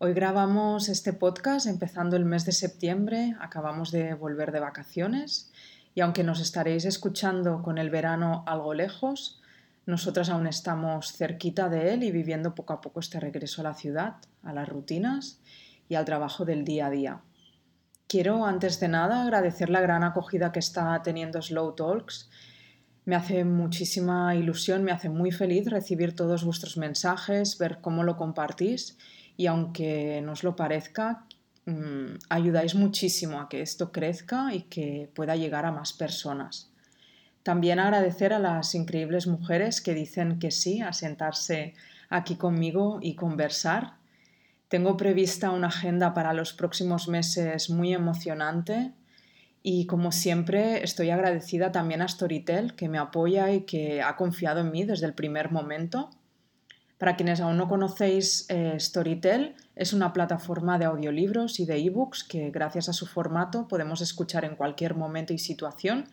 Hoy 0.00 0.12
grabamos 0.12 0.88
este 0.88 1.12
podcast 1.12 1.66
empezando 1.66 2.14
el 2.14 2.24
mes 2.24 2.44
de 2.44 2.52
septiembre, 2.52 3.34
acabamos 3.40 3.90
de 3.90 4.14
volver 4.14 4.52
de 4.52 4.60
vacaciones 4.60 5.50
y 5.92 6.02
aunque 6.02 6.22
nos 6.22 6.38
estaréis 6.38 6.84
escuchando 6.84 7.62
con 7.62 7.78
el 7.78 7.90
verano 7.90 8.44
algo 8.46 8.74
lejos, 8.74 9.42
nosotras 9.86 10.28
aún 10.28 10.46
estamos 10.46 11.14
cerquita 11.14 11.68
de 11.68 11.94
él 11.94 12.04
y 12.04 12.12
viviendo 12.12 12.54
poco 12.54 12.74
a 12.74 12.80
poco 12.80 13.00
este 13.00 13.18
regreso 13.18 13.60
a 13.60 13.64
la 13.64 13.74
ciudad, 13.74 14.18
a 14.44 14.52
las 14.52 14.68
rutinas 14.68 15.40
y 15.88 15.96
al 15.96 16.04
trabajo 16.04 16.44
del 16.44 16.64
día 16.64 16.86
a 16.86 16.90
día. 16.90 17.20
Quiero 18.06 18.46
antes 18.46 18.78
de 18.78 18.86
nada 18.86 19.22
agradecer 19.22 19.68
la 19.68 19.80
gran 19.80 20.04
acogida 20.04 20.52
que 20.52 20.60
está 20.60 21.02
teniendo 21.02 21.42
Slow 21.42 21.74
Talks. 21.74 22.30
Me 23.04 23.16
hace 23.16 23.44
muchísima 23.44 24.36
ilusión, 24.36 24.84
me 24.84 24.92
hace 24.92 25.08
muy 25.08 25.32
feliz 25.32 25.68
recibir 25.68 26.14
todos 26.14 26.44
vuestros 26.44 26.76
mensajes, 26.76 27.58
ver 27.58 27.80
cómo 27.80 28.04
lo 28.04 28.16
compartís 28.16 28.96
y 29.38 29.46
aunque 29.46 30.20
no 30.20 30.32
os 30.32 30.42
lo 30.42 30.56
parezca, 30.56 31.24
mm, 31.64 32.18
ayudáis 32.28 32.74
muchísimo 32.74 33.40
a 33.40 33.48
que 33.48 33.62
esto 33.62 33.92
crezca 33.92 34.52
y 34.52 34.62
que 34.62 35.10
pueda 35.14 35.36
llegar 35.36 35.64
a 35.64 35.72
más 35.72 35.92
personas. 35.94 36.70
También 37.44 37.78
agradecer 37.78 38.34
a 38.34 38.40
las 38.40 38.74
increíbles 38.74 39.28
mujeres 39.28 39.80
que 39.80 39.94
dicen 39.94 40.40
que 40.40 40.50
sí 40.50 40.82
a 40.82 40.92
sentarse 40.92 41.74
aquí 42.10 42.34
conmigo 42.34 42.98
y 43.00 43.14
conversar. 43.14 43.94
Tengo 44.66 44.96
prevista 44.96 45.52
una 45.52 45.68
agenda 45.68 46.12
para 46.14 46.34
los 46.34 46.52
próximos 46.52 47.06
meses 47.06 47.70
muy 47.70 47.94
emocionante 47.94 48.92
y 49.62 49.86
como 49.86 50.10
siempre 50.10 50.82
estoy 50.82 51.10
agradecida 51.10 51.70
también 51.70 52.02
a 52.02 52.08
Storytel 52.08 52.74
que 52.74 52.88
me 52.88 52.98
apoya 52.98 53.52
y 53.52 53.60
que 53.62 54.02
ha 54.02 54.16
confiado 54.16 54.60
en 54.60 54.72
mí 54.72 54.82
desde 54.82 55.06
el 55.06 55.14
primer 55.14 55.52
momento. 55.52 56.10
Para 56.98 57.14
quienes 57.14 57.40
aún 57.40 57.56
no 57.56 57.68
conocéis, 57.68 58.46
eh, 58.48 58.74
Storytel 58.78 59.54
es 59.76 59.92
una 59.92 60.12
plataforma 60.12 60.78
de 60.78 60.86
audiolibros 60.86 61.60
y 61.60 61.64
de 61.64 61.76
ebooks 61.76 62.24
que 62.24 62.50
gracias 62.50 62.88
a 62.88 62.92
su 62.92 63.06
formato 63.06 63.68
podemos 63.68 64.00
escuchar 64.00 64.44
en 64.44 64.56
cualquier 64.56 64.96
momento 64.96 65.32
y 65.32 65.38
situación 65.38 66.06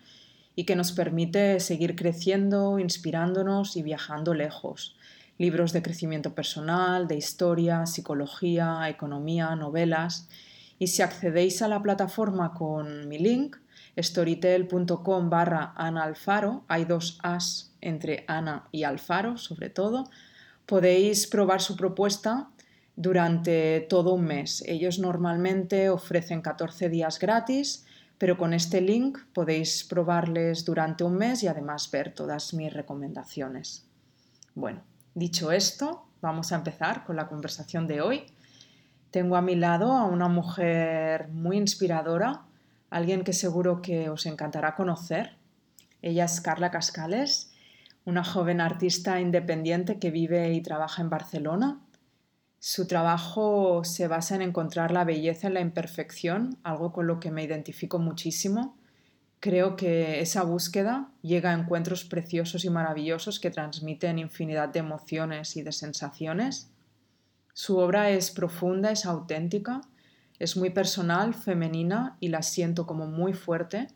y 0.56 0.66
que 0.66 0.76
nos 0.76 0.92
permite 0.92 1.60
seguir 1.60 1.96
creciendo, 1.96 2.78
inspirándonos 2.78 3.76
y 3.76 3.82
viajando 3.82 4.36
lejos. 4.36 4.96
Libros 5.40 5.74
de 5.74 5.82
crecimiento 5.82 6.36
personal, 6.36 7.08
de 7.08 7.18
historia, 7.18 7.88
psicología, 7.88 8.88
economía, 8.88 9.56
novelas. 9.56 10.30
Y 10.78 10.88
si 10.88 11.02
accedéis 11.02 11.64
a 11.64 11.68
la 11.68 11.82
plataforma 11.82 12.54
con 12.54 13.10
mi 13.10 13.18
link, 13.18 13.58
storytel.com 13.98 15.30
barra 15.30 15.74
Ana 15.76 16.04
Alfaro, 16.04 16.64
hay 16.68 16.86
dos 16.86 17.18
As 17.24 17.74
entre 17.82 18.24
Ana 18.28 18.68
y 18.72 18.84
Alfaro 18.84 19.38
sobre 19.38 19.70
todo, 19.70 20.10
podéis 20.66 21.28
probar 21.28 21.62
su 21.62 21.76
propuesta 21.76 22.50
durante 22.96 23.82
todo 23.82 24.14
un 24.14 24.26
mes. 24.26 24.64
Ellos 24.66 25.00
normalmente 25.00 25.90
ofrecen 25.90 26.42
14 26.42 26.90
días 26.90 27.20
gratis, 27.20 27.86
pero 28.18 28.38
con 28.38 28.54
este 28.54 28.82
link 28.82 29.20
podéis 29.34 29.84
probarles 29.84 30.64
durante 30.64 31.04
un 31.04 31.18
mes 31.18 31.44
y 31.44 31.48
además 31.48 31.90
ver 31.92 32.14
todas 32.14 32.54
mis 32.54 32.74
recomendaciones. 32.74 33.86
Bueno, 34.54 34.82
dicho 35.14 35.52
esto, 35.52 36.08
vamos 36.22 36.52
a 36.52 36.56
empezar 36.56 37.04
con 37.04 37.18
la 37.18 37.28
conversación 37.28 37.88
de 37.88 38.02
hoy. 38.02 38.26
Tengo 39.12 39.36
a 39.36 39.42
mi 39.42 39.56
lado 39.56 39.92
a 39.92 40.06
una 40.06 40.30
mujer 40.30 41.28
muy 41.30 41.58
inspiradora, 41.58 42.44
alguien 42.90 43.24
que 43.24 43.34
seguro 43.34 43.82
que 43.82 44.10
os 44.10 44.26
encantará 44.26 44.76
conocer. 44.76 45.38
Ella 46.02 46.26
es 46.26 46.40
Carla 46.40 46.72
Cascales 46.72 47.55
una 48.06 48.24
joven 48.24 48.62
artista 48.62 49.20
independiente 49.20 50.00
que 50.00 50.12
vive 50.12 50.54
y 50.54 50.62
trabaja 50.62 51.02
en 51.02 51.10
Barcelona. 51.10 51.82
Su 52.60 52.88
trabajo 52.88 53.84
se 53.84 54.08
basa 54.08 54.36
en 54.36 54.44
encontrar 54.44 54.92
la 54.92 55.04
belleza 55.04 55.48
en 55.48 55.56
la 55.56 55.62
imperfección, 55.62 56.58
algo 56.64 56.94
con 56.94 57.08
lo 57.08 57.20
que 57.20 57.32
me 57.32 57.44
identifico 57.44 58.00
muchísimo. 58.00 58.78
Creo 59.40 59.76
que 59.76 60.22
esa 60.22 60.44
búsqueda 60.44 61.12
llega 61.22 61.52
a 61.52 61.60
encuentros 61.60 62.06
preciosos 62.06 62.64
y 62.64 62.70
maravillosos 62.70 63.40
que 63.40 63.52
transmiten 63.52 64.20
infinidad 64.20 64.70
de 64.70 64.80
emociones 64.80 65.56
y 65.58 65.64
de 65.64 65.72
sensaciones. 65.72 66.72
Su 67.54 67.78
obra 67.78 68.10
es 68.12 68.32
profunda, 68.32 68.92
es 68.92 69.06
auténtica, 69.06 69.82
es 70.40 70.58
muy 70.58 70.70
personal, 70.70 71.34
femenina 71.34 72.18
y 72.20 72.30
la 72.30 72.42
siento 72.42 72.86
como 72.86 73.08
muy 73.08 73.34
fuerte 73.34 73.88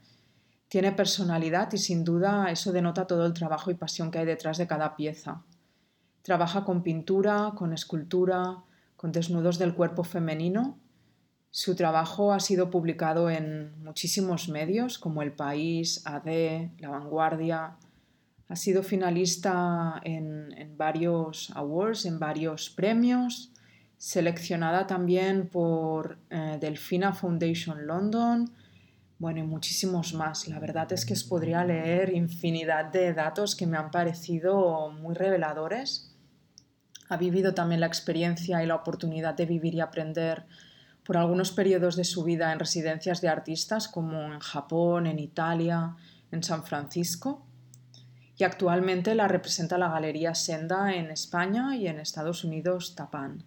tiene 0.69 0.91
personalidad 0.91 1.73
y 1.73 1.79
sin 1.79 2.03
duda 2.03 2.51
eso 2.51 2.71
denota 2.71 3.07
todo 3.07 3.25
el 3.25 3.33
trabajo 3.33 3.71
y 3.71 3.73
pasión 3.73 4.11
que 4.11 4.19
hay 4.19 4.25
detrás 4.25 4.57
de 4.59 4.67
cada 4.67 4.95
pieza. 4.95 5.43
Trabaja 6.21 6.63
con 6.63 6.83
pintura, 6.83 7.53
con 7.55 7.73
escultura, 7.73 8.63
con 8.95 9.11
desnudos 9.11 9.57
del 9.57 9.73
cuerpo 9.73 10.03
femenino. 10.03 10.77
Su 11.49 11.75
trabajo 11.75 12.31
ha 12.31 12.39
sido 12.39 12.69
publicado 12.69 13.31
en 13.31 13.83
muchísimos 13.83 14.47
medios 14.49 14.99
como 14.99 15.23
El 15.23 15.31
País, 15.31 16.05
AD, 16.05 16.69
La 16.77 16.89
Vanguardia. 16.89 17.77
Ha 18.47 18.55
sido 18.55 18.83
finalista 18.83 19.99
en, 20.03 20.75
varios 20.77 21.51
awards, 21.55 22.05
en 22.05 22.19
varios 22.19 22.69
premios. 22.69 23.51
Seleccionada 23.97 24.85
también 24.85 25.49
por 25.49 26.19
eh, 26.29 26.57
Delfina 26.61 27.11
Foundation 27.11 27.87
London, 27.87 28.51
bueno, 29.19 29.39
y 29.39 29.43
muchísimos 29.43 30.13
más. 30.13 30.47
La 30.47 30.59
verdad 30.59 30.91
es 30.93 31.05
que 31.05 31.11
os 31.11 31.25
podría 31.25 31.65
leer 31.65 32.15
infinidad 32.15 32.85
de 32.85 33.13
datos 33.13 33.53
que 33.53 33.67
me 33.67 33.77
han 33.77 33.91
parecido 33.91 34.91
muy 34.91 35.13
reveladores. 35.13 36.15
Ha 37.09 37.17
vivido 37.17 37.53
también 37.53 37.81
la 37.81 37.87
experiencia 37.87 38.63
y 38.63 38.65
la 38.65 38.75
oportunidad 38.75 39.35
de 39.35 39.45
vivir 39.45 39.75
y 39.75 39.81
aprender 39.81 40.45
por 41.03 41.17
algunos 41.17 41.51
periodos 41.51 41.97
de 41.97 42.05
su 42.05 42.23
vida 42.23 42.53
en 42.53 42.59
residencias 42.59 43.19
de 43.19 43.27
artistas 43.27 43.89
como 43.89 44.31
en 44.31 44.39
Japón, 44.39 45.05
en 45.05 45.19
Italia, 45.19 45.97
en 46.31 46.41
San 46.41 46.63
Francisco. 46.63 47.45
Y 48.37 48.45
actualmente 48.45 49.15
la 49.15 49.27
representa 49.27 49.77
la 49.77 49.89
Galería 49.89 50.33
Senda 50.33 50.95
en 50.95 51.11
España 51.11 51.75
y 51.75 51.87
en 51.87 51.99
Estados 51.99 52.45
Unidos 52.45 52.95
Tapan. 52.95 53.43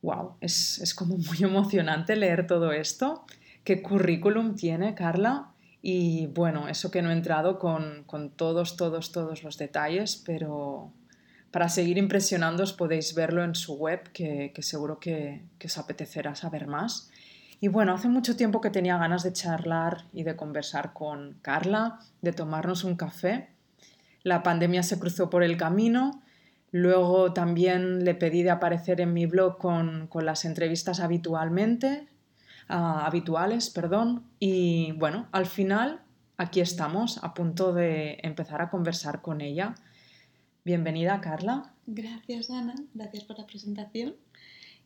¡Wow! 0.00 0.36
Es, 0.40 0.78
es 0.78 0.94
como 0.94 1.18
muy 1.18 1.42
emocionante 1.42 2.16
leer 2.16 2.46
todo 2.46 2.72
esto 2.72 3.26
qué 3.64 3.82
currículum 3.82 4.54
tiene 4.54 4.94
Carla. 4.94 5.48
Y 5.82 6.28
bueno, 6.28 6.68
eso 6.68 6.90
que 6.90 7.02
no 7.02 7.10
he 7.10 7.12
entrado 7.12 7.58
con, 7.58 8.06
todos, 8.36 8.76
todos, 8.76 9.12
todos 9.12 9.42
los 9.42 9.58
detalles, 9.58 10.22
pero 10.24 10.92
para 11.50 11.68
seguir 11.68 11.98
impresionándoos 11.98 12.72
podéis 12.72 13.14
verlo 13.14 13.44
en 13.44 13.54
su 13.54 13.74
web, 13.74 14.10
que, 14.12 14.52
seguro 14.60 14.98
que, 14.98 15.42
que, 15.58 15.66
os 15.66 15.76
apetecerá 15.76 16.34
saber 16.34 16.66
más. 16.66 17.10
Y 17.60 17.68
bueno, 17.68 17.92
hace 17.92 18.08
mucho 18.08 18.34
tiempo 18.34 18.60
que 18.60 18.70
tenía 18.70 18.96
ganas 18.96 19.22
de 19.22 19.32
charlar 19.32 20.06
y 20.12 20.22
de 20.22 20.36
conversar 20.36 20.92
con 20.94 21.34
Carla, 21.42 22.00
de 22.22 22.32
tomarnos 22.32 22.84
un 22.84 22.96
café. 22.96 23.48
La 24.22 24.42
pandemia 24.42 24.82
se 24.82 24.98
cruzó 24.98 25.28
por 25.28 25.42
el 25.42 25.58
camino. 25.58 26.22
Luego 26.70 27.34
también 27.34 28.04
le 28.04 28.14
pedí 28.14 28.42
de 28.42 28.50
aparecer 28.50 29.00
en 29.00 29.12
mi 29.12 29.26
blog 29.26 29.58
con, 29.58 30.06
con 30.08 30.24
las 30.24 30.46
entrevistas 30.46 30.98
habitualmente. 30.98 32.08
Ah, 32.68 33.06
habituales, 33.06 33.70
perdón. 33.70 34.24
Y 34.38 34.92
bueno, 34.92 35.28
al 35.32 35.46
final 35.46 36.00
aquí 36.36 36.60
estamos 36.60 37.22
a 37.22 37.34
punto 37.34 37.72
de 37.72 38.18
empezar 38.22 38.62
a 38.62 38.70
conversar 38.70 39.22
con 39.22 39.40
ella. 39.40 39.74
Bienvenida, 40.64 41.20
Carla. 41.20 41.72
Gracias, 41.86 42.50
Ana. 42.50 42.74
Gracias 42.94 43.24
por 43.24 43.38
la 43.38 43.46
presentación. 43.46 44.16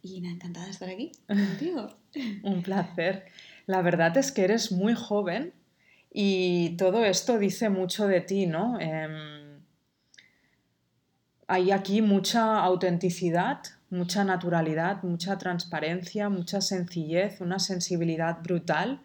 Y 0.02 0.24
encantada 0.26 0.66
de 0.66 0.72
estar 0.72 0.88
aquí 0.88 1.12
contigo. 1.26 1.88
Un 2.42 2.62
placer. 2.62 3.26
La 3.66 3.82
verdad 3.82 4.16
es 4.16 4.32
que 4.32 4.44
eres 4.44 4.72
muy 4.72 4.94
joven 4.94 5.52
Y 6.10 6.70
todo 6.76 7.04
esto 7.04 7.38
dice 7.38 7.68
mucho 7.68 8.06
de 8.06 8.20
ti, 8.20 8.46
¿no? 8.46 8.80
Em, 8.80 9.60
hay 11.46 11.70
aquí 11.70 12.02
mucha 12.02 12.58
autenticidad, 12.60 13.60
mucha 13.90 14.24
naturalidad, 14.24 15.02
mucha 15.02 15.38
transparencia, 15.38 16.28
mucha 16.28 16.60
sencillez, 16.60 17.40
una 17.40 17.58
sensibilidad 17.58 18.42
brutal, 18.42 19.00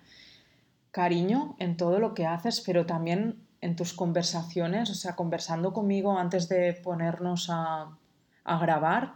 cariño 0.91 1.55
en 1.59 1.77
todo 1.77 1.99
lo 1.99 2.13
que 2.13 2.25
haces, 2.25 2.61
pero 2.61 2.85
también 2.85 3.37
en 3.61 3.75
tus 3.75 3.93
conversaciones, 3.93 4.89
o 4.89 4.93
sea, 4.93 5.15
conversando 5.15 5.73
conmigo 5.73 6.17
antes 6.17 6.49
de 6.49 6.73
ponernos 6.73 7.49
a, 7.49 7.97
grabar, 8.45 9.15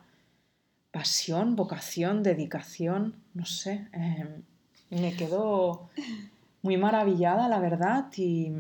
pasión, 0.92 1.56
vocación, 1.58 2.24
dedicación, 2.24 3.16
no 3.34 3.46
sé, 3.46 3.88
em, 3.92 4.44
me 4.90 5.16
quedo 5.16 5.90
muy 6.62 6.78
maravillada, 6.78 7.50
la 7.50 7.60
verdad, 7.60 8.06
y 8.16 8.54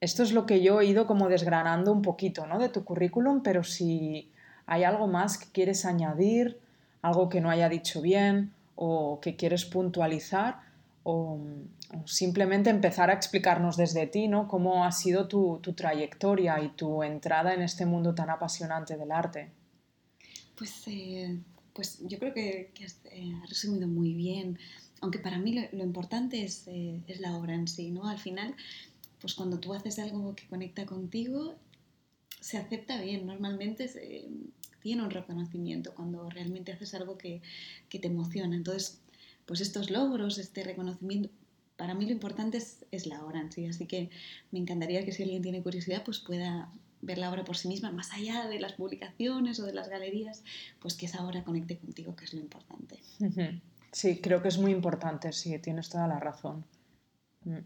esto 0.00 0.24
es 0.24 0.32
lo 0.32 0.46
que 0.46 0.62
yo 0.62 0.80
he 0.80 0.86
ido 0.86 1.06
como 1.06 1.28
desgranando 1.28 1.92
un 1.92 2.02
poquito, 2.02 2.46
¿no? 2.46 2.58
De 2.58 2.68
tu 2.68 2.84
currículum, 2.84 3.42
pero 3.42 3.62
si 3.62 4.32
hay 4.66 4.84
algo 4.84 5.06
más 5.06 5.38
que 5.38 5.46
quieres 5.52 5.84
añadir, 5.84 6.60
algo 7.02 7.28
que 7.28 7.40
no 7.40 7.50
haya 7.50 7.68
dicho 7.68 8.02
bien 8.02 8.52
o 8.74 9.20
que 9.20 9.36
quieres 9.36 9.64
puntualizar 9.64 10.60
o, 11.02 11.40
simplemente 12.04 12.68
empezar 12.68 13.10
a 13.10 13.12
explicarnos 13.12 13.76
desde 13.76 14.08
ti, 14.08 14.26
¿no? 14.26 14.48
Cómo 14.48 14.84
ha 14.84 14.90
sido 14.90 15.28
tu, 15.28 15.60
trayectoria 15.76 16.60
y 16.60 16.70
tu 16.70 17.04
entrada 17.04 17.54
en 17.54 17.62
este 17.62 17.86
mundo 17.86 18.12
tan 18.12 18.28
apasionante 18.28 18.96
del 18.96 19.12
arte. 19.12 19.52
Pues, 20.56 20.82
eh, 20.88 21.38
pues 21.72 22.00
yo 22.08 22.18
creo 22.18 22.34
que, 22.34 22.72
has 22.84 22.98
eh, 23.04 23.32
resumido 23.48 23.86
muy 23.86 24.14
bien, 24.14 24.58
aunque 25.00 25.20
para 25.20 25.38
mí 25.38 25.68
lo, 25.70 25.84
importante 25.84 26.42
es, 26.42 26.64
eh, 26.66 27.00
es, 27.06 27.20
la 27.20 27.36
obra 27.36 27.54
en 27.54 27.68
sí, 27.68 27.92
¿no? 27.92 28.08
Al 28.08 28.18
final, 28.18 28.56
pues 29.20 29.34
cuando 29.34 29.60
tú 29.60 29.74
haces 29.74 30.00
algo 30.00 30.34
que 30.34 30.48
conecta 30.48 30.86
contigo, 30.86 31.54
se 32.40 32.58
acepta 32.58 33.00
bien, 33.00 33.26
normalmente 33.26 33.88
tiene 34.86 35.02
un 35.02 35.10
reconocimiento 35.10 35.92
cuando 35.96 36.30
realmente 36.30 36.70
haces 36.70 36.94
algo 36.94 37.18
que, 37.18 37.42
que 37.88 37.98
te 37.98 38.06
emociona. 38.06 38.54
Entonces, 38.54 39.00
pues 39.44 39.60
estos 39.60 39.90
logros, 39.90 40.38
este 40.38 40.62
reconocimiento, 40.62 41.28
para 41.76 41.94
mí 41.94 42.06
lo 42.06 42.12
importante 42.12 42.58
es, 42.58 43.06
la 43.06 43.20
obra 43.24 43.40
en 43.40 43.50
sí, 43.50 43.66
así 43.66 43.86
que 43.86 44.10
me 44.52 44.60
encantaría 44.60 45.04
que 45.04 45.10
si 45.10 45.24
alguien 45.24 45.42
tiene 45.42 45.60
curiosidad, 45.60 46.04
pues 46.04 46.20
pueda 46.20 46.70
ver 47.02 47.18
la 47.18 47.32
obra 47.32 47.42
por 47.42 47.56
sí 47.56 47.66
misma, 47.66 47.90
más 47.90 48.12
allá 48.12 48.46
de 48.46 48.60
las 48.60 48.74
publicaciones 48.74 49.58
o 49.58 49.66
de 49.66 49.74
las 49.74 49.88
galerías, 49.88 50.44
pues 50.78 50.94
que 50.94 51.06
esa 51.06 51.26
obra 51.26 51.42
conecte 51.42 51.78
contigo, 51.78 52.14
que 52.14 52.24
es 52.24 52.32
lo 52.32 52.38
importante. 52.38 53.00
Sí, 53.90 54.20
creo 54.20 54.40
que 54.40 54.46
es 54.46 54.58
muy 54.58 54.70
importante, 54.70 55.32
sí, 55.32 55.58
tienes 55.58 55.88
toda 55.88 56.06
la 56.06 56.20
razón. 56.20 56.64
Mm. 57.44 57.58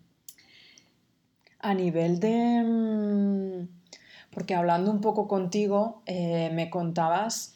A 1.58 1.74
nivel 1.74 2.18
de... 2.18 3.68
Porque 4.30 4.54
hablando 4.54 4.90
un 4.90 5.00
poco 5.00 5.26
contigo, 5.26 6.02
eh, 6.06 6.50
me 6.52 6.70
contabas 6.70 7.54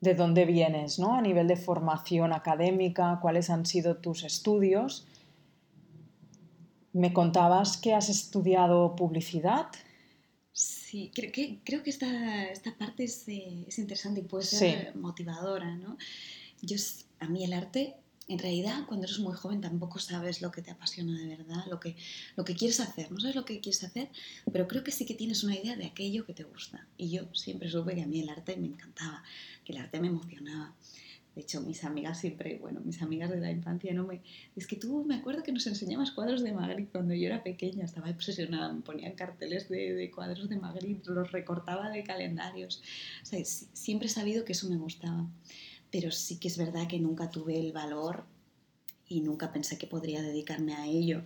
de 0.00 0.14
dónde 0.14 0.44
vienes, 0.44 0.98
¿no? 0.98 1.14
A 1.14 1.22
nivel 1.22 1.46
de 1.48 1.56
formación 1.56 2.32
académica, 2.32 3.18
cuáles 3.20 3.50
han 3.50 3.66
sido 3.66 3.96
tus 3.96 4.24
estudios. 4.24 5.06
Me 6.92 7.12
contabas 7.12 7.76
que 7.76 7.94
has 7.94 8.08
estudiado 8.08 8.96
publicidad. 8.96 9.66
Sí, 10.52 11.10
creo 11.14 11.30
que, 11.32 11.60
creo 11.64 11.82
que 11.82 11.90
esta, 11.90 12.44
esta 12.44 12.76
parte 12.76 13.04
es, 13.04 13.28
eh, 13.28 13.64
es, 13.68 13.78
interesante 13.78 14.20
y 14.20 14.24
puede 14.24 14.44
ser 14.44 14.96
motivadora, 14.96 15.76
¿no? 15.76 15.96
Yo, 16.62 16.76
a 17.20 17.28
mí 17.28 17.44
el 17.44 17.52
arte 17.52 17.96
en 18.30 18.38
realidad 18.38 18.84
cuando 18.86 19.06
eres 19.06 19.18
muy 19.18 19.34
joven 19.34 19.60
tampoco 19.60 19.98
sabes 19.98 20.40
lo 20.40 20.52
que 20.52 20.62
te 20.62 20.70
apasiona 20.70 21.18
de 21.18 21.26
verdad, 21.26 21.64
lo 21.68 21.80
que, 21.80 21.96
lo 22.36 22.44
que 22.44 22.54
quieres 22.54 22.78
hacer, 22.78 23.10
no 23.10 23.18
sabes 23.18 23.34
lo 23.34 23.44
que 23.44 23.60
quieres 23.60 23.82
hacer, 23.82 24.08
pero 24.52 24.68
creo 24.68 24.84
que 24.84 24.92
sí 24.92 25.04
que 25.04 25.14
tienes 25.14 25.42
una 25.42 25.56
idea 25.56 25.74
de 25.74 25.86
aquello 25.86 26.24
que 26.24 26.32
te 26.32 26.44
gusta. 26.44 26.86
Y 26.96 27.10
yo 27.10 27.22
siempre 27.34 27.68
supe 27.68 27.94
que 27.96 28.02
a 28.02 28.06
mí 28.06 28.20
el 28.20 28.28
arte 28.28 28.56
me 28.56 28.68
encantaba, 28.68 29.24
que 29.64 29.72
el 29.72 29.78
arte 29.78 30.00
me 30.00 30.06
emocionaba. 30.06 30.76
De 31.34 31.42
hecho, 31.42 31.60
mis 31.60 31.82
amigas 31.84 32.20
siempre, 32.20 32.58
bueno, 32.58 32.80
mis 32.84 33.02
amigas 33.02 33.30
de 33.30 33.40
la 33.40 33.50
infancia 33.50 33.92
no 33.94 34.06
me... 34.06 34.20
Es 34.54 34.66
que 34.66 34.76
tú 34.76 35.04
me 35.04 35.16
acuerdo 35.16 35.42
que 35.42 35.52
nos 35.52 35.66
enseñabas 35.66 36.12
cuadros 36.12 36.42
de 36.42 36.52
Magritte 36.52 36.92
cuando 36.92 37.14
yo 37.14 37.26
era 37.26 37.42
pequeña, 37.42 37.84
estaba 37.84 38.10
obsesionada, 38.10 38.72
me 38.72 38.82
ponían 38.82 39.12
carteles 39.12 39.68
de, 39.68 39.94
de 39.94 40.10
cuadros 40.10 40.48
de 40.48 40.56
Magritte, 40.56 41.10
los 41.10 41.32
recortaba 41.32 41.90
de 41.90 42.04
calendarios. 42.04 42.82
O 43.22 43.26
sea, 43.26 43.44
siempre 43.44 44.06
he 44.06 44.10
sabido 44.10 44.44
que 44.44 44.52
eso 44.52 44.68
me 44.68 44.76
gustaba 44.76 45.26
pero 45.90 46.10
sí 46.10 46.38
que 46.38 46.48
es 46.48 46.56
verdad 46.56 46.86
que 46.86 46.98
nunca 46.98 47.30
tuve 47.30 47.58
el 47.58 47.72
valor 47.72 48.24
y 49.08 49.20
nunca 49.20 49.52
pensé 49.52 49.76
que 49.76 49.86
podría 49.86 50.22
dedicarme 50.22 50.74
a 50.74 50.86
ello. 50.86 51.24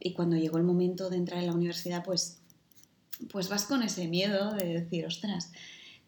Y 0.00 0.14
cuando 0.14 0.36
llegó 0.36 0.58
el 0.58 0.64
momento 0.64 1.10
de 1.10 1.16
entrar 1.16 1.40
en 1.40 1.46
la 1.46 1.54
universidad, 1.54 2.02
pues, 2.04 2.40
pues 3.30 3.48
vas 3.48 3.64
con 3.64 3.82
ese 3.82 4.08
miedo 4.08 4.54
de 4.54 4.80
decir, 4.80 5.06
ostras, 5.06 5.52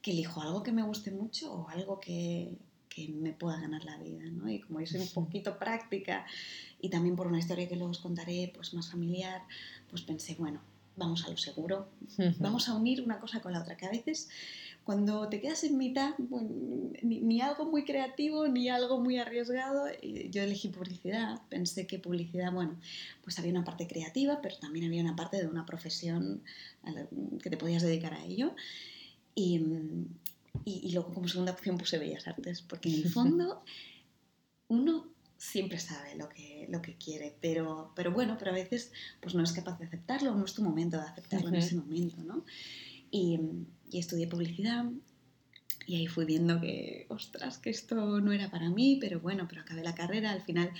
que 0.03 0.13
elijo 0.13 0.41
algo 0.41 0.63
que 0.63 0.73
me 0.73 0.83
guste 0.83 1.11
mucho 1.11 1.53
o 1.53 1.69
algo 1.69 2.01
que, 2.01 2.57
que 2.89 3.09
me 3.09 3.33
pueda 3.33 3.61
ganar 3.61 3.85
la 3.85 3.97
vida, 3.99 4.25
¿no? 4.25 4.49
Y 4.49 4.61
como 4.61 4.81
yo 4.81 4.87
soy 4.87 5.01
un 5.01 5.09
poquito 5.09 5.59
práctica 5.59 6.27
y 6.81 6.89
también 6.91 7.17
por 7.17 7.27
una 7.27 7.39
historia 7.39 7.69
que 7.69 7.77
luego 7.77 7.91
os 7.91 7.99
contaré, 7.99 8.53
pues 8.55 8.73
más 8.75 8.91
familiar, 8.91 9.43
pues 9.91 10.03
pensé, 10.03 10.35
bueno, 10.37 10.61
vamos 10.97 11.25
a 11.25 11.31
lo 11.31 11.37
seguro, 11.37 11.89
vamos 12.39 12.69
a 12.69 12.75
unir 12.75 13.03
una 13.03 13.19
cosa 13.19 13.41
con 13.41 13.53
la 13.53 13.61
otra, 13.61 13.77
que 13.77 13.87
a 13.87 13.91
veces 13.91 14.29
cuando 14.85 15.29
te 15.29 15.41
quedas 15.41 15.65
en 15.65 15.79
mitad, 15.79 16.15
ni, 17.03 17.41
algo 17.41 17.65
muy 17.65 17.85
creativo 17.85 18.47
ni 18.49 18.69
algo 18.69 19.01
muy 19.01 19.19
arriesgado, 19.19 19.87
yo 20.31 20.43
elegí 20.43 20.69
publicidad, 20.69 21.41
pensé 21.49 21.87
que 21.87 21.99
publicidad, 21.99 22.53
bueno, 22.53 22.79
pues 23.23 23.39
había 23.39 23.51
una 23.53 23.65
parte 23.65 23.87
creativa, 23.87 24.41
pero 24.43 24.57
también 24.59 24.85
había 24.85 25.03
una 25.03 25.17
parte 25.17 25.39
de 25.39 25.47
una 25.47 25.65
profesión 25.65 26.43
que 27.43 27.51
te 27.51 27.57
podías 27.57 27.83
dedicar 27.83 28.13
a 28.13 28.25
ello. 28.25 28.55
Y, 29.35 29.61
y, 30.65 30.93
luego 30.93 31.13
como 31.13 31.29
segunda 31.29 31.53
opción 31.53 31.79
puse 31.79 31.99
Bellas 31.99 32.29
Artes, 32.29 32.63
porque 32.63 32.89
en 32.91 32.95
el 32.97 33.11
fondo 33.11 33.65
uno 34.69 35.09
siempre 35.39 35.79
sabe 35.79 36.15
lo 36.17 36.29
que, 36.29 36.67
lo 36.71 36.81
que 36.83 36.95
quiere, 36.95 37.35
pero, 37.41 37.93
pero 37.97 38.13
bueno, 38.13 38.37
pero 38.39 38.51
a 38.51 38.55
veces 38.55 38.93
pues 39.21 39.35
no 39.35 39.43
es 39.43 39.53
capaz 39.53 39.79
de 39.79 39.87
aceptarlo, 39.87 40.35
no 40.35 40.45
es 40.45 40.55
tu 40.55 40.63
momento 40.63 40.99
de 40.99 41.05
aceptarlo 41.05 41.49
en 41.49 41.57
ese 41.57 41.75
momento, 41.75 42.23
¿no? 42.23 42.45
Y, 43.15 43.39
y 43.93 43.99
estudié 44.01 44.27
publicidad 44.27 44.87
y 45.87 45.97
ahí 45.97 46.07
fui 46.07 46.25
viendo 46.25 46.61
que, 46.61 47.07
ostras, 47.09 47.59
que 47.59 47.71
esto 47.71 48.21
no 48.21 48.33
era 48.33 48.51
para 48.51 48.71
mí, 48.71 48.99
pero 49.01 49.21
bueno, 49.21 49.47
pero 49.49 49.61
acabé 49.61 49.83
la 49.83 49.95
carrera, 49.95 50.33
al 50.33 50.43
final 50.43 50.71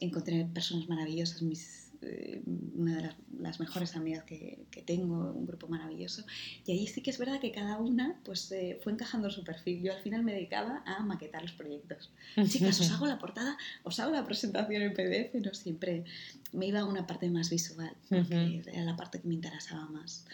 encontré 0.00 0.44
personas 0.46 0.88
maravillosas, 0.88 1.42
mis, 1.42 1.92
eh, 2.02 2.40
una 2.74 2.96
de 2.96 3.10
las, 3.40 3.60
mejores 3.60 3.96
amigas 3.96 4.24
que, 4.24 4.64
que, 4.70 4.82
tengo, 4.82 5.32
un 5.32 5.46
grupo 5.46 5.68
maravilloso, 5.68 6.24
y 6.64 6.72
ahí 6.72 6.86
sí 6.86 7.02
que 7.02 7.10
es 7.10 7.18
verdad 7.18 7.40
que 7.40 7.52
cada 7.52 7.78
una 7.78 8.18
pues 8.24 8.50
eh, 8.52 8.78
fue 8.82 8.92
encajando 8.92 9.30
su 9.30 9.44
perfil. 9.44 9.82
Yo 9.82 9.92
al 9.92 10.00
final 10.02 10.22
me 10.22 10.32
dedicaba 10.32 10.82
a 10.86 11.00
maquetar 11.00 11.42
los 11.42 11.52
proyectos. 11.52 12.10
Chicas, 12.48 12.80
os 12.80 12.90
hago 12.90 13.06
la 13.06 13.18
portada, 13.18 13.56
os 13.82 13.98
hago 14.00 14.12
la 14.12 14.24
presentación 14.24 14.82
en 14.82 14.94
PDF, 14.94 15.34
no 15.44 15.52
siempre 15.54 16.04
me 16.52 16.66
iba 16.66 16.80
a 16.80 16.84
una 16.84 17.06
parte 17.06 17.28
más 17.28 17.50
visual, 17.50 17.94
porque 18.08 18.62
era 18.66 18.84
la 18.84 18.96
parte 18.96 19.20
que 19.20 19.28
me 19.28 19.34
interesaba 19.34 19.86
más. 19.86 20.24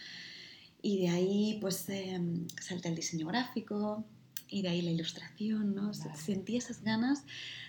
Y 0.84 0.98
de 0.98 1.08
ahí 1.08 1.58
pues 1.62 1.88
eh, 1.88 2.20
salta 2.60 2.90
el 2.90 2.94
diseño 2.94 3.26
gráfico 3.26 4.04
y 4.50 4.60
de 4.60 4.68
ahí 4.68 4.82
la 4.82 4.90
ilustración, 4.90 5.74
¿no? 5.74 5.94
Sentí 5.94 6.58
esas 6.58 6.82
ganas 6.82 7.24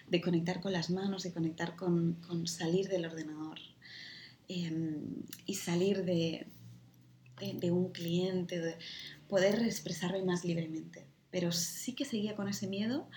de 0.10 0.20
conectar 0.20 0.60
con 0.60 0.74
las 0.74 0.90
manos, 0.90 1.24
de 1.24 1.32
conectar 1.32 1.78
con, 1.78 2.16
con 2.28 2.46
salir 2.46 2.90
del 2.90 3.06
ordenador 3.06 3.58
em, 4.50 5.24
y 5.46 5.56
salir 5.56 6.04
de, 6.04 6.46
de, 7.40 7.72
un 7.72 7.94
cliente, 7.94 8.60
de 8.60 8.76
poder 9.30 9.64
expresarme 9.64 10.22
más 10.22 10.44
libremente. 10.44 11.08
Pero 11.32 11.54
sí 11.54 11.94
que 11.94 12.04
seguía 12.04 12.36
con 12.36 12.50
ese 12.50 12.68
miedo 12.68 13.08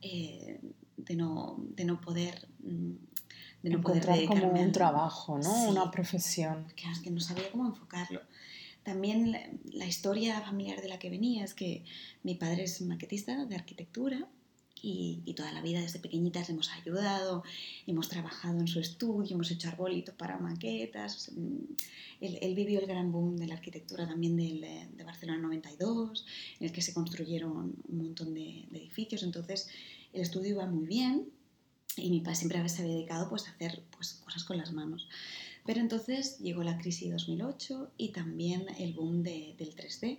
eh, 0.00 0.60
de, 0.96 1.14
no, 1.14 1.62
de 1.76 1.84
no 1.84 2.00
poder... 2.00 2.48
Mm, 2.60 2.92
de 3.62 3.70
no 3.70 3.82
poder 3.82 4.26
como 4.26 4.48
un 4.48 4.72
trabajo, 4.72 5.38
¿no? 5.38 5.68
Una 5.68 5.90
profesión. 5.90 6.66
Que, 6.74 6.86
que 7.04 7.10
no 7.10 7.20
sabía 7.20 7.48
cómo 7.52 7.66
enfocarlo. 7.66 8.22
También 8.82 9.32
la, 9.72 9.86
historia 9.86 10.40
familiar 10.40 10.82
de 10.82 10.88
la 10.88 10.98
que 10.98 11.10
venía 11.10 11.44
es 11.44 11.54
que 11.54 11.84
mi 12.22 12.34
padre 12.34 12.64
es 12.64 12.80
maquetista 12.80 13.44
de 13.46 13.54
arquitectura 13.54 14.28
y, 14.82 15.32
toda 15.36 15.52
la 15.52 15.62
vida 15.62 15.80
desde 15.80 16.00
pequeñitas 16.00 16.50
hemos 16.50 16.70
ayudado, 16.70 17.44
hemos 17.86 18.08
trabajado 18.08 18.58
en 18.58 18.66
su 18.66 18.80
estudio, 18.80 19.34
hemos 19.34 19.50
hecho 19.50 19.68
arbolitos 19.68 20.14
para 20.16 20.38
maquetas. 20.38 21.30
Él, 22.20 22.54
vivió 22.54 22.80
el 22.80 22.86
gran 22.86 23.12
boom 23.12 23.36
de 23.36 23.46
la 23.46 23.54
arquitectura 23.54 24.06
también 24.06 24.36
de, 24.36 24.88
de 24.92 25.04
Barcelona 25.04 25.40
92, 25.40 26.26
en 26.58 26.66
el 26.66 26.72
que 26.72 26.82
se 26.82 26.92
construyeron 26.92 27.76
un 27.88 27.98
montón 27.98 28.34
de, 28.34 28.66
edificios, 28.72 29.22
entonces 29.22 29.68
el 30.12 30.22
estudio 30.22 30.50
iba 30.50 30.66
muy 30.66 30.86
bien 30.86 31.28
y 31.96 32.10
mi 32.10 32.20
padre 32.20 32.36
siempre 32.36 32.68
se 32.68 32.82
había 32.82 32.94
dedicado 32.94 33.28
pues, 33.28 33.46
a 33.46 33.52
hacer 33.52 33.82
pues, 33.90 34.14
cosas 34.24 34.44
con 34.44 34.56
las 34.56 34.72
manos. 34.72 35.08
Pero 35.64 35.80
entonces 35.80 36.38
llegó 36.38 36.62
la 36.64 36.76
crisis 36.78 37.08
de 37.08 37.12
2008 37.12 37.92
y 37.96 38.08
también 38.08 38.66
el 38.78 38.94
boom 38.94 39.22
del 39.22 39.56
3D, 39.56 40.18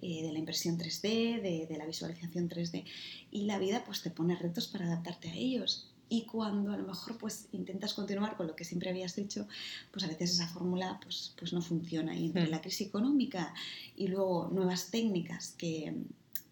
eh, 0.00 0.22
de 0.22 0.32
la 0.32 0.38
impresión 0.38 0.78
3D, 0.78 1.42
de, 1.68 1.76
la 1.76 1.86
visualización 1.86 2.48
3D. 2.48 2.84
Y 3.32 3.42
la 3.42 3.58
vida 3.58 3.84
pues 3.84 4.02
te 4.02 4.10
pone 4.10 4.36
retos 4.36 4.68
para 4.68 4.86
adaptarte 4.86 5.30
a 5.30 5.34
ellos. 5.34 5.90
y 6.10 6.26
cuando 6.26 6.70
a 6.72 6.76
lo 6.76 6.86
mejor 6.86 7.16
pues 7.16 7.48
intentas 7.52 7.94
continuar 7.94 8.36
con 8.36 8.46
lo 8.46 8.54
que 8.54 8.64
siempre 8.64 8.90
habías 8.90 9.16
hecho, 9.18 9.48
pues 9.90 10.04
a 10.04 10.08
veces 10.08 10.32
esa 10.32 10.46
fórmula 10.46 11.00
pues, 11.02 11.34
pues 11.36 11.52
no 11.52 11.60
funciona. 11.62 12.14
Y 12.14 12.26
entre 12.26 12.46
mm. 12.46 12.50
la 12.50 12.60
crisis 12.60 12.86
económica 12.88 13.52
y 13.96 14.06
luego 14.08 14.48
nuevas 14.52 14.90
técnicas 14.90 15.54
que, 15.58 15.94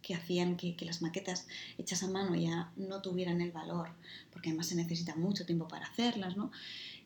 que 0.00 0.14
hacían 0.14 0.56
que, 0.56 0.74
que, 0.74 0.84
las 0.84 1.00
maquetas 1.00 1.46
hechas 1.78 2.02
a 2.02 2.08
mano 2.08 2.34
ya 2.34 2.72
no 2.76 3.00
tuvieran 3.02 3.40
el 3.40 3.52
valor, 3.52 3.90
porque 4.32 4.48
además 4.48 4.66
se 4.66 4.74
necesita 4.74 5.14
mucho 5.14 5.46
tiempo 5.46 5.68
para 5.68 5.86
hacerlas, 5.86 6.36
¿no? 6.36 6.50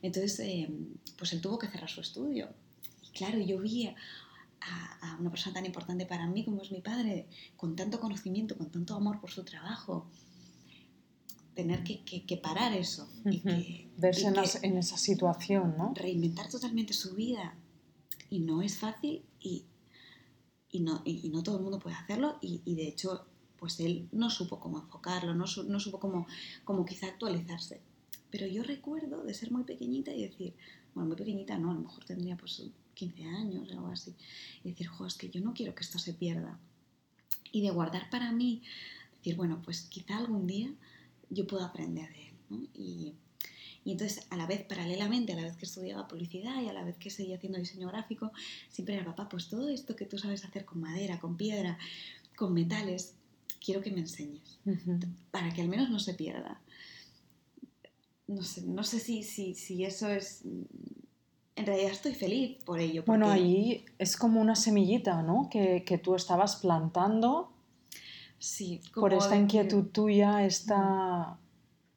Entonces, 0.03 0.39
eh, 0.41 0.69
pues 1.17 1.33
él 1.33 1.41
tuvo 1.41 1.59
que 1.59 1.69
cerrar 1.69 1.89
su 1.89 2.01
estudio. 2.01 2.49
Y 3.03 3.11
claro, 3.11 3.41
yo 3.41 3.61
vi 3.61 3.87
a, 3.87 3.95
a, 5.01 5.17
una 5.21 5.31
persona 5.31 5.55
tan 5.55 5.67
importante 5.67 6.07
para 6.07 6.27
mí 6.27 6.45
como 6.45 6.63
es 6.63 6.71
mi 6.71 6.81
padre, 6.81 7.27
con 7.57 7.77
tanto 7.77 8.01
conocimiento, 8.01 8.57
con 8.57 8.71
tanto 8.71 8.95
amor 8.95 9.21
por 9.21 9.31
su 9.31 9.45
trabajo, 9.45 10.07
tener 11.57 11.83
que, 11.83 12.03
que, 12.05 12.37
parar 12.37 12.73
eso. 12.75 13.09
y 13.25 13.41
que, 13.41 13.89
Verse 13.97 14.29
en, 14.63 14.77
esa 14.77 14.99
situación, 14.99 15.75
¿no? 15.77 15.95
Reinventar 15.95 16.49
totalmente 16.49 16.93
su 16.93 17.15
vida. 17.15 17.55
Y 18.29 18.41
no 18.41 18.61
es 18.61 18.77
fácil 18.77 19.23
y, 19.41 19.65
y, 20.71 20.81
no, 20.81 21.03
y, 21.05 21.29
no, 21.31 21.43
todo 21.43 21.57
el 21.57 21.63
mundo 21.63 21.79
puede 21.79 21.97
hacerlo 21.97 22.39
y, 22.41 22.75
de 22.75 22.89
hecho 22.89 23.27
pues 23.59 23.81
él 23.81 24.07
no 24.13 24.29
supo 24.29 24.61
cómo 24.61 24.79
enfocarlo, 24.79 25.35
no, 25.35 25.47
no 25.67 25.81
supo 25.81 25.99
cómo, 25.99 26.27
cómo 26.65 26.85
quizá 26.85 27.07
actualizarse. 27.07 27.81
Pero 28.37 28.49
yo 28.49 28.63
recuerdo 28.63 29.23
de 29.25 29.33
ser 29.33 29.51
muy 29.51 29.65
pequeñita 29.65 30.13
y 30.13 30.29
decir, 30.29 30.53
bueno, 30.95 31.09
muy 31.09 31.17
pequeñita 31.17 31.57
no, 31.57 31.71
a 31.71 31.75
lo 31.75 31.81
mejor 31.81 32.05
tendría 32.05 32.37
pues 32.37 32.63
15 32.93 33.25
años 33.25 33.71
o 33.71 33.73
algo 33.73 33.87
así, 33.87 34.15
y 34.63 34.73
decir, 34.73 34.89
jo, 34.89 35.07
es 35.07 35.15
que 35.15 35.31
yo 35.31 35.41
no 35.41 35.55
quiero 35.55 35.75
que 35.75 35.83
esto 35.83 35.99
se 35.99 36.13
pierda. 36.13 36.59
Y 37.51 37.63
de 37.63 37.71
guardar 37.71 38.11
para 38.11 38.33
mí, 38.33 38.61
decir, 39.17 39.37
bueno, 39.37 39.63
pues 39.65 39.85
quizá 39.85 40.19
algún 40.19 40.47
día 40.47 40.71
yo 41.31 41.47
puedo 41.47 41.65
aprender 41.65 42.13
de 42.13 42.29
él. 42.29 42.35
¿no? 42.51 42.63
Y, 42.75 43.15
y 43.87 43.93
entonces, 43.93 44.27
a 44.29 44.37
la 44.37 44.47
vez, 44.47 44.65
paralelamente, 44.65 45.33
a 45.33 45.37
la 45.37 45.45
vez 45.45 45.57
que 45.57 45.65
estudiaba 45.65 46.07
publicidad 46.07 46.61
y 46.61 46.69
a 46.69 46.75
la 46.75 46.85
vez 46.85 46.99
que 46.99 47.09
seguía 47.09 47.37
haciendo 47.37 47.59
diseño 47.59 47.89
gráfico, 47.89 48.33
siempre 48.69 48.97
era, 48.97 49.07
papá, 49.07 49.31
pues 49.31 49.49
todo 49.49 49.71
esto 49.71 49.97
que 49.97 50.05
tú 50.05 50.19
sabes 50.19 50.45
hacer 50.45 50.67
con 50.67 50.83
madera, 50.83 51.19
con 51.21 51.39
piedra, 51.39 51.79
con 52.37 52.53
metales, 52.53 53.15
quiero 53.65 53.81
que 53.81 53.93
me 53.93 54.01
enseñes, 54.01 54.59
para 55.31 55.55
que 55.55 55.63
al 55.63 55.69
menos 55.69 55.89
no 55.89 56.01
se 56.01 56.13
pierda. 56.13 56.61
No 58.29 58.43
sé, 58.43 58.63
no 58.63 58.83
sé 58.83 58.99
si, 58.99 59.23
si, 59.23 59.55
si 59.55 59.85
eso 59.85 60.09
es 60.09 60.43
en 61.57 61.65
realidad 61.65 61.91
estoy 61.91 62.15
feliz 62.15 62.63
por 62.65 62.81
ello. 62.81 63.03
Bueno, 63.07 63.31
ahí 63.31 63.85
es 63.99 64.17
como 64.17 64.41
una 64.41 64.55
semillita, 64.55 65.23
¿no? 65.23 65.49
Que, 65.51 65.85
que 65.85 65.97
tú 65.97 66.15
estabas 66.15 66.57
plantando. 66.57 67.53
Sí, 68.39 68.83
por 68.95 69.15
esta 69.15 69.37
inquietud 69.37 69.87
tuya, 69.87 70.45
esta 70.45 71.39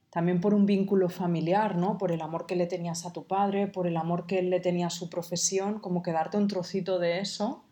también 0.10 0.42
por 0.42 0.54
un 0.54 0.66
vínculo 0.66 1.10
familiar, 1.10 1.76
¿no? 1.76 1.98
Por 1.98 2.12
el 2.12 2.22
amor 2.22 2.46
que 2.48 2.56
le 2.56 2.66
tenías 2.66 3.06
a 3.06 3.14
tu 3.14 3.28
padre, 3.28 3.68
por 3.68 3.86
el 3.86 3.98
amor 3.98 4.26
que 4.26 4.40
él 4.40 4.50
le 4.50 4.60
tenía 4.60 4.88
a 4.88 4.90
su 4.90 5.10
profesión, 5.10 5.80
como 5.80 6.02
que 6.02 6.12
darte 6.12 6.38
un 6.38 6.48
trocito 6.48 6.98
de 6.98 7.20
eso. 7.20 7.64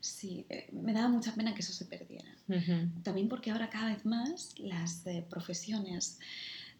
Sí, 0.00 0.46
eh, 0.48 0.68
me 0.72 0.92
daba 0.92 1.08
mucha 1.08 1.34
pena 1.34 1.54
que 1.54 1.60
eso 1.60 1.72
se 1.72 1.84
perdiera. 1.84 2.28
También 3.04 3.28
porque 3.28 3.52
ahora 3.52 3.70
cada 3.70 3.94
vez 3.94 4.04
más 4.04 4.58
las 4.58 5.06
eh, 5.06 5.24
profesiones 5.28 6.18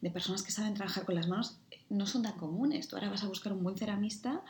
de 0.00 0.10
personas 0.10 0.42
que 0.42 0.50
saben 0.50 0.74
trabajar 0.74 1.04
con 1.04 1.14
las 1.14 1.28
manos 1.28 1.58
no 1.88 2.06
son 2.06 2.22
tan 2.22 2.36
comunes. 2.36 2.88
Tú 2.88 2.96
ahora 2.96 3.10
vas 3.10 3.22
a 3.22 3.28
buscar 3.28 3.52
un 3.52 3.62
buen 3.62 3.76
ceramista 3.76 4.42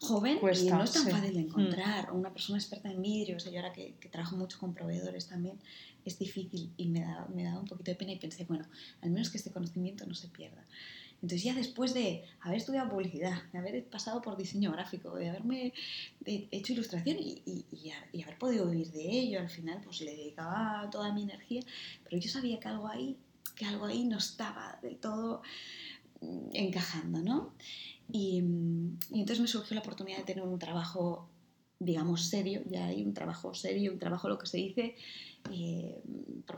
joven 0.00 0.38
y 0.38 0.68
no 0.68 0.82
es 0.82 0.92
tan 0.92 1.08
fácil 1.08 1.34
de 1.34 1.40
mm. 1.40 1.46
encontrar. 1.46 2.12
Una 2.12 2.32
persona 2.32 2.58
experta 2.58 2.90
en 2.90 3.00
vidrio, 3.00 3.36
o 3.36 3.40
sea, 3.40 3.52
yo 3.52 3.58
ahora 3.60 3.72
que, 3.72 3.94
que, 4.00 4.08
trabajo 4.08 4.36
mucho 4.36 4.58
con 4.58 4.74
proveedores 4.74 5.26
también, 5.28 5.58
es 6.04 6.18
difícil 6.18 6.72
y 6.76 6.86
me 6.88 7.00
da, 7.00 7.26
me 7.34 7.44
da 7.44 7.58
un 7.58 7.66
poquito 7.66 7.90
de 7.90 7.96
pena 7.96 8.12
y 8.12 8.18
pensé, 8.18 8.44
bueno, 8.44 8.64
al 9.02 9.10
menos 9.10 9.30
que 9.30 9.38
este 9.38 9.50
conocimiento 9.50 10.06
no 10.06 10.14
se 10.14 10.28
pierda. 10.28 10.64
Entonces 11.22 11.44
ya 11.44 11.54
después 11.54 11.94
de 11.94 12.24
haber 12.40 12.58
estudiado 12.58 12.90
publicidad, 12.90 13.42
de 13.52 13.58
haber 13.58 13.84
pasado 13.86 14.20
por 14.20 14.36
diseño 14.36 14.70
gráfico, 14.72 15.14
de 15.16 15.30
haberme 15.30 15.72
hecho 16.24 16.74
ilustración 16.74 17.16
y, 17.18 17.42
y, 17.46 17.64
y, 18.12 18.22
haber 18.22 18.38
podido 18.38 18.66
vivir 18.66 18.92
de 18.92 19.08
ello, 19.08 19.40
al 19.40 19.48
final 19.48 19.80
pues 19.82 20.02
le 20.02 20.14
dedicaba 20.14 20.88
toda 20.90 21.12
mi 21.12 21.22
energía, 21.22 21.62
pero 22.04 22.18
yo 22.18 22.28
sabía 22.28 22.60
que 22.60 22.68
algo 22.68 22.86
ahí, 22.86 23.16
que 23.56 23.64
algo 23.64 23.86
ahí 23.86 24.04
no 24.04 24.18
estaba 24.18 24.78
del 24.82 24.98
todo 24.98 25.42
mm, 26.20 26.50
encajando, 26.52 27.20
¿no? 27.20 27.54
Y, 28.12 28.42
y, 29.10 29.20
entonces 29.20 29.40
me 29.40 29.48
surgió 29.48 29.74
la 29.74 29.80
oportunidad 29.80 30.18
de 30.18 30.24
tener 30.24 30.44
un 30.44 30.58
trabajo, 30.58 31.28
digamos, 31.80 32.28
serio, 32.28 32.62
ya 32.70 32.86
hay 32.86 33.02
un 33.02 33.14
trabajo 33.14 33.52
serio, 33.54 33.92
un 33.92 33.98
trabajo, 33.98 34.28
lo 34.28 34.38
que 34.38 34.46
se 34.46 34.58
dice, 34.58 34.94
eh, 35.50 36.00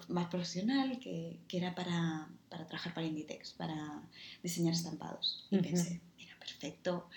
más 0.09 0.29
profesional, 0.29 0.99
que, 0.99 1.39
que 1.49 1.57
era 1.57 1.75
para, 1.75 2.29
para, 2.49 2.67
trabajar 2.67 2.93
para 2.93 3.07
Inditex, 3.07 3.53
para 3.53 4.03
diseñar 4.43 4.75
estampados. 4.75 5.47
Y 5.51 5.59
pensé, 5.59 6.01
mira, 6.19 6.37
perfecto, 6.39 7.09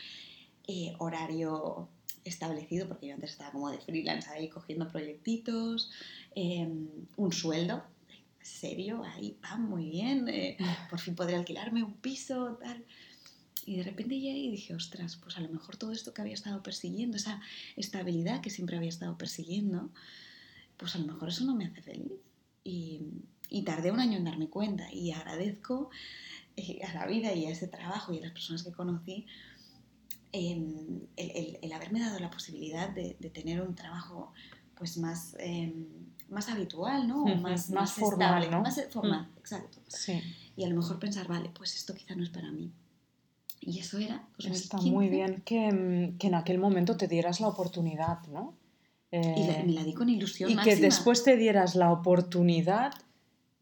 eh, 0.68 0.94
horario 1.00 1.90
establecido, 2.24 2.88
porque 2.88 3.08
yo 3.08 3.16
antes 3.16 3.32
estaba 3.32 3.52
como 3.52 3.72
de 3.72 3.80
freelance 3.80 4.30
ahí 4.30 4.48
cogiendo 4.48 4.88
proyectitos, 4.88 5.90
em, 6.36 6.88
un 7.18 7.34
sueldo, 7.34 7.84
serio, 8.42 9.04
ahí, 9.04 9.38
va 9.44 9.58
muy 9.58 9.90
bien, 9.90 10.28
eh, 10.28 10.58
por 10.90 11.00
fin 11.00 11.16
podré 11.16 11.36
alquilarme 11.36 11.84
un 11.84 11.94
piso, 11.94 12.58
tal. 12.62 12.86
Y 13.66 13.78
de 13.78 13.84
repente 13.84 14.20
llegué 14.20 14.40
y 14.40 14.52
dije, 14.52 14.74
ostras, 14.74 15.18
pues 15.18 15.38
a 15.38 15.42
lo 15.42 15.50
mejor 15.50 15.78
todo 15.78 15.92
esto 15.92 16.14
que 16.14 16.22
había 16.22 16.34
estado 16.34 16.64
persiguiendo, 16.64 17.18
esa 17.18 17.40
estabilidad 17.76 18.42
que 18.42 18.50
siempre 18.50 18.78
había 18.78 18.90
estado 18.90 19.18
persiguiendo, 19.18 19.92
pues 20.78 20.96
a 20.96 21.00
lo 21.00 21.06
mejor 21.06 21.30
eso 21.30 21.46
no 21.46 21.56
me 21.56 21.66
hace 21.66 21.82
feliz. 21.82 22.12
Y, 22.64 23.02
y 23.50 23.64
tardé 23.64 23.92
un 23.92 24.00
año 24.00 24.18
en 24.18 24.24
darme 24.24 24.50
cuenta 24.50 24.92
y 24.92 25.12
agradezco 25.12 25.90
eh, 26.56 26.80
a 26.84 26.94
la 26.94 27.06
vida 27.06 27.34
y 27.34 27.46
a 27.46 27.52
ese 27.52 27.68
trabajo 27.68 28.14
y 28.14 28.18
a 28.18 28.22
las 28.22 28.32
personas 28.32 28.64
que 28.64 28.72
conocí 28.72 29.26
em, 30.32 31.02
el, 31.16 31.60
el, 31.62 31.74
haberme 31.74 32.00
dado 32.00 32.20
la 32.20 32.32
posibilidad 32.32 32.90
de, 32.90 33.16
de 33.20 33.30
tener 33.30 33.62
un 33.62 33.76
trabajo 33.76 34.34
pues 34.76 34.98
más, 34.98 35.36
em, 35.38 35.86
más 36.32 36.50
habitual, 36.50 37.08
¿no? 37.08 37.26
más, 37.26 37.70
más, 37.70 37.94
formal, 37.94 38.50
¿no? 38.50 38.62
Más 38.62 38.82
formal, 38.90 39.28
mm. 39.28 39.38
exacto. 39.40 39.80
Sí. 39.88 40.22
Y 40.56 40.64
a 40.64 40.70
lo 40.70 40.76
mejor 40.76 40.98
pensar, 40.98 41.28
vale, 41.28 41.52
pues 41.54 41.76
esto 41.76 41.94
quizá 41.94 42.16
no 42.16 42.24
es 42.24 42.30
para 42.30 42.52
mí. 42.52 42.72
Y 43.60 43.80
eso 43.80 44.00
era... 44.00 44.28
Está 44.40 44.78
muy 44.78 45.10
bien 45.10 45.44
que, 45.46 45.72
mm, 45.72 46.18
que, 46.18 46.28
en 46.28 46.36
aquel 46.36 46.58
momento 46.58 46.98
te 46.98 47.08
dieras 47.08 47.42
la 47.42 47.48
oportunidad, 47.48 48.26
¿no? 48.28 48.56
y 49.12 49.18
eh, 49.18 49.64
me 49.66 49.74
la 49.74 49.84
di 49.84 49.94
con 49.94 50.08
ilusión. 50.08 50.50
Y 50.50 50.56
que 50.56 50.78
después 50.78 51.24
te 51.26 51.36
dieras 51.36 51.76
la 51.76 51.92
oportunidad 51.92 52.94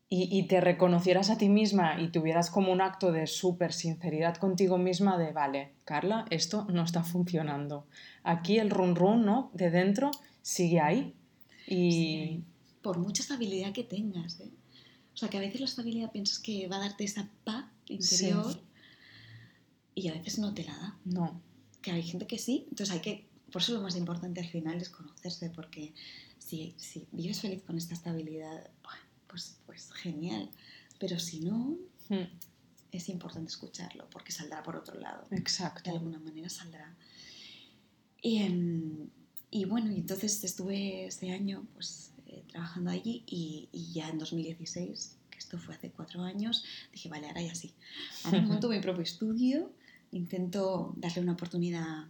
y, 0.07 0.29
y, 0.31 0.43
te 0.43 0.61
reconocieras 0.61 1.31
a 1.31 1.39
ti 1.39 1.49
misma 1.49 1.99
y 1.99 2.09
tuvieras 2.09 2.51
como 2.51 2.71
un 2.71 2.81
acto 2.81 3.11
de 3.11 3.25
súper 3.25 3.73
sinceridad 3.73 4.37
contigo 4.37 4.77
misma 4.77 5.17
de, 5.17 5.31
vale, 5.31 5.71
Carla, 5.85 6.25
esto 6.29 6.67
no 6.69 6.83
está 6.83 7.03
funcionando. 7.03 7.87
Aquí 8.23 8.59
el 8.59 8.69
run 8.69 8.95
run, 8.95 9.25
¿no? 9.25 9.49
De 9.53 9.71
dentro 9.71 10.11
sigue 10.43 10.79
ahí. 10.79 11.15
Y... 11.67 12.43
Por 12.81 12.97
mucha 12.97 13.21
estabilidad 13.21 13.73
que 13.73 13.83
tengas, 13.83 14.39
¿eh? 14.39 14.51
O 15.13 15.17
sea, 15.17 15.29
que 15.29 15.37
a 15.37 15.41
veces 15.41 15.59
la 15.59 15.65
estabilidad 15.65 16.11
piensas 16.11 16.39
que 16.39 16.67
va 16.67 16.77
a 16.77 16.79
darte 16.79 17.03
esa 17.03 17.29
paz 17.43 17.65
interior 17.87 18.61
y 19.93 20.07
a 20.07 20.13
veces 20.13 20.39
no 20.39 20.53
te 20.53 20.63
la 20.63 20.77
da. 20.77 20.97
No. 21.03 21.41
Que 21.81 21.91
hay 21.91 22.03
gente 22.03 22.25
que 22.25 22.37
sí, 22.37 22.65
entonces 22.69 22.95
hay 22.95 23.01
que... 23.01 23.27
Por 23.51 23.61
eso 23.61 23.73
lo 23.73 23.81
más 23.81 23.95
importante 23.95 24.39
al 24.39 24.47
final 24.47 24.79
es 24.79 24.89
conocerse, 24.89 25.49
porque 25.49 25.93
si, 26.37 26.73
si 26.77 27.07
vives 27.11 27.41
feliz 27.41 27.63
con 27.63 27.77
esta 27.77 27.95
estabilidad, 27.95 28.69
pues, 29.27 29.57
pues 29.65 29.91
genial. 29.91 30.49
Pero 30.99 31.19
si 31.19 31.39
no, 31.41 31.77
hmm. 32.09 32.27
es 32.91 33.09
importante 33.09 33.49
escucharlo, 33.49 34.09
porque 34.09 34.31
saldrá 34.31 34.63
por 34.63 34.75
otro 34.75 34.99
lado. 34.99 35.27
Exacto. 35.31 35.89
De 35.89 35.97
alguna 35.97 36.19
manera 36.19 36.47
saldrá. 36.47 36.95
Y, 38.21 38.37
em, 38.43 39.09
y 39.51 39.65
bueno, 39.65 39.91
y 39.91 39.95
entonces 39.95 40.43
estuve 40.43 41.07
ese 41.07 41.31
año 41.31 41.65
pues, 41.73 42.11
eh, 42.29 42.43
trabajando 42.47 42.91
allí 42.91 43.23
y, 43.25 43.69
y, 43.71 43.91
ya 43.91 44.09
en 44.09 44.19
2016, 44.19 45.17
que 45.31 45.37
esto 45.37 45.57
fue 45.57 45.73
hace 45.73 45.89
cuatro 45.89 46.21
años, 46.21 46.63
dije, 46.91 47.09
vale, 47.09 47.27
ahora 47.27 47.41
ya 47.41 47.55
sí. 47.55 47.73
Ahora 48.23 48.41
monto 48.41 48.69
mi 48.69 48.79
propio 48.79 49.01
estudio, 49.01 49.71
intento 50.11 50.93
darle 50.97 51.21
una 51.21 51.33
oportunidad 51.33 52.07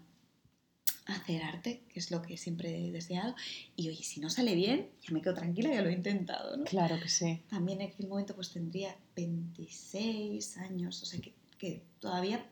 a 1.06 1.16
hacer 1.16 1.42
arte, 1.44 1.84
que 1.90 2.00
es 2.00 2.12
lo 2.12 2.22
que 2.22 2.38
siempre 2.38 2.88
he 2.88 2.92
deseado. 2.92 3.34
Y 3.76 3.90
oye, 3.90 4.04
si 4.04 4.20
no 4.20 4.30
sale 4.30 4.56
bien, 4.56 4.90
ya 5.02 5.14
me 5.14 5.22
quedo 5.22 5.36
tranquila, 5.36 5.74
ya 5.74 5.82
lo 5.82 5.90
he 5.90 5.94
intentado. 5.94 6.58
¿no? 6.58 6.66
Claro 6.66 7.00
que 7.00 7.10
sí. 7.10 7.42
También 7.50 7.82
en 7.82 7.92
aquel 7.92 8.08
momento 8.08 8.36
pues 8.36 8.52
tendría 8.52 8.96
26 9.16 10.58
años, 10.58 11.02
o 11.02 11.06
sea 11.06 11.20
que, 11.22 11.34
que 11.60 11.84
todavía 12.00 12.44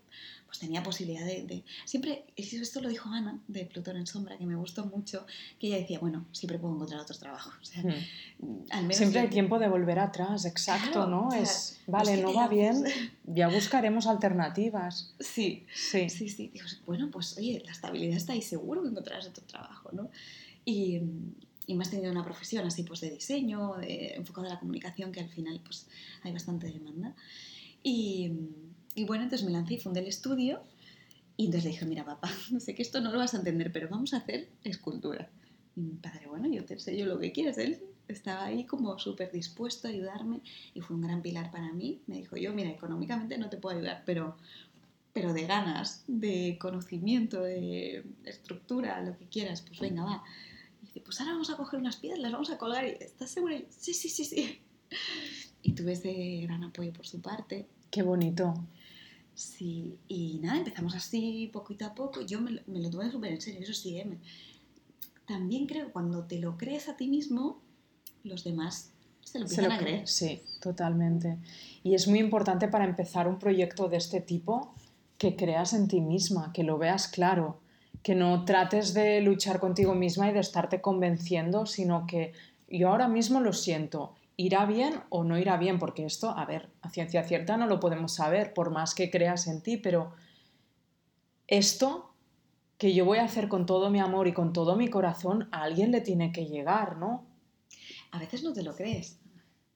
pues 0.46 0.60
tenía 0.60 0.82
posibilidad 0.82 1.26
de, 1.26 1.44
de, 1.44 1.64
Siempre, 1.86 2.26
esto 2.36 2.82
lo 2.82 2.88
dijo 2.88 3.10
Ana, 3.10 3.40
de 3.48 3.66
Plutón 3.66 3.98
en 3.98 4.08
Sombra, 4.08 4.38
que 4.38 4.46
me 4.46 4.56
gustó 4.56 4.86
mucho, 4.86 5.26
que 5.60 5.68
ella 5.68 5.78
decía, 5.78 6.00
bueno, 6.00 6.26
siempre 6.32 6.58
puedo 6.58 6.74
encontrar 6.76 7.02
otros 7.02 7.20
trabajos. 7.20 7.54
O 7.62 7.66
sea, 7.66 7.84
hmm. 7.84 8.66
al 8.70 8.82
menos 8.84 8.98
siempre 8.98 9.20
hay 9.20 9.28
tiempo 9.28 9.60
de 9.60 9.68
volver 9.68 10.00
atrás, 10.00 10.46
exacto, 10.46 11.06
¿no? 11.08 11.34
es, 11.34 11.82
vale, 11.86 12.22
no 12.22 12.34
va 12.34 12.48
bien, 12.48 12.86
ya 13.26 13.50
buscaremos 13.50 14.08
alternativas. 14.08 15.14
Sí, 15.20 15.66
sí, 15.74 16.10
sí. 16.10 16.30
sí. 16.30 16.50
Digo, 16.54 16.66
bueno, 16.86 17.10
pues 17.12 17.38
oye, 17.38 17.62
la 17.66 17.72
estabilidad 17.72 18.16
está 18.16 18.34
ahí, 18.34 18.42
seguro 18.42 18.84
que 18.84 18.90
encontrarás 18.90 19.28
otro 19.28 19.44
trabajo, 19.46 19.90
¿no? 19.92 20.10
Y, 20.64 21.02
y 21.66 21.76
más 21.76 21.90
teniendo 21.90 22.14
una 22.14 22.24
profesión 22.24 22.66
así 22.66 22.84
pues 22.84 23.02
de 23.02 23.12
diseño, 23.12 23.76
de, 23.76 24.14
enfocado 24.16 24.48
a 24.48 24.52
la 24.52 24.60
comunicación, 24.60 25.12
que 25.12 25.20
al 25.20 25.30
final 25.30 25.60
pues 25.64 25.88
hay 26.24 26.32
bastante 26.32 26.68
demanda. 26.68 27.14
Y, 27.84 28.32
y 28.96 29.06
bueno, 29.06 29.24
entonces 29.24 29.46
me 29.46 29.54
lancé 29.54 29.76
y 29.76 29.80
fundé 29.80 30.02
el 30.02 30.08
estudio. 30.08 30.62
Y 31.38 31.46
entonces 31.46 31.66
le 31.66 31.70
dije, 31.72 31.86
mira 31.86 32.04
papá, 32.04 32.30
sé 32.60 32.74
que 32.74 32.82
esto 32.82 33.00
no 33.00 33.12
lo 33.12 33.20
vas 33.20 33.34
a 33.34 33.38
entender, 33.38 33.72
pero 33.72 33.88
vamos 33.90 34.14
a 34.14 34.18
hacer 34.18 34.50
escultura. 34.64 35.30
Y 35.76 35.82
mi 35.82 35.96
padre, 35.96 36.28
bueno, 36.28 36.48
yo 36.52 36.66
te 36.66 36.74
enseño 36.74 37.06
lo 37.06 37.20
que 37.20 37.32
quieras. 37.32 37.60
Él 37.60 37.80
estaba 38.08 38.46
ahí 38.46 38.66
como 38.66 38.98
súper 38.98 39.32
dispuesto 39.32 39.88
a 39.88 39.92
ayudarme 39.92 40.42
y 40.74 40.82
fue 40.82 40.96
un 40.96 41.04
gran 41.04 41.22
pilar 41.22 41.52
para 41.52 41.72
mí. 41.72 42.02
Me 42.08 42.18
dijo, 42.18 42.38
yo, 42.38 42.54
mira, 42.54 42.70
económicamente 42.72 43.38
no 43.38 43.50
te 43.50 43.58
puedo 43.58 43.78
ayudar, 43.78 44.04
pero, 44.06 44.38
pero 45.14 45.34
de 45.34 45.46
ganas, 45.46 46.04
de 46.08 46.58
conocimiento, 46.60 47.42
de 47.44 48.04
estructura, 48.26 49.02
lo 49.02 49.18
que 49.18 49.28
quieras, 49.28 49.62
pues 49.62 49.80
venga, 49.80 50.04
va. 50.04 50.24
Y 50.82 50.88
dice, 50.88 51.02
pues 51.02 51.20
ahora 51.20 51.34
vamos 51.34 51.52
a 51.52 51.58
coger 51.58 51.80
unas 51.80 51.98
piedras, 51.98 52.20
las 52.20 52.32
vamos 52.32 52.50
a 52.50 52.58
colgar. 52.58 52.86
Y, 52.86 53.04
¿Estás 53.04 53.30
segura? 53.30 53.56
Y, 53.56 53.68
sí, 53.70 53.94
sí, 53.94 54.10
sí, 54.10 54.26
sí. 54.26 54.60
Y 55.62 55.74
tuve 55.74 55.94
ese 55.94 56.42
gran 56.44 56.64
apoyo 56.64 56.94
por 56.94 57.06
su 57.06 57.22
parte. 57.22 57.68
Qué 57.92 58.04
bonito. 58.04 58.54
Sí, 59.34 59.98
y 60.08 60.40
nada, 60.42 60.58
empezamos 60.58 60.96
así 60.96 61.50
poquito 61.54 61.86
a 61.86 61.94
poco. 61.94 62.22
Yo 62.22 62.42
me, 62.42 62.62
me 62.68 62.80
lo 62.80 62.90
tuve 62.90 63.12
súper 63.12 63.34
en 63.34 63.42
serio, 63.42 63.62
eso 63.62 63.74
sí. 63.74 64.00
¿eh? 64.00 64.06
Me, 64.06 64.18
también 65.28 65.68
creo 65.68 65.88
que 65.88 65.92
cuando 65.92 66.24
te 66.24 66.40
lo 66.40 66.58
crees 66.58 66.88
a 66.90 66.96
ti 66.96 67.08
mismo, 67.08 67.62
los 68.24 68.44
demás 68.44 68.92
se 69.24 69.40
lo 69.40 69.46
empiezan 69.46 69.72
a 69.74 69.78
creer. 69.78 70.08
Sí, 70.08 70.42
totalmente. 70.62 71.38
Y 71.84 71.96
es 71.96 72.08
muy 72.08 72.20
importante 72.20 72.68
para 72.70 72.86
empezar 72.86 73.28
un 73.28 73.38
proyecto 73.38 73.90
de 73.90 73.98
este 73.98 74.22
tipo 74.22 74.74
que 75.18 75.36
creas 75.36 75.74
en 75.74 75.88
ti 75.88 76.00
misma, 76.00 76.54
que 76.54 76.64
lo 76.64 76.78
veas 76.78 77.10
claro, 77.10 77.60
que 78.04 78.16
no 78.16 78.46
trates 78.46 78.94
de 78.94 79.20
luchar 79.20 79.60
contigo 79.60 79.96
misma 79.96 80.30
y 80.30 80.34
de 80.34 80.40
estarte 80.40 80.80
convenciendo, 80.80 81.66
sino 81.66 82.08
que 82.08 82.32
yo 82.70 82.90
ahora 82.90 83.10
mismo 83.10 83.42
lo 83.42 83.52
siento, 83.52 84.16
irá 84.38 84.66
bien 84.66 85.02
o 85.10 85.24
no 85.24 85.38
irá 85.38 85.58
bien, 85.58 85.80
porque 85.80 86.06
esto, 86.06 86.30
a 86.30 86.46
ver, 86.46 86.70
a 86.82 86.90
ciencia 86.90 87.24
cierta 87.24 87.58
no 87.58 87.66
lo 87.66 87.80
podemos 87.80 88.14
saber, 88.14 88.54
por 88.54 88.70
más 88.70 88.94
que 88.94 89.10
creas 89.10 89.48
en 89.48 89.62
ti, 89.62 89.78
pero 89.78 90.14
esto 91.48 92.14
que 92.78 92.94
yo 92.94 93.06
voy 93.06 93.18
a 93.18 93.24
hacer 93.24 93.50
con 93.50 93.66
todo 93.66 93.90
mi 93.90 94.00
amor 94.00 94.28
y 94.28 94.34
con 94.34 94.54
todo 94.54 94.76
mi 94.76 94.90
corazón, 94.90 95.50
a 95.52 95.64
alguien 95.64 95.92
le 95.92 96.02
tiene 96.02 96.32
que 96.32 96.46
llegar, 96.46 96.98
¿no? 96.98 97.26
A 98.12 98.20
veces 98.20 98.44
no 98.44 98.54
te 98.54 98.62
lo 98.62 98.76
crees. 98.76 99.20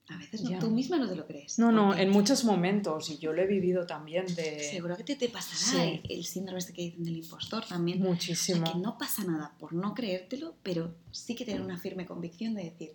A 0.07 0.17
veces 0.17 0.43
no, 0.43 0.59
tú 0.59 0.69
misma 0.69 0.97
no 0.97 1.07
te 1.07 1.15
lo 1.15 1.25
crees. 1.25 1.57
No, 1.57 1.71
no, 1.71 1.95
en 1.95 2.09
muchos 2.09 2.43
momentos, 2.43 3.09
y 3.09 3.17
yo 3.17 3.33
lo 3.33 3.41
he 3.41 3.47
vivido 3.47 3.85
también 3.85 4.25
de... 4.35 4.59
Seguro 4.59 4.97
que 4.97 5.03
te, 5.03 5.15
te 5.15 5.29
pasará 5.29 5.85
el, 5.85 6.25
síndrome 6.25 6.59
este 6.59 6.73
que 6.73 6.81
dicen 6.83 7.03
del 7.03 7.17
impostor 7.17 7.65
también. 7.65 8.01
Muchísimo. 8.01 8.71
que 8.71 8.77
no 8.77 8.97
pasa 8.97 9.23
nada 9.23 9.55
por 9.57 9.73
no 9.73 9.93
creértelo, 9.93 10.55
pero 10.61 10.93
sí 11.11 11.33
que 11.33 11.45
tener 11.45 11.61
una 11.61 11.77
firme 11.77 12.05
convicción 12.05 12.55
de 12.55 12.65
decir, 12.65 12.93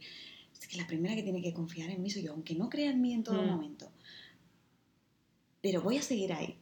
es 0.60 0.68
que 0.68 0.76
la 0.76 0.86
primera 0.86 1.14
que 1.14 1.22
tiene 1.22 1.42
que 1.42 1.52
confiar 1.52 1.90
en 1.90 2.02
mí 2.02 2.10
soy 2.10 2.22
yo, 2.22 2.32
aunque 2.32 2.54
no 2.54 2.68
crea 2.68 2.90
en 2.90 3.00
mí 3.00 3.12
en 3.12 3.22
todo 3.22 3.42
mm. 3.42 3.46
momento. 3.46 3.90
Pero 5.60 5.82
voy 5.82 5.98
a 5.98 6.02
seguir 6.02 6.32
ahí. 6.32 6.58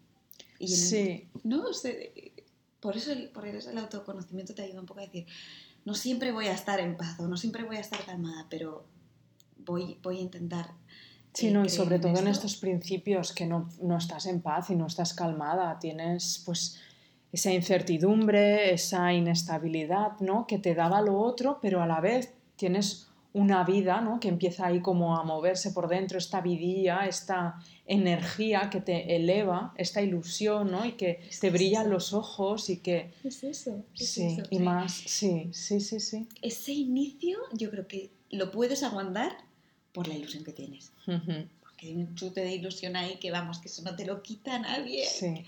Y 0.58 0.68
sí. 0.68 1.28
no 1.42 1.72
sé, 1.72 2.32
por 2.80 2.96
eso, 2.96 3.12
el, 3.12 3.30
por 3.30 3.46
eso 3.46 3.70
el 3.70 3.78
autoconocimiento 3.78 4.54
te 4.54 4.62
ayuda 4.62 4.80
un 4.80 4.86
poco 4.86 5.00
a 5.00 5.04
decir, 5.04 5.26
no 5.84 5.94
siempre 5.94 6.32
voy 6.32 6.46
a 6.46 6.52
estar 6.52 6.80
en 6.80 6.96
paz 6.96 7.18
o 7.18 7.26
no 7.26 7.36
siempre 7.36 7.64
voy 7.64 7.76
a 7.76 7.80
estar 7.80 8.04
calmada, 8.04 8.46
pero 8.48 8.86
voy, 9.58 9.98
voy 10.02 10.18
a 10.18 10.20
intentar... 10.20 10.70
Sí, 11.32 11.50
no, 11.50 11.64
y 11.64 11.68
sobre 11.68 11.98
todo 11.98 12.16
en 12.18 12.28
estos 12.28 12.56
principios 12.56 13.32
que 13.32 13.44
no, 13.44 13.68
no, 13.82 13.96
estás 13.96 14.26
en 14.26 14.40
paz 14.40 14.70
y 14.70 14.76
no 14.76 14.86
estás 14.86 15.14
calmada, 15.14 15.78
tienes 15.80 16.42
pues 16.44 16.78
esa 17.32 17.52
incertidumbre, 17.52 18.72
esa 18.72 19.12
inestabilidad, 19.12 20.20
¿no? 20.20 20.46
Que 20.46 20.58
te 20.58 20.76
daba 20.76 21.00
lo 21.00 21.18
otro, 21.18 21.58
pero 21.60 21.82
a 21.82 21.86
la 21.88 22.00
vez 22.00 22.34
tienes 22.54 23.08
una 23.34 23.64
vida, 23.64 24.00
¿no? 24.00 24.20
Que 24.20 24.28
empieza 24.28 24.66
ahí 24.66 24.80
como 24.80 25.16
a 25.16 25.24
moverse 25.24 25.72
por 25.72 25.88
dentro, 25.88 26.18
esta 26.18 26.40
vidilla, 26.40 27.06
esta 27.06 27.60
energía 27.84 28.70
que 28.70 28.80
te 28.80 29.16
eleva, 29.16 29.74
esta 29.76 30.00
ilusión, 30.00 30.70
¿no? 30.70 30.84
Y 30.86 30.92
que 30.92 31.20
te 31.40 31.50
brillan 31.50 31.90
los 31.90 32.12
ojos 32.12 32.70
y 32.70 32.78
que... 32.78 33.10
Es 33.24 33.42
eso. 33.42 33.84
sí, 33.92 34.38
y 34.50 34.60
más, 34.60 34.92
sí, 34.94 35.50
sí, 35.52 35.80
sí, 35.80 35.98
sí. 35.98 36.28
Ese 36.42 36.72
inicio 36.72 37.38
yo 37.52 37.70
creo 37.70 37.88
que 37.88 38.10
lo 38.30 38.52
puedes 38.52 38.84
aguantar 38.84 39.36
por 39.92 40.06
la 40.06 40.14
ilusión 40.14 40.44
que 40.44 40.52
tienes. 40.52 40.92
Porque 41.04 41.88
hay 41.88 41.96
un 41.96 42.14
chute 42.14 42.40
de 42.40 42.54
ilusión 42.54 42.94
ahí 42.94 43.16
que 43.16 43.32
vamos, 43.32 43.58
que 43.58 43.66
eso 43.66 43.82
no 43.82 43.96
te 43.96 44.06
lo 44.06 44.22
quita 44.22 44.60
nadie. 44.60 45.06
Sí. 45.06 45.44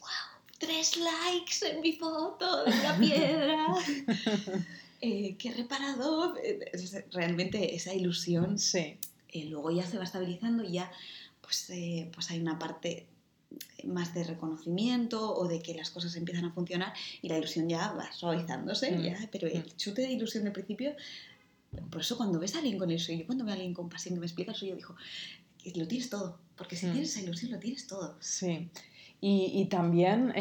¡Wow! 0.00 0.40
Tres 0.58 0.96
likes 0.96 1.70
en 1.70 1.82
mi 1.82 1.92
foto 1.92 2.64
de 2.64 2.76
la 2.82 2.96
piedra. 2.98 3.66
Eh, 5.00 5.36
qué 5.38 5.52
reparador. 5.52 6.38
Eh, 6.42 6.70
realmente 7.12 7.74
esa 7.74 7.94
ilusión 7.94 8.58
sí. 8.58 8.96
Eh, 9.30 9.44
luego 9.44 9.70
ya 9.70 9.86
se 9.86 9.98
va 9.98 10.04
estabilizando 10.04 10.64
y 10.64 10.72
ya 10.72 10.90
pues, 11.40 11.70
pues 12.12 12.30
hay 12.30 12.40
una 12.40 12.58
parte 12.58 13.06
más 13.84 14.14
de 14.14 14.24
reconocimiento 14.24 15.34
o 15.34 15.48
de 15.48 15.60
que 15.60 15.74
las 15.74 15.90
cosas 15.90 16.14
empiezan 16.16 16.44
a 16.44 16.52
funcionar 16.52 16.92
y 17.22 17.28
la 17.28 17.38
ilusión 17.38 17.68
ya 17.68 17.92
va 17.92 18.12
suavizándose, 18.12 18.90
mm. 18.90 19.02
ya, 19.02 19.28
pero 19.32 19.48
el 19.48 19.60
mm. 19.60 19.76
chute 19.76 20.02
de 20.02 20.12
ilusión 20.12 20.44
del 20.44 20.52
principio, 20.52 20.94
por 21.90 22.02
eso 22.02 22.16
cuando 22.16 22.38
ves 22.38 22.54
a 22.54 22.58
alguien 22.58 22.78
con 22.78 22.90
ilusión, 22.90 23.18
yo 23.18 23.26
cuando 23.26 23.44
veo 23.44 23.52
a 23.52 23.54
alguien 23.54 23.72
con 23.72 23.88
pasión 23.88 24.14
que 24.14 24.20
me 24.20 24.26
explica 24.26 24.52
eso, 24.52 24.66
yo 24.66 24.76
digo, 24.76 24.94
lo 25.74 25.88
tienes 25.88 26.10
todo, 26.10 26.38
porque 26.56 26.76
si 26.76 26.86
mm. 26.86 26.92
tienes 26.92 27.10
esa 27.10 27.22
ilusión 27.22 27.52
lo 27.52 27.58
tienes 27.58 27.86
todo. 27.86 28.16
Sí, 28.20 28.68
y, 29.20 29.52
y 29.54 29.64
también... 29.66 30.32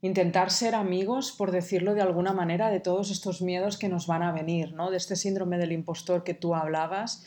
Intentar 0.00 0.50
ser 0.52 0.76
amigos, 0.76 1.32
por 1.32 1.50
decirlo 1.50 1.94
de 1.94 2.02
alguna 2.02 2.32
manera, 2.32 2.70
de 2.70 2.78
todos 2.78 3.10
estos 3.10 3.42
miedos 3.42 3.78
que 3.78 3.88
nos 3.88 4.06
van 4.06 4.22
a 4.22 4.30
venir, 4.30 4.72
¿no? 4.72 4.90
De 4.90 4.96
este 4.96 5.16
síndrome 5.16 5.58
del 5.58 5.72
impostor 5.72 6.22
que 6.22 6.34
tú 6.34 6.54
hablabas, 6.54 7.24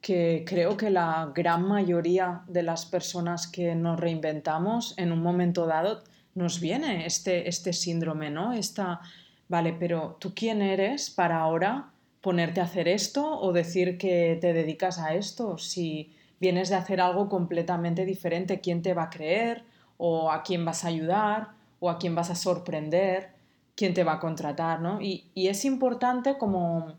que 0.00 0.44
creo 0.46 0.78
que 0.78 0.88
la 0.88 1.32
gran 1.34 1.68
mayoría 1.68 2.42
de 2.46 2.62
las 2.62 2.86
personas 2.86 3.46
que 3.46 3.74
nos 3.74 4.00
reinventamos 4.00 4.96
en 4.96 5.12
un 5.12 5.22
momento 5.22 5.66
dado 5.66 6.02
nos 6.34 6.60
viene 6.60 7.04
este, 7.04 7.46
este 7.48 7.74
síndrome, 7.74 8.30
¿no? 8.30 8.54
Esta, 8.54 9.00
vale, 9.48 9.76
pero 9.78 10.16
¿tú 10.18 10.32
quién 10.34 10.62
eres 10.62 11.10
para 11.10 11.38
ahora 11.38 11.90
ponerte 12.22 12.60
a 12.60 12.64
hacer 12.64 12.88
esto 12.88 13.38
o 13.38 13.52
decir 13.52 13.98
que 13.98 14.38
te 14.40 14.54
dedicas 14.54 14.98
a 14.98 15.14
esto? 15.14 15.58
Si 15.58 16.14
vienes 16.40 16.70
de 16.70 16.76
hacer 16.76 17.02
algo 17.02 17.28
completamente 17.28 18.06
diferente, 18.06 18.60
¿quién 18.60 18.80
te 18.80 18.94
va 18.94 19.04
a 19.04 19.10
creer? 19.10 19.64
¿O 19.98 20.30
a 20.30 20.42
quién 20.42 20.64
vas 20.64 20.84
a 20.84 20.88
ayudar? 20.88 21.57
O 21.80 21.90
a 21.90 21.98
quién 21.98 22.14
vas 22.14 22.30
a 22.30 22.34
sorprender, 22.34 23.30
quién 23.74 23.94
te 23.94 24.04
va 24.04 24.14
a 24.14 24.20
contratar, 24.20 24.80
¿no? 24.80 25.00
Y, 25.00 25.30
es 25.34 25.64
importante 25.64 26.36
como 26.36 26.94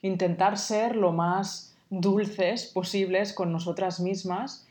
intentar 0.00 0.58
ser 0.58 0.96
lo 0.96 1.12
más 1.12 1.76
dulces 1.90 2.66
posibles 2.66 3.34
con 3.34 3.52
nosotras 3.52 4.00
mismas 4.00 4.66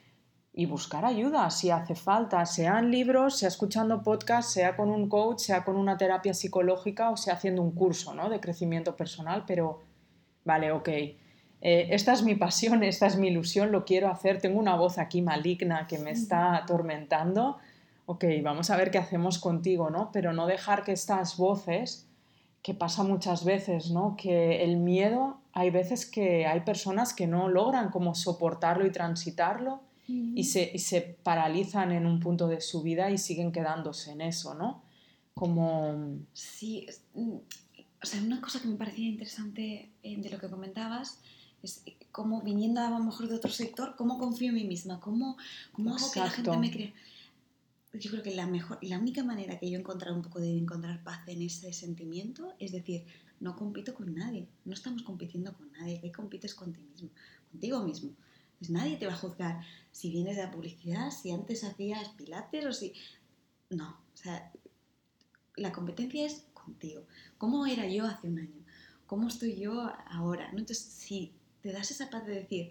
y 0.54 0.66
buscar 0.66 1.06
ayuda 1.06 1.50
si 1.52 1.70
hace 1.70 1.96
falta, 1.96 2.46
sea 2.46 2.80
en 2.80 2.92
libros, 2.92 3.38
sea 3.38 3.48
escuchando 3.48 4.02
podcasts, 4.02 4.54
sea 4.54 4.76
con 4.76 4.90
un 4.90 5.08
coach, 5.08 5.40
sea 5.40 5.64
con 5.64 5.78
una 5.78 5.98
terapia 5.98 6.34
psicológica 6.34 7.12
o 7.12 7.16
sea 7.16 7.36
haciendo 7.36 7.62
un 7.62 7.72
curso 7.72 8.14
¿no? 8.14 8.30
de 8.30 8.40
crecimiento 8.40 8.96
personal, 8.96 9.44
pero 9.46 9.82
vale, 10.44 10.72
ok, 10.72 10.88
eh, 10.88 11.16
esta 11.62 12.12
es 12.14 12.24
mi 12.24 12.36
pasión, 12.36 12.84
esta 12.94 13.06
es 13.06 13.18
mi 13.18 13.28
ilusión, 13.28 13.72
lo 13.72 13.86
quiero 13.86 14.10
hacer, 14.10 14.42
tengo 14.42 14.60
una 14.60 14.76
voz 14.76 14.98
aquí 14.98 15.22
maligna 15.22 15.88
que 15.88 16.00
me 16.00 16.12
está 16.12 16.56
atormentando, 16.56 17.60
ok, 18.06 18.26
vamos 18.44 18.70
a 18.70 18.78
ver 18.78 18.92
qué 18.92 18.98
hacemos 18.98 19.40
contigo, 19.40 19.90
¿no? 19.90 20.12
Pero 20.12 20.34
no 20.34 20.48
dejar 20.48 20.84
que 20.84 20.92
estas 20.92 21.38
voces, 21.38 22.08
que 22.62 22.74
pasa 22.74 23.04
muchas 23.04 23.46
veces, 23.46 23.92
¿no? 23.92 24.16
Que 24.18 24.64
el 24.64 24.78
miedo, 24.78 25.40
hay 25.54 25.70
veces 25.70 26.06
que 26.06 26.46
hay 26.46 26.62
personas 26.62 27.14
que 27.14 27.28
no 27.28 27.50
logran 27.50 27.90
como 27.90 28.16
soportarlo 28.16 28.86
y 28.86 28.92
transitarlo 28.92 29.82
y, 30.08 30.44
se, 30.44 30.78
se 30.78 31.02
paralizan 31.02 31.94
en 31.94 32.06
un 32.06 32.20
punto 32.20 32.50
de 32.50 32.60
su 32.60 32.82
vida 32.82 33.10
y 33.12 33.18
siguen 33.18 33.54
quedándose 33.54 34.12
en 34.12 34.22
eso, 34.22 34.54
¿no? 34.54 34.84
Como... 35.34 36.18
Sí, 36.34 36.86
mm, 37.14 37.36
o 38.04 38.06
sea, 38.06 38.22
una 38.22 38.42
cosa 38.42 38.62
que 38.62 38.68
me 38.68 38.76
parecía 38.76 39.08
interesante 39.08 39.90
eh, 40.04 40.18
de 40.18 40.30
lo 40.30 40.38
que 40.38 40.50
comentabas 40.50 41.22
es 41.64 41.84
cómo 42.12 42.42
viniendo 42.42 42.82
a 42.82 42.90
lo 42.90 43.00
mejor 43.00 43.30
de 43.30 43.36
otro 43.36 43.52
sector, 43.52 43.96
cómo 43.96 44.18
confío 44.18 44.50
en 44.50 44.56
mí 44.56 44.66
misma, 44.66 45.00
cómo, 45.00 45.38
cómo 45.72 45.96
hago 45.96 46.12
que 46.12 46.20
la 46.20 46.30
gente 46.30 46.58
me 46.58 46.72
crea 46.72 46.92
yo 47.94 48.10
creo 48.12 48.24
que 48.24 48.34
la 48.34 48.48
mejor, 48.48 48.80
la 48.82 48.98
única 48.98 49.24
manera 49.24 49.60
que 49.60 49.70
yo 49.70 49.78
he 49.78 49.80
encontrado 49.80 50.16
un 50.16 50.22
poco 50.22 50.40
de 50.40 50.58
encontrar 50.58 51.04
paz 51.04 51.28
en 51.28 51.42
ese 51.42 51.74
sentimiento 51.74 52.56
es 52.60 52.72
decir, 52.72 53.06
no 53.40 53.56
compito 53.56 53.94
con 53.94 54.14
nadie, 54.14 54.48
no 54.66 54.74
estamos 54.74 55.04
compitiendo 55.04 55.54
con 55.54 55.72
nadie, 55.74 56.00
que 56.00 56.12
compites 56.12 56.56
con 56.56 56.72
ti 56.72 56.82
mismo, 56.82 57.10
contigo 57.52 57.84
mismo. 57.84 58.12
Pues 58.60 58.70
nadie 58.70 58.98
te 58.98 59.08
va 59.08 59.14
a 59.14 59.18
juzgar 59.18 59.62
si 59.92 60.12
vienes 60.12 60.38
de 60.38 60.44
la 60.44 60.52
publicidad, 60.52 61.10
si 61.10 61.32
antes 61.32 61.64
hacías 61.64 62.10
pilates 62.10 62.66
o 62.66 62.72
si... 62.72 62.94
No, 63.72 63.90
o 63.90 64.18
sea, 64.18 64.52
la 65.56 65.72
competencia 65.72 66.26
es 66.26 66.46
contigo. 66.54 67.04
¿Cómo 67.38 67.66
era 67.66 67.88
yo 67.88 68.06
hace 68.06 68.28
un 68.28 68.40
año? 68.40 68.64
¿Cómo 69.08 69.28
estoy 69.28 69.60
yo 69.60 69.92
ahora? 70.08 70.50
Entonces, 70.52 70.78
si 70.78 71.34
te 71.62 71.72
das 71.72 71.90
esa 71.90 72.10
paz 72.10 72.26
de 72.28 72.36
decir, 72.36 72.70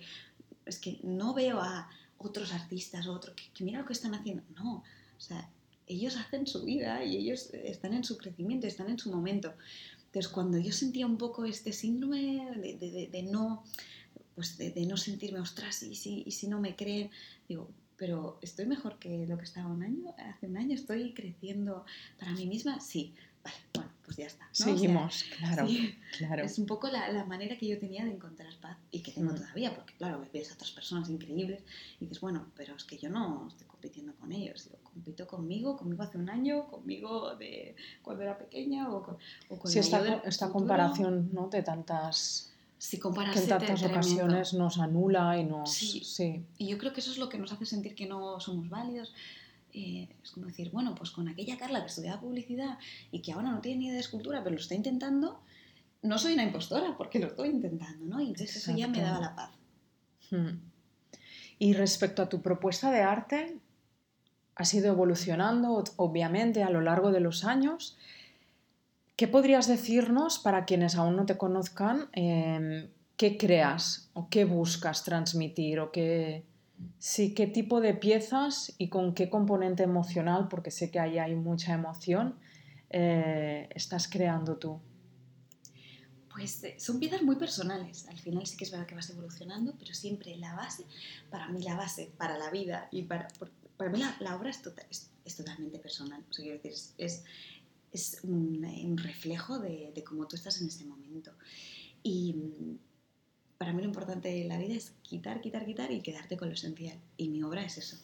es 0.65 0.79
que 0.79 1.01
no 1.03 1.35
veo 1.35 1.61
a 1.61 1.91
otros 2.19 2.53
artistas 2.53 3.07
o 3.09 3.13
otros 3.13 3.35
que, 3.35 3.51
que 3.53 3.65
mira 3.65 3.81
lo 3.81 3.87
que 3.87 3.95
están 3.95 4.15
haciendo, 4.15 4.45
no, 4.55 4.85
o 5.21 5.23
sea, 5.23 5.51
ellos 5.87 6.17
hacen 6.17 6.47
su 6.47 6.65
vida 6.65 7.05
y 7.05 7.17
ellos 7.19 7.51
están 7.53 7.93
en 7.93 8.05
su 8.05 8.17
crecimiento, 8.17 8.67
están 8.67 8.89
en 8.89 8.99
su 8.99 9.13
momento. 9.13 9.53
Entonces, 10.07 10.33
cuando 10.33 10.57
yo 10.59 10.73
sentía 10.73 11.07
un 11.07 11.19
poco 11.19 11.45
este 11.45 11.73
síndrome 11.73 12.51
de, 12.57 13.29
no, 13.31 13.63
pues 14.35 14.57
de, 14.57 14.87
no 14.87 14.97
sentirme, 14.97 15.41
ostras, 15.41 15.83
y 15.83 15.95
si, 15.95 16.23
y 16.25 16.31
si 16.31 16.49
no 16.49 16.59
me 16.59 16.75
creen, 16.75 17.11
digo, 17.49 17.71
pero 17.97 18.39
estoy 18.41 18.65
mejor 18.65 18.99
que 18.99 19.27
lo 19.27 19.37
que 19.37 19.45
estaba 19.45 19.69
un 19.69 19.83
año, 19.83 20.15
hace 20.17 20.47
un 20.47 20.57
año, 20.57 20.75
estoy 20.75 21.13
creciendo 21.13 21.85
para 22.19 22.33
mí 22.33 22.47
misma, 22.47 22.81
sí, 22.81 23.15
vale, 23.45 23.57
bueno, 23.75 23.91
pues 24.07 24.17
ya 24.17 24.27
está. 24.27 24.49
Seguimos, 24.53 25.25
claro, 25.37 25.69
claro. 26.17 26.45
Es 26.45 26.59
un 26.59 26.65
poco 26.65 26.89
la, 26.89 27.13
la, 27.13 27.25
manera 27.27 27.59
que 27.59 27.69
yo 27.69 27.79
tenía 27.79 28.05
de 28.05 28.13
encontrar 28.13 28.59
paz 28.61 28.79
y 28.91 29.03
que 29.03 29.13
tengo 29.13 29.33
mm. 29.33 29.37
todavía, 29.37 29.75
porque 29.75 29.95
claro, 29.95 30.27
ves 30.33 30.51
a 30.51 30.55
otras 30.55 30.71
personas 30.71 31.11
increíbles 31.11 31.63
y 32.01 32.07
dices, 32.07 32.21
bueno, 32.21 32.51
pero 32.57 32.75
es 32.75 32.85
que 32.85 32.97
yo 32.97 33.11
no 33.11 33.47
estoy 33.49 33.67
compitiendo 33.67 34.15
con 34.15 34.33
ellos, 34.33 34.65
digo, 34.65 34.80
compito 34.93 35.27
conmigo, 35.27 35.77
conmigo 35.77 36.03
hace 36.03 36.19
un 36.19 36.29
año, 36.29 36.67
conmigo 36.69 37.37
de 37.37 37.77
cuando 38.03 38.23
era 38.23 38.37
pequeña 38.39 38.91
o 38.93 39.03
con, 39.03 39.19
o 39.49 39.59
con 39.59 39.71
sí, 39.71 39.79
esta, 39.79 40.23
esta 40.25 40.51
comparación 40.51 41.31
¿no? 41.33 41.49
de 41.49 41.63
tantas 41.63 42.51
si 42.81 42.99
comparas 42.99 43.35
que 43.35 43.43
en 43.43 43.49
tantas 43.49 43.83
ocasiones 43.83 44.55
nos 44.55 44.79
anula 44.79 45.39
y 45.39 45.45
nos... 45.45 45.71
Sí. 45.71 46.47
Y 46.57 46.67
yo 46.67 46.79
creo 46.79 46.95
que 46.95 47.01
eso 47.01 47.11
es 47.11 47.19
lo 47.19 47.29
que 47.29 47.37
nos 47.37 47.53
hace 47.53 47.67
sentir 47.67 47.95
que 47.95 48.07
no 48.07 48.41
somos 48.41 48.71
válidos. 48.71 49.13
Eh, 49.75 50.09
es 50.23 50.31
como 50.31 50.47
decir, 50.47 50.71
bueno, 50.71 50.95
pues 50.95 51.11
con 51.11 51.29
aquella 51.29 51.59
Carla 51.59 51.83
que 51.83 51.89
estudiaba 51.89 52.23
publicidad 52.23 52.79
y 53.13 53.21
que 53.21 53.33
ahora 53.33 53.51
no 53.51 53.61
tiene 53.61 53.81
ni 53.81 53.85
idea 53.85 53.95
de 53.97 54.01
escultura, 54.01 54.43
pero 54.43 54.55
lo 54.55 54.61
está 54.63 54.75
intentando, 54.75 55.43
no 56.01 56.19
soy 56.19 56.33
una 56.33 56.43
impostora 56.43 56.97
porque 56.97 57.19
lo 57.19 57.27
estoy 57.27 57.51
intentando, 57.51 58.07
¿no? 58.07 58.19
Y 58.19 58.29
entonces 58.29 58.57
eso 58.57 58.75
ya 58.75 58.89
me 58.89 59.03
daba 59.03 59.21
la 59.21 59.35
paz. 59.37 59.51
Hmm. 60.31 60.59
Y 61.59 61.75
respecto 61.75 62.23
a 62.23 62.31
tu 62.31 62.41
propuesta 62.41 62.91
de 62.91 63.03
arte, 63.03 63.59
ha 64.57 64.77
ido 64.77 64.89
evolucionando, 64.89 65.83
obviamente, 65.97 66.63
a 66.63 66.71
lo 66.71 66.81
largo 66.81 67.13
de 67.13 67.21
los 67.21 67.45
años. 67.45 67.97
¿Qué 69.17 69.29
podrías 69.29 69.69
decirnos 69.69 70.39
para 70.39 70.65
quienes 70.65 70.97
aún 70.97 71.17
no 71.17 71.27
te 71.27 71.37
conozcan? 71.37 72.09
Em, 72.13 72.89
¿Qué 73.17 73.37
creas 73.37 74.11
o 74.15 74.29
qué 74.31 74.47
buscas 74.47 75.05
transmitir 75.05 75.79
o 75.79 75.93
qué, 75.93 76.45
sí, 76.99 77.35
qué 77.35 77.47
tipo 77.47 77.81
de 77.83 77.93
piezas 77.93 78.75
y 78.79 78.89
con 78.89 79.13
qué 79.13 79.29
componente 79.29 79.83
emocional, 79.83 80.49
porque 80.49 80.71
sé 80.71 80.91
que 80.91 81.01
ahí 81.01 81.19
hay 81.19 81.35
mucha 81.35 81.75
emoción, 81.75 82.37
eh, 82.89 83.69
estás 83.75 84.09
creando 84.09 84.57
tú? 84.57 84.81
Pues 86.33 86.65
eh, 86.65 86.77
son 86.79 86.99
piezas 86.99 87.23
muy 87.23 87.37
personales. 87.37 88.09
Al 88.09 88.19
final 88.19 88.47
sí 88.47 88.57
que 88.57 88.65
es 88.65 88.71
verdad 88.71 88.87
que 88.87 88.95
vas 88.95 89.11
evolucionando, 89.11 89.75
pero 89.79 89.93
siempre 89.93 90.37
la 90.37 90.55
base, 90.55 90.87
para 91.29 91.49
mí 91.49 91.63
la 91.63 91.77
base, 91.77 92.11
para 92.17 92.39
la 92.39 92.51
vida 92.51 92.89
y 92.91 93.03
para, 93.03 93.29
para 93.81 93.91
mí 93.91 93.99
la, 94.21 94.37
obra 94.37 94.51
es, 94.51 94.61
tota-, 94.61 94.87
es, 94.91 95.11
totalmente 95.35 95.79
personal. 95.79 96.23
O 96.29 96.35
sea, 96.35 96.43
quiero 96.43 96.61
decir, 96.61 96.93
es, 96.99 97.25
es 97.93 98.21
un, 98.25 98.99
reflejo 98.99 99.59
de, 99.59 100.05
cómo 100.07 100.29
tú 100.29 100.37
estás 100.37 100.61
en 100.61 100.69
ese 100.69 100.85
momento. 100.85 101.33
Y 102.03 102.35
mm, 102.35 102.79
para 103.57 103.73
mí 103.73 103.81
lo 103.81 103.89
importante 103.89 104.29
de 104.29 104.45
la 104.45 104.59
vida 104.59 104.75
es 104.75 104.93
quitar, 105.01 105.41
quitar, 105.41 105.65
quitar 105.65 105.91
y 105.91 106.03
quedarte 106.03 106.37
con 106.37 106.49
lo 106.49 106.55
esencial. 106.55 106.99
Y 107.17 107.31
mi 107.31 107.43
obra 107.43 107.65
es 107.65 107.79
eso, 107.79 107.97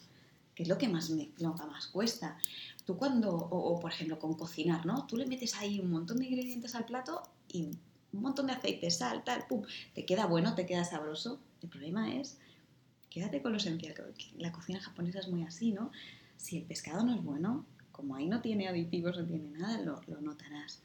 que 0.54 0.62
es 0.62 0.68
lo 0.70 0.78
que 0.78 0.88
más, 0.88 1.10
me, 1.10 1.28
lo 1.40 1.52
más 1.52 1.88
cuesta. 1.88 2.38
Tú 2.86 2.96
cuando, 2.96 3.36
o, 3.36 3.78
por 3.78 3.92
ejemplo 3.92 4.18
con 4.18 4.32
cocinar, 4.32 4.86
¿no? 4.86 5.06
Tú 5.06 5.18
le 5.18 5.26
metes 5.26 5.56
ahí 5.56 5.78
un 5.78 5.90
montón 5.90 6.16
de 6.16 6.24
ingredientes 6.24 6.74
al 6.74 6.86
plato 6.86 7.22
y 7.52 7.64
un 7.64 8.22
montón 8.22 8.46
de 8.46 8.54
aceite, 8.54 8.90
sal, 8.90 9.24
tal, 9.24 9.46
pum, 9.46 9.62
te 9.94 10.06
queda 10.06 10.24
bueno, 10.24 10.54
te 10.54 10.64
queda 10.64 10.84
sabroso. 10.86 11.38
El 11.60 11.68
problema 11.68 12.14
es, 12.14 12.38
quédate 13.16 13.40
con 13.40 13.52
lo 13.52 13.56
esencial. 13.56 13.94
La 14.36 14.52
cocina 14.52 14.78
japonesa 14.78 15.20
es 15.20 15.28
muy 15.28 15.42
así, 15.42 15.72
¿no? 15.72 15.90
Si 16.36 16.58
el 16.58 16.64
pescado 16.64 17.02
no 17.02 17.14
es 17.14 17.24
bueno, 17.24 17.64
como 17.90 18.14
ahí 18.14 18.26
no 18.26 18.42
tiene 18.42 18.68
aditivos, 18.68 19.16
no 19.16 19.24
tiene 19.24 19.48
nada, 19.58 19.80
lo, 19.80 20.20
notarás. 20.20 20.82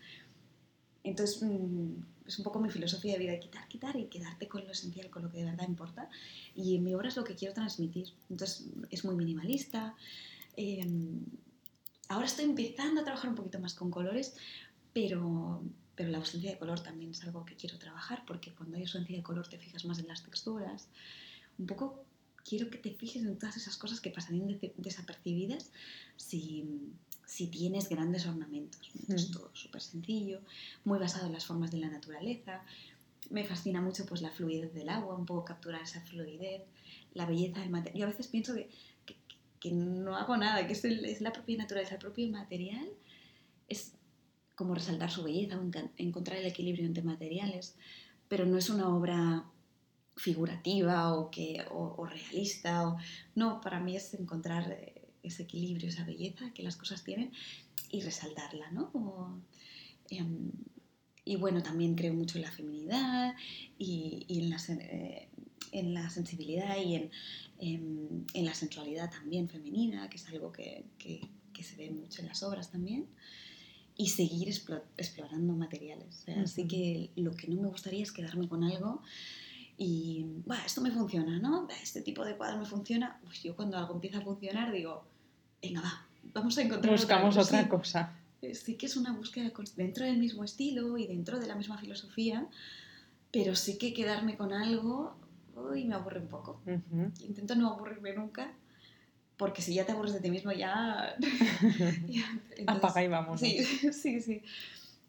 Entonces, 1.04 1.44
mm, 1.44 1.92
es 2.26 2.40
un 2.40 2.46
poco 2.46 2.62
mi 2.62 2.70
filosofía 2.70 3.14
de 3.14 3.20
vida, 3.20 3.38
quitar, 3.38 3.68
quitar 3.68 3.98
y 3.98 4.06
quedarte 4.06 4.48
con 4.48 4.64
lo 4.64 4.72
esencial, 4.72 5.10
con 5.10 5.24
lo 5.24 5.30
que 5.30 5.40
de 5.40 5.44
verdad 5.44 5.68
importa. 5.68 6.10
Y 6.56 6.78
en 6.78 6.86
mi 6.86 6.94
obra 6.94 7.10
es 7.10 7.18
lo 7.18 7.26
que 7.26 7.36
quiero 7.36 7.54
transmitir. 7.54 8.14
Entonces, 8.30 8.66
es 8.90 9.04
muy 9.04 9.16
minimalista. 9.18 9.94
Em, 10.56 11.26
ahora 12.08 12.28
estoy 12.28 12.46
empezando 12.46 13.02
a 13.02 13.04
trabajar 13.04 13.30
un 13.30 13.36
poquito 13.36 13.60
más 13.60 13.74
con 13.74 13.92
colores, 13.92 14.38
pero, 14.94 15.62
pero 15.98 16.10
la 16.10 16.20
ausencia 16.20 16.52
de 16.52 16.58
color 16.58 16.80
también 16.80 17.12
es 17.12 17.22
algo 17.26 17.44
que 17.44 17.58
quiero 17.58 17.78
trabajar, 17.78 18.24
porque 18.26 18.54
cuando 18.54 18.78
hay 18.78 18.84
ausencia 18.84 19.18
de 19.18 19.22
color 19.22 19.50
te 19.50 19.58
fijas 19.58 19.84
más 19.84 20.00
en 20.00 20.08
las 20.08 20.24
texturas. 20.24 20.88
Un 21.60 21.68
poco 21.68 22.06
quiero 22.48 22.70
que 22.70 22.78
te 22.78 22.92
fijes 22.92 23.24
en 23.24 23.38
todas 23.38 23.58
esas 23.58 23.78
cosas 23.78 24.00
que 24.02 24.10
pasarían 24.10 24.60
desapercibidas 24.78 25.72
si, 26.18 26.66
si, 27.26 27.48
tienes 27.48 27.90
grandes 27.90 28.26
ornamentos. 28.26 28.92
Es 29.08 29.32
todo 29.32 29.52
súper 29.54 29.82
sencillo, 29.82 30.42
muy 30.84 31.00
basado 31.00 31.28
en 31.28 31.34
las 31.34 31.46
formas 31.46 31.72
de 31.72 31.80
la 31.80 31.90
naturaleza. 31.90 32.64
Me 33.30 33.44
fascina 33.46 33.82
mucho 33.82 34.06
pues, 34.06 34.22
la 34.22 34.32
fluidez 34.32 34.74
del 34.74 34.90
agua, 34.90 35.16
un 35.16 35.26
poco 35.26 35.46
capturar 35.46 35.82
esa 35.82 36.02
fluidez, 36.02 36.64
la 37.14 37.26
belleza 37.26 37.60
del 37.60 37.70
material. 37.70 38.00
Yo 38.00 38.06
a 38.06 38.10
veces 38.10 38.28
pienso 38.28 38.54
que, 38.56 38.70
que, 39.60 39.72
no 39.72 40.16
hago 40.16 40.38
nada, 40.38 40.66
que 40.68 40.74
es, 40.74 40.84
es, 40.84 41.22
la 41.22 41.32
propia 41.32 41.58
naturaleza, 41.58 41.96
el 41.96 42.02
propio 42.02 42.28
material. 42.30 42.88
Es 43.68 43.94
como 44.56 44.76
resaltar 44.76 45.10
su 45.10 45.24
belleza, 45.24 45.60
encontrar 45.98 46.38
el 46.38 46.46
equilibrio 46.46 46.86
entre 46.86 47.04
materiales, 47.04 47.76
pero 48.28 48.46
no 48.46 48.58
es 48.58 48.70
una 48.70 48.96
obra 48.96 49.46
figurativa 50.16 51.14
o, 51.14 51.30
que, 51.32 51.66
o, 51.70 52.06
realista. 52.06 52.88
O, 52.88 52.98
no, 53.36 53.62
para 53.62 53.80
mí 53.80 53.96
es 53.96 54.14
encontrar 54.14 54.72
eh, 54.72 55.02
ese 55.24 55.44
equilibrio, 55.44 55.90
esa 55.90 56.06
belleza 56.06 56.52
que 56.54 56.64
las 56.64 56.76
cosas 56.76 57.04
tienen 57.04 57.32
y 57.90 58.02
resaltarla, 58.02 58.72
¿no? 58.72 59.42
Em, 60.10 60.52
y 61.24 61.36
bueno, 61.36 61.62
también 61.62 61.96
creo 61.96 62.14
mucho 62.14 62.38
en 62.38 62.44
la 62.44 62.52
feminidad 62.52 63.36
y, 63.78 64.26
y 64.28 64.40
en, 64.40 64.50
la, 64.50 64.58
eh, 64.70 65.30
en, 65.72 65.94
la, 65.94 66.10
sensibilidad 66.10 66.78
y 66.78 66.96
en, 66.96 67.12
em, 67.60 68.26
en, 68.34 68.46
la 68.46 68.54
sensualidad 68.54 69.10
también 69.12 69.48
femenina, 69.48 70.10
que 70.10 70.18
es 70.18 70.28
algo 70.30 70.52
que, 70.52 70.86
que, 70.98 71.22
que, 71.54 71.64
se 71.64 71.76
ve 71.76 71.92
mucho 71.92 72.22
en 72.22 72.28
las 72.28 72.44
obras 72.44 72.72
también. 72.72 73.08
Y 73.98 74.08
seguir 74.08 74.48
explorando 74.50 75.54
materiales. 75.54 76.26
Así 76.42 76.66
que 76.66 77.12
lo 77.18 77.34
que 77.34 77.48
no 77.50 77.62
me 77.62 77.68
gustaría 77.68 78.02
es 78.02 78.12
quedarme 78.12 78.48
con 78.48 78.64
algo 78.64 79.04
y, 79.84 80.24
bueno, 80.46 80.62
esto 80.64 80.80
me 80.80 80.92
funciona, 80.92 81.40
¿no? 81.40 81.68
Este 81.82 82.02
tipo 82.02 82.24
de 82.24 82.38
cuadro 82.38 82.60
me 82.60 82.68
funciona. 82.68 83.20
Pues 83.24 83.42
yo 83.42 83.56
cuando 83.56 83.80
algo 83.80 83.96
empieza 83.96 84.20
a 84.20 84.22
funcionar 84.22 84.72
digo, 84.72 85.04
venga, 85.60 85.82
va, 85.82 86.06
vamos 86.36 86.56
a 86.60 86.62
encontrar 86.62 86.94
Buscamos 86.94 87.36
otra 87.36 87.68
cosa. 87.68 88.14
Eh, 88.44 88.54
sí 88.54 88.76
que 88.76 88.86
es 88.86 88.96
una 88.96 89.12
búsqueda 89.12 89.52
dentro 89.76 90.06
del 90.06 90.18
mismo 90.18 90.44
estilo 90.44 91.00
y 91.00 91.08
dentro 91.08 91.40
de 91.40 91.48
la 91.48 91.56
misma 91.56 91.80
filosofía, 91.80 92.46
pero 93.32 93.56
sí 93.56 93.80
que 93.80 93.92
quedarme 93.92 94.38
con 94.38 94.54
algo, 94.54 95.16
uy, 95.56 95.86
me 95.86 95.96
aburre 95.96 96.20
un 96.20 96.28
poco. 96.28 96.62
Intento 97.22 97.56
no 97.56 97.74
aburrirme 97.74 98.14
nunca, 98.14 98.54
porque 99.36 99.64
si 99.64 99.74
ya 99.74 99.84
te 99.88 99.94
aburres 99.94 100.14
de 100.14 100.20
ti 100.20 100.30
mismo 100.30 100.52
ya... 100.52 101.16
Apaga 102.68 103.04
y 103.04 103.08
vamos. 103.08 103.40
Sí, 103.40 103.64
sí, 103.94 104.22
sí. 104.22 104.44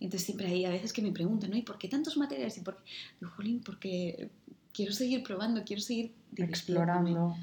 Entonces 0.00 0.24
siempre 0.24 0.46
hay 0.46 0.64
a 0.64 0.70
veces 0.70 0.94
que 0.94 1.02
me 1.02 1.12
preguntan, 1.12 1.50
¿no? 1.50 1.56
¿Y 1.58 1.62
por 1.62 1.76
qué 1.76 1.88
tantos 1.88 2.16
materiales? 2.16 2.56
Y 2.56 2.62
por 2.62 2.78
Digo, 3.20 3.30
jolín, 3.36 3.60
porque 3.60 4.30
quiero 4.72 4.92
seguir 4.92 5.22
probando, 5.22 5.62
quiero 5.64 5.82
seguir 5.82 6.14
explorando. 6.36 7.36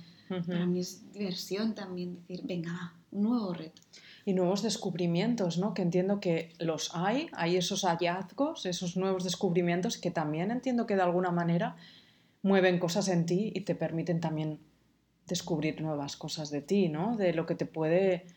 Para 0.48 0.66
mí 0.66 0.80
es 0.80 1.12
diversión 1.12 1.74
también 1.74 2.16
decir, 2.16 2.42
venga, 2.46 2.94
un 3.12 3.24
nuevo 3.24 3.54
reto. 3.54 3.82
Y 4.26 4.34
nuevos 4.34 4.62
descubrimientos, 4.62 5.58
¿no? 5.58 5.74
Que 5.74 5.82
entiendo 5.82 6.20
que 6.20 6.54
los 6.60 6.92
hay, 6.94 7.30
hay 7.34 7.58
esos 7.58 7.84
hallazgos, 7.84 8.66
esos 8.68 8.96
nuevos 8.96 9.24
descubrimientos 9.24 9.98
que 9.98 10.12
también 10.12 10.52
entiendo 10.52 10.86
que 10.86 10.96
de 10.96 11.02
alguna 11.02 11.32
manera 11.32 11.78
mueven 12.44 12.78
cosas 12.78 13.08
en 13.08 13.26
ti 13.26 13.52
y 13.56 13.62
te 13.62 13.74
permiten 13.74 14.20
también 14.20 14.60
descubrir 15.26 15.82
nuevas 15.82 16.16
cosas 16.16 16.52
de 16.52 16.62
ti, 16.62 16.90
¿no? 16.90 17.18
De 17.18 17.34
lo 17.34 17.48
que 17.48 17.56
te 17.56 17.66
puede, 17.66 18.28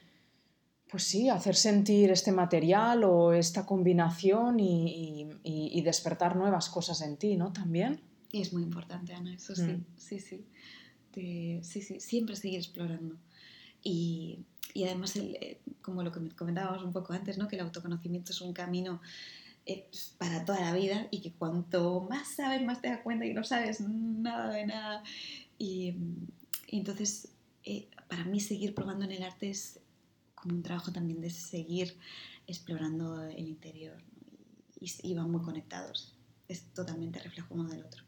pues 0.88 1.02
sí, 1.02 1.28
hacer 1.28 1.56
sentir 1.56 2.10
este 2.10 2.32
material 2.32 3.04
o 3.04 3.34
esta 3.34 3.66
combinación 3.66 4.60
y, 4.60 5.28
y 5.42 5.82
despertar 5.82 6.36
nuevas 6.36 6.70
cosas 6.70 7.02
en 7.02 7.18
ti, 7.18 7.36
¿no? 7.36 7.52
También. 7.52 8.00
Y 8.32 8.40
es 8.40 8.52
muy 8.52 8.62
importante, 8.62 9.12
Ana, 9.12 9.34
eso 9.34 9.54
sí, 9.54 9.62
mm. 9.62 9.84
sí, 9.96 10.18
sí. 10.18 10.44
sí, 11.14 11.82
sí, 11.82 12.00
siempre 12.00 12.34
seguir 12.34 12.58
explorando. 12.58 13.16
Y, 13.84 14.40
y 14.74 14.84
además, 14.84 15.16
el, 15.16 15.36
eh, 15.36 15.60
como 15.82 16.02
lo 16.02 16.12
que 16.12 16.20
comentábamos 16.30 16.82
un 16.82 16.92
poco 16.92 17.12
antes, 17.12 17.36
¿no? 17.36 17.46
que 17.46 17.56
el 17.56 17.62
autoconocimiento 17.62 18.32
es 18.32 18.40
un 18.40 18.52
camino 18.52 19.00
eh, 19.66 19.88
para 20.18 20.44
toda 20.44 20.60
la 20.60 20.74
vida 20.74 21.08
y 21.10 21.20
que 21.20 21.32
cuanto 21.32 22.06
más 22.08 22.34
sabes, 22.34 22.64
más 22.64 22.80
te 22.80 22.88
das 22.88 23.00
cuenta 23.00 23.26
y 23.26 23.34
no 23.34 23.44
sabes 23.44 23.80
nada 23.80 24.52
de 24.52 24.66
nada. 24.66 25.02
Y, 25.58 25.94
entonces, 26.68 27.28
eh, 27.64 27.88
para 28.08 28.24
mí 28.24 28.40
seguir 28.40 28.74
probando 28.74 29.04
en 29.04 29.12
el 29.12 29.22
arte 29.22 29.50
es 29.50 29.78
como 30.34 30.56
un 30.56 30.62
trabajo 30.62 30.90
también 30.90 31.20
de 31.20 31.30
seguir 31.30 31.96
explorando 32.46 33.22
el 33.22 33.46
interior 33.46 33.98
y, 34.80 34.90
y, 35.02 35.14
van 35.14 35.30
muy 35.30 35.42
conectados. 35.42 36.16
Es 36.48 36.64
totalmente 36.74 37.20
reflejo 37.20 37.54
uno 37.54 37.68
del 37.68 37.84
otro. 37.84 38.04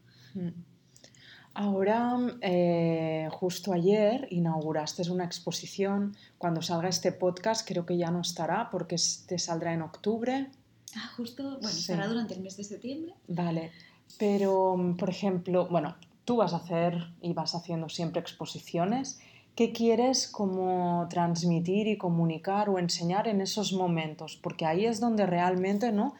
Ahora, 1.54 2.18
eh, 2.40 3.28
justo 3.30 3.72
ayer, 3.72 4.26
inauguraste 4.30 5.08
una 5.10 5.24
exposición. 5.24 6.16
Cuando 6.36 6.62
salga 6.62 6.88
este 6.88 7.12
podcast, 7.12 7.66
creo 7.66 7.86
que 7.86 7.96
ya 7.96 8.10
no 8.10 8.20
estará 8.20 8.70
porque 8.70 8.96
te 9.26 9.38
saldrá 9.38 9.72
en 9.72 9.82
octubre. 9.82 10.50
Ah, 10.96 11.12
justo, 11.16 11.42
bueno, 11.42 11.68
estará 11.68 12.08
durante 12.08 12.34
el 12.34 12.40
mes 12.40 12.56
de 12.56 12.64
septiembre. 12.64 13.14
Vale, 13.28 13.70
pero, 14.18 14.94
por 14.98 15.10
ejemplo, 15.10 15.68
bueno, 15.68 15.96
tú 16.24 16.36
vas 16.36 16.52
a 16.54 16.56
hacer 16.56 17.12
y 17.20 17.32
vas 17.32 17.54
haciendo 17.54 17.88
siempre 17.88 18.20
exposiciones. 18.20 19.20
¿Qué 19.54 19.72
quieres 19.72 20.26
como 20.26 21.06
transmitir 21.08 21.86
y 21.86 21.96
comunicar 21.96 22.68
o 22.68 22.80
enseñar 22.80 23.28
en 23.28 23.40
esos 23.40 23.72
momentos? 23.72 24.36
Porque 24.42 24.66
ahí 24.66 24.86
es 24.86 24.98
donde 24.98 25.26
realmente 25.26 25.92
¿no? 25.92 26.14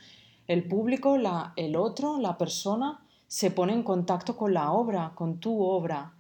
el 0.47 0.65
público, 0.69 1.19
la, 1.19 1.53
el 1.57 1.75
otro, 1.75 2.21
la 2.21 2.39
persona, 2.39 3.04
se 3.35 3.51
pone 3.51 3.73
en 3.73 3.83
contacto 3.83 4.37
con 4.37 4.55
la 4.55 4.71
obra, 4.71 5.11
con 5.17 5.41
tu 5.41 5.61
obra. 5.61 6.15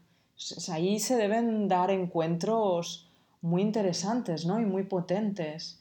Ahí 0.69 0.99
se 0.99 1.15
deben 1.15 1.69
dar 1.69 1.93
encuentros 1.93 3.09
muy 3.41 3.63
interesantes 3.63 4.45
¿no? 4.45 4.61
y 4.61 4.65
muy 4.65 4.83
potentes. 4.83 5.79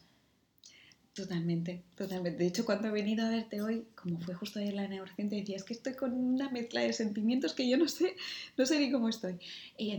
Totalmente, 1.12 1.82
totalmente. 1.96 2.38
De 2.38 2.46
hecho, 2.46 2.64
cuando 2.64 2.86
he 2.86 2.92
venido 2.92 3.26
a 3.26 3.30
verte 3.30 3.62
hoy, 3.62 3.84
como 3.96 4.20
fue 4.20 4.36
justo 4.36 4.60
ayer 4.60 4.74
la 4.74 4.86
neurociencia, 4.86 5.36
decía, 5.36 5.56
es 5.56 5.64
que 5.64 5.72
estoy 5.72 5.94
con 5.94 6.12
una 6.12 6.50
mezcla 6.50 6.82
de 6.82 6.92
sentimientos 6.92 7.52
que 7.52 7.68
yo 7.68 7.76
no 7.78 7.88
sé, 7.88 8.14
no 8.56 8.64
sé 8.64 8.78
ni 8.78 8.92
cómo 8.92 9.08
estoy. 9.08 9.36
Y, 9.76 9.90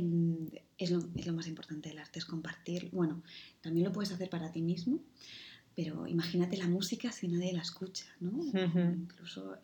es, 0.78 0.89
lo, 0.89 1.04
es, 1.17 1.28
lo, 1.28 1.34
más 1.34 1.48
importante 1.48 1.89
del 1.89 2.00
arte, 2.00 2.19
es 2.19 2.26
compartir. 2.26 2.89
Bueno, 2.93 3.21
también 3.60 3.86
lo 3.86 3.91
puedes 3.91 4.13
hacer 4.13 4.30
para 4.30 4.54
ti 4.54 4.62
mismo, 4.62 5.00
pero 5.76 6.08
imagínate 6.08 6.58
la 6.58 6.68
música 6.68 7.12
si 7.12 7.28
nadie 7.28 7.52
la 7.54 7.62
escucha, 7.62 8.06
¿no? 8.22 8.44
Incluso 8.54 9.58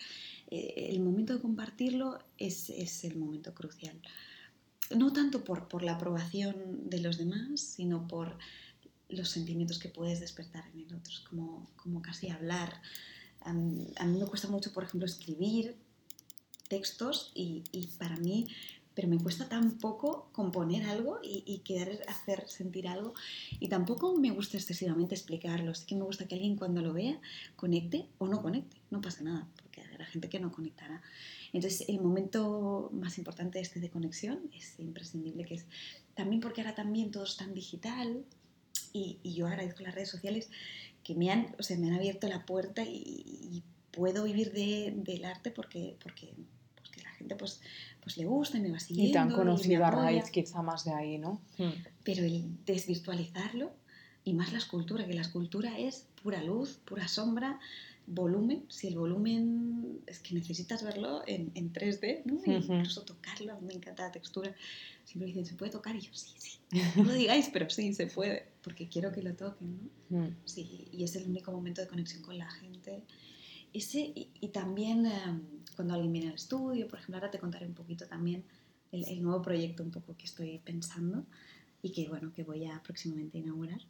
eh, 0.50 0.88
el 0.90 1.00
momento 1.00 1.34
de 1.34 1.42
compartirlo 1.42 2.20
es, 2.38 2.70
es, 2.70 3.06
el 3.06 3.18
momento 3.18 3.54
crucial. 3.54 4.00
No 4.96 5.14
tanto 5.14 5.44
por, 5.46 5.70
por 5.70 5.84
la 5.84 5.94
aprobación 5.94 6.90
de 6.90 7.00
los 7.00 7.18
demás, 7.18 7.62
sino 7.62 8.08
por 8.08 8.38
los 9.08 9.30
sentimientos 9.30 9.80
que 9.80 9.88
puedes 9.88 10.20
despertar 10.20 10.66
en 10.74 10.82
el 10.82 10.94
otro, 10.94 11.14
como, 11.30 11.70
como 11.78 12.02
casi 12.02 12.30
hablar. 12.30 12.82
a 13.42 13.54
mí 13.54 14.20
me 14.20 14.26
cuesta 14.26 14.50
mucho, 14.50 14.74
por 14.74 14.84
ejemplo, 14.84 15.06
escribir 15.06 15.78
textos 16.68 17.32
y, 17.36 17.64
y, 17.72 17.88
para 17.98 18.18
mí, 18.18 18.48
pero 18.94 19.08
me 19.08 19.18
cuesta 19.18 19.48
tan 19.48 19.78
poco 19.78 20.30
componer 20.32 20.84
algo 20.84 21.20
y, 21.24 21.44
y, 21.46 21.60
querer 21.60 22.04
hacer 22.08 22.48
sentir 22.48 22.88
algo. 22.88 23.14
Y 23.60 23.70
tampoco 23.70 24.16
me 24.18 24.32
gusta 24.32 24.58
excesivamente 24.58 25.16
explicarlo, 25.16 25.74
sí 25.74 25.86
que 25.86 25.96
me 25.96 26.04
gusta 26.04 26.28
que 26.28 26.36
alguien 26.36 26.56
cuando 26.56 26.82
lo 26.82 26.94
vea 26.94 27.20
conecte 27.56 28.08
o 28.18 28.28
no 28.28 28.42
conecte, 28.42 28.78
no 28.90 29.02
pasa 29.02 29.24
nada, 29.24 29.48
porque 29.56 29.82
habrá 29.82 30.06
gente 30.06 30.30
que 30.30 30.40
no 30.40 30.52
conectará. 30.52 31.02
Entonces, 31.54 31.88
el 31.90 32.00
momento 32.00 32.90
más 32.94 33.18
importante 33.18 33.60
este 33.60 33.80
de 33.80 33.90
conexión 33.90 34.40
es 34.56 34.80
imprescindible, 34.80 35.46
que 35.46 35.56
es 35.56 35.66
también 36.16 36.42
porque 36.42 36.62
ahora 36.62 36.76
también 36.76 37.12
todo 37.12 37.24
es 37.24 37.38
tan 37.38 37.54
digital, 37.54 38.26
y, 38.94 39.20
yo 39.24 39.48
agradezco 39.48 39.84
las 39.84 39.96
redes 39.96 40.10
sociales 40.10 40.50
que 41.04 41.16
me 41.16 41.32
han, 41.32 41.56
o 41.60 41.64
sea, 41.64 41.78
me 41.78 41.88
han 41.88 41.94
abierto 41.94 42.28
la 42.28 42.46
puerta 42.46 42.84
y, 42.84 43.64
puedo 43.92 44.24
vivir 44.24 44.54
de, 44.54 44.94
del 44.96 45.26
arte 45.26 45.52
porque, 45.52 45.98
porque, 46.02 46.34
gente 47.22 47.36
pues, 47.36 47.62
pues 48.02 48.18
le 48.18 48.26
gusta 48.26 48.58
y 48.58 48.62
me 48.62 48.72
va 48.72 48.80
siguiendo. 48.80 49.10
Y 49.10 49.14
te 49.14 49.20
han 49.20 49.32
conocido 49.32 49.86
a 49.86 49.92
raíz 49.92 50.30
quizá 50.30 50.62
más 50.62 50.86
de 50.86 50.94
ahí, 50.94 51.18
¿no? 51.18 51.42
Hmm. 51.58 51.72
Pero 52.04 52.24
el 52.24 52.46
desvirtualizarlo 52.66 53.72
y 54.24 54.34
más 54.34 54.52
la 54.52 54.60
escultura, 54.60 55.06
que 55.06 55.14
la 55.14 55.22
escultura 55.22 55.78
es 55.80 56.08
pura 56.22 56.44
luz, 56.44 56.80
pura 56.86 57.08
sombra, 57.08 57.60
volumen, 58.08 58.66
si 58.68 58.88
el 58.88 58.98
volumen 58.98 60.02
es 60.06 60.20
que 60.20 60.36
necesitas 60.36 60.84
verlo 60.84 61.22
en, 61.28 61.52
en 61.56 61.72
3D, 61.72 62.24
¿no? 62.26 62.42
incluso 62.46 63.04
tocarlo, 63.04 63.60
me 63.62 63.74
encanta 63.74 64.04
la 64.04 64.12
textura. 64.12 64.54
Siempre 65.06 65.28
dicen, 65.28 65.46
¿se 65.46 65.56
puede 65.56 65.72
tocar? 65.72 65.96
Y 65.96 66.02
yo, 66.02 66.12
sí, 66.14 66.34
sí. 66.38 66.60
No 66.96 67.04
lo 67.04 67.14
digáis, 67.14 67.50
pero 67.52 67.70
sí, 67.70 67.94
se 67.94 68.08
puede, 68.08 68.48
porque 68.62 68.88
quiero 68.88 69.12
que 69.12 69.22
lo 69.22 69.34
toquen, 69.34 69.92
¿no? 70.10 70.20
Mm. 70.20 70.36
Sí, 70.46 70.88
y 70.92 71.04
es 71.04 71.16
el 71.16 71.28
único 71.28 71.52
momento 71.52 71.82
de 71.82 71.88
conexión 71.88 72.22
con 72.22 72.38
la 72.38 72.50
gente. 72.50 73.04
Ese, 73.74 74.12
y, 74.16 74.48
también 74.50 75.06
em, 75.06 75.42
cuando 75.82 75.96
alguien 75.96 76.14
viene 76.14 76.30
al 76.30 76.36
estudio, 76.36 76.88
por 76.88 77.00
ejemplo, 77.00 77.18
ahora 77.18 77.32
te 77.32 77.40
contaré 77.40 77.66
un 77.66 77.74
poquito 77.74 78.08
también 78.08 78.44
el, 78.92 79.08
el, 79.08 79.22
nuevo 79.22 79.42
proyecto 79.42 79.84
un 79.84 79.92
poco 79.92 80.16
que 80.16 80.26
estoy 80.26 80.60
pensando 80.60 81.26
y 81.82 81.92
que, 81.92 82.08
bueno, 82.08 82.32
que 82.34 82.44
voy 82.44 82.66
a 82.66 82.82
próximamente 82.84 83.38
inaugurar. 83.38 83.82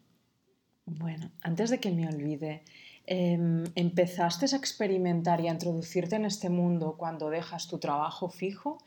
Bueno, 0.85 1.31
antes 1.41 1.69
de 1.69 1.79
que 1.79 1.91
me 1.91 2.07
olvide, 2.07 2.63
Em, 3.07 3.65
¿empezaste 3.75 4.45
a 4.45 4.57
experimentar 4.57 5.41
y 5.41 5.47
a 5.47 5.51
introducirte 5.51 6.15
en 6.15 6.25
este 6.25 6.49
mundo 6.49 6.95
cuando 6.97 7.29
dejas 7.29 7.67
tu 7.67 7.79
trabajo 7.79 8.29
fijo? 8.29 8.77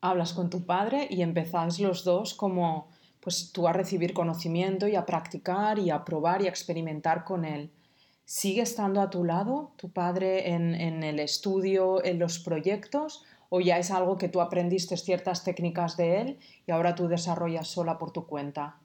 Hablas 0.00 0.32
con 0.32 0.50
tu 0.50 0.64
padre 0.64 1.08
y 1.10 1.22
empezáis 1.22 1.80
los 1.80 2.04
dos 2.04 2.34
como 2.34 2.88
pues 3.20 3.52
tú 3.52 3.66
a 3.66 3.72
recibir 3.72 4.12
conocimiento 4.12 4.86
y 4.86 4.96
a 4.96 5.06
practicar 5.06 5.78
y 5.78 5.90
a 5.90 6.04
probar 6.04 6.42
y 6.42 6.46
a 6.46 6.50
experimentar 6.50 7.24
con 7.24 7.44
él. 7.44 7.70
¿Sigue 8.24 8.62
estando 8.62 9.02
a 9.02 9.10
tu 9.10 9.22
lado 9.22 9.72
tu 9.76 9.90
padre 9.90 10.52
en, 10.54 10.74
el 10.74 11.18
estudio, 11.20 12.02
en 12.04 12.18
los 12.18 12.38
proyectos? 12.38 13.22
¿O 13.50 13.60
ya 13.60 13.78
es 13.78 13.90
algo 13.90 14.16
que 14.16 14.28
tú 14.28 14.40
aprendiste 14.40 14.96
ciertas 14.96 15.44
técnicas 15.44 15.96
de 15.96 16.20
él 16.20 16.38
y 16.66 16.72
ahora 16.72 16.94
tú 16.94 17.06
desarrollas 17.06 17.68
sola 17.68 17.98
por 17.98 18.12
tu 18.12 18.26
cuenta? 18.26 18.78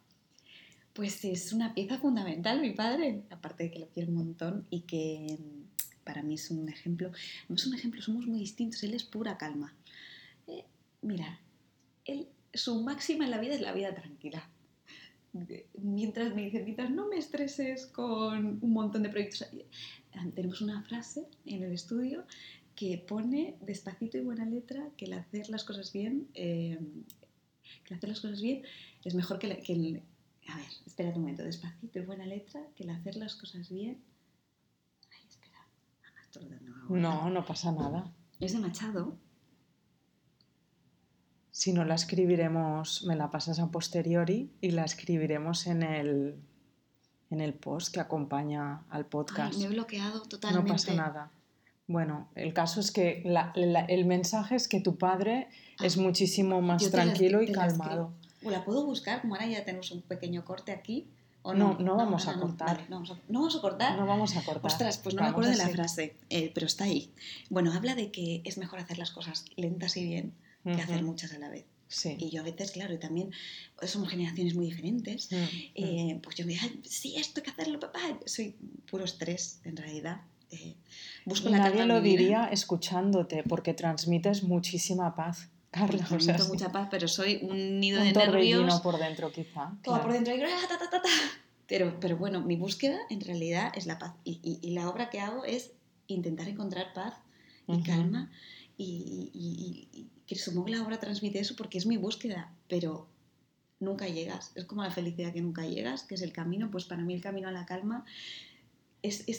Pues 0.93 1.23
es 1.23 1.53
una 1.53 1.73
pieza 1.73 1.97
fundamental 1.97 2.59
mi 2.59 2.71
padre, 2.71 3.23
aparte 3.29 3.63
de 3.63 3.71
que 3.71 3.79
lo 3.79 3.87
quiero 3.87 4.09
un 4.09 4.15
montón 4.15 4.67
y 4.69 4.81
que 4.81 5.37
mm, 5.39 6.03
para 6.03 6.21
mí 6.21 6.35
es 6.35 6.51
un 6.51 6.67
ejemplo. 6.67 7.11
No 7.47 7.55
es 7.55 7.65
un 7.65 7.73
ejemplo, 7.73 8.01
somos 8.01 8.27
muy 8.27 8.39
distintos, 8.39 8.83
él 8.83 8.93
es 8.93 9.05
pura 9.05 9.37
calma. 9.37 9.73
Eh, 10.47 10.65
mira, 11.01 11.39
su 12.53 12.81
máxima 12.83 13.23
en 13.23 13.31
la 13.31 13.39
vida 13.39 13.55
es 13.55 13.61
la 13.61 13.71
vida 13.71 13.95
tranquila. 13.95 14.49
Mientras 15.73 16.33
me 16.33 16.45
dice, 16.45 16.63
mientras 16.63 16.89
no 16.89 17.07
me 17.07 17.17
estreses 17.17 17.85
con 17.87 18.59
un 18.61 18.73
montón 18.73 19.03
de 19.03 19.09
proyectos. 19.09 19.43
Eh, 19.53 19.65
tenemos 20.33 20.61
una 20.61 20.81
frase 20.83 21.27
en 21.45 21.63
el 21.63 21.71
estudio 21.71 22.25
que 22.75 22.97
pone 22.97 23.57
despacito 23.61 24.17
y 24.17 24.21
buena 24.21 24.45
letra 24.45 24.89
que 24.97 25.05
el 25.05 25.13
hacer 25.13 25.49
las 25.49 25.63
cosas 25.63 25.91
bien, 25.93 26.29
eh, 26.33 26.79
que 27.83 27.93
hacer 27.93 28.09
las 28.09 28.21
cosas 28.21 28.41
bien 28.41 28.63
es 29.03 29.13
mejor 29.13 29.37
que, 29.37 29.59
que 29.59 29.73
el, 29.73 30.01
a 30.47 30.55
ver, 30.57 30.65
espera 30.85 31.09
un 31.09 31.21
momento, 31.21 31.43
despacito 31.43 31.99
y 31.99 32.05
buena 32.05 32.25
letra, 32.25 32.61
que 32.75 32.83
el 32.83 32.89
hacer 32.89 33.15
las 33.15 33.35
cosas 33.35 33.69
bien. 33.69 34.01
Ay, 35.11 35.27
espera. 35.27 35.67
No, 36.89 37.29
no 37.29 37.45
pasa 37.45 37.71
nada. 37.71 38.11
Es 38.39 38.53
de 38.53 38.59
Machado. 38.59 39.17
Si 41.59 41.73
no 41.73 41.83
la 41.83 41.95
escribiremos, 41.95 43.03
me 43.03 43.17
la 43.17 43.29
pasas 43.29 43.59
a 43.59 43.67
posteriori 43.67 44.49
y 44.61 44.71
la 44.71 44.85
escribiremos 44.85 45.67
en 45.67 45.83
el, 45.83 46.39
en 47.31 47.41
el 47.41 47.53
post 47.53 47.93
que 47.93 47.99
acompaña 47.99 48.83
al 48.89 49.05
podcast. 49.05 49.59
me 49.59 49.65
he 49.65 49.67
bloqueado 49.67 50.21
totalmente. 50.21 50.69
No 50.69 50.73
pasa 50.73 50.93
nada. 50.93 51.31
Bueno, 51.85 52.29
el 52.35 52.53
caso 52.53 52.79
es 52.79 52.91
que 52.91 53.23
el 53.57 54.05
mensaje 54.05 54.55
es 54.55 54.69
que 54.69 54.79
tu 54.79 54.97
padre 54.97 55.49
ah, 55.79 55.85
es 55.85 55.97
muchísimo 55.97 56.61
más 56.61 56.89
tranquilo 56.91 57.41
y 57.41 57.51
calmado. 57.51 58.13
O 58.41 58.51
la 58.51 58.63
puedo 58.63 58.85
buscar, 58.85 59.19
como 59.19 59.35
ahora 59.35 59.47
ya 59.47 59.65
tenemos 59.65 59.91
un 59.91 60.01
pequeño 60.01 60.45
corte 60.45 60.71
aquí. 60.71 61.09
¿o 61.41 61.53
no, 61.53 61.77
no, 61.77 61.97
vamos 61.97 62.29
a 62.29 62.35
cortar. 62.39 62.85
no, 62.89 62.95
vamos 62.95 63.09
a, 63.57 63.59
cortar? 63.59 63.97
No 63.97 64.05
vamos 64.05 64.37
a 64.37 64.45
cortar. 64.45 64.65
Ostras, 64.65 64.97
pues 64.99 65.13
no 65.13 65.23
me 65.23 65.27
acuerdo 65.27 65.49
de 65.49 65.57
la 65.57 65.67
frase, 65.67 66.15
eh, 66.29 66.51
pero 66.53 66.67
está 66.67 66.85
ahí. 66.85 67.11
Bueno, 67.49 67.73
habla 67.73 67.95
de 67.95 68.11
que 68.11 68.41
es 68.45 68.57
mejor 68.57 68.79
hacer 68.79 68.97
las 68.97 69.11
cosas 69.11 69.43
lentas 69.57 69.97
y 69.97 70.05
bien 70.05 70.33
que 70.75 70.81
hacer 70.81 71.03
muchas 71.03 71.33
a 71.33 71.39
la 71.39 71.49
vez. 71.49 71.65
Sí. 71.87 72.15
Y 72.19 72.29
yo 72.29 72.41
a 72.41 72.43
veces, 72.43 72.71
claro, 72.71 72.93
y 72.93 72.99
también 72.99 73.31
somos 73.81 74.09
generaciones 74.09 74.53
muy 74.53 74.67
diferentes. 74.67 75.29
Eh, 75.31 76.19
pues 76.21 76.35
yo 76.35 76.45
me 76.45 76.53
digo, 76.53 76.67
sí, 76.83 77.15
esto 77.17 77.39
hay 77.39 77.43
que 77.45 77.51
hacerlo, 77.51 77.79
papá. 77.79 77.99
Soy 78.25 78.55
puro 78.89 79.05
estrés, 79.05 79.59
en 79.63 79.75
realidad. 79.75 80.21
Eh, 80.51 80.75
busco 81.25 81.49
Nadie 81.49 81.85
lo 81.85 82.01
diría 82.01 82.45
escuchándote, 82.45 83.43
porque 83.43 83.73
transmites 83.73 84.43
muchísima 84.43 85.15
paz. 85.15 85.49
Carla, 85.71 86.07
o 86.11 86.19
sea, 86.19 86.37
mucha 86.47 86.71
paz, 86.71 86.87
pero 86.89 87.07
soy 87.07 87.39
un 87.43 87.79
nido 87.79 88.01
de 88.01 88.11
nervios. 88.11 88.81
por 88.81 88.97
dentro, 88.97 89.31
quizá. 89.31 89.71
Todo 89.83 90.01
por 90.01 90.13
dentro. 90.13 90.35
Y... 90.35 90.39
Pero, 91.67 91.99
pero 91.99 92.17
bueno, 92.17 92.41
mi 92.41 92.55
búsqueda 92.55 92.97
en 93.11 93.21
realidad 93.21 93.71
es 93.75 93.85
la 93.85 93.99
paz. 93.99 94.13
Y, 94.23 94.59
y, 94.63 94.71
la 94.71 94.89
obra 94.89 95.11
que 95.11 95.19
hago 95.19 95.45
es 95.45 95.71
intentar 96.07 96.47
encontrar 96.47 96.93
paz 96.93 97.13
y 97.67 97.83
calma. 97.83 98.31
Y, 98.77 99.29
y, 99.93 100.07
que 100.29 100.35
supongo 100.35 100.65
que 100.65 100.73
la 100.73 100.83
obra 100.83 100.99
transmite 100.99 101.39
eso 101.39 101.55
porque 101.57 101.79
es 101.79 101.87
mi 101.87 101.97
búsqueda, 101.97 102.53
pero 102.67 103.07
nunca 103.79 104.07
llegas. 104.07 104.51
Es 104.53 104.65
como 104.65 104.83
la 104.83 104.91
felicidad 104.91 105.33
que 105.33 105.41
nunca 105.41 105.65
llegas, 105.65 106.03
que 106.03 106.13
es 106.13 106.21
el 106.21 106.31
camino. 106.31 106.69
Pues 106.69 106.85
para 106.85 107.01
mí 107.01 107.15
el 107.15 107.21
camino 107.21 107.47
a 107.47 107.51
la 107.51 107.65
calma 107.65 108.05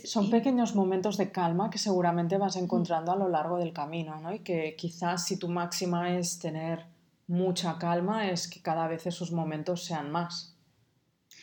son 0.04 0.30
pequeños 0.30 0.74
momentos 0.74 1.16
de 1.16 1.30
calma 1.30 1.70
que 1.70 1.78
seguramente 1.78 2.38
vas 2.38 2.56
encontrando 2.56 3.12
a 3.12 3.16
lo 3.16 3.28
largo 3.28 3.58
del 3.58 3.72
camino, 3.72 4.20
¿no? 4.20 4.34
Y 4.34 4.40
que 4.40 4.74
quizás 4.76 5.26
si 5.26 5.36
tu 5.36 5.48
máxima 5.48 6.18
es 6.18 6.40
tener 6.40 6.86
mucha 7.28 7.78
calma, 7.78 8.28
es 8.28 8.48
que 8.48 8.60
cada 8.60 8.88
vez 8.88 9.06
esos 9.06 9.30
momentos 9.30 9.84
sean 9.84 10.10
más. 10.10 10.56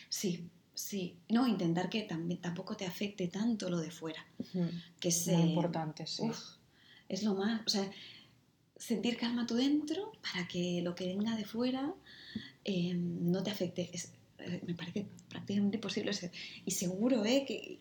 Sí, 0.10 0.50
sí. 0.74 1.20
No, 1.30 1.48
intentar 1.48 1.90
que 1.90 2.02
también, 2.02 2.42
tampoco 2.42 2.76
te 2.76 2.86
afecte 2.86 3.30
tanto 3.30 3.70
lo 3.70 3.78
de 3.78 3.92
fuera. 3.92 4.26
Que 5.00 5.08
es 5.08 5.26
Muy 5.28 5.44
importante, 5.44 6.06
sí. 6.06 6.30
es 7.08 7.24
lo 7.24 7.36
más. 7.36 7.62
O 7.66 7.70
sea, 7.70 7.90
sentir 8.78 9.18
calma 9.18 9.46
tú 9.46 9.56
dentro 9.56 10.12
para 10.22 10.48
que 10.48 10.82
lo 10.84 10.96
que 10.96 11.08
venga 11.08 11.36
de 11.36 11.46
fuera 11.46 11.94
eh, 12.64 12.94
no 12.94 13.44
te 13.44 13.52
afecte. 13.52 13.90
Es, 13.94 14.14
eh, 14.40 14.62
me 14.66 14.76
parece 14.76 15.06
prácticamente 15.30 15.78
imposible. 15.78 16.12
Y 16.66 16.72
seguro 16.72 17.26
¿eh? 17.26 17.44
que, 17.48 17.80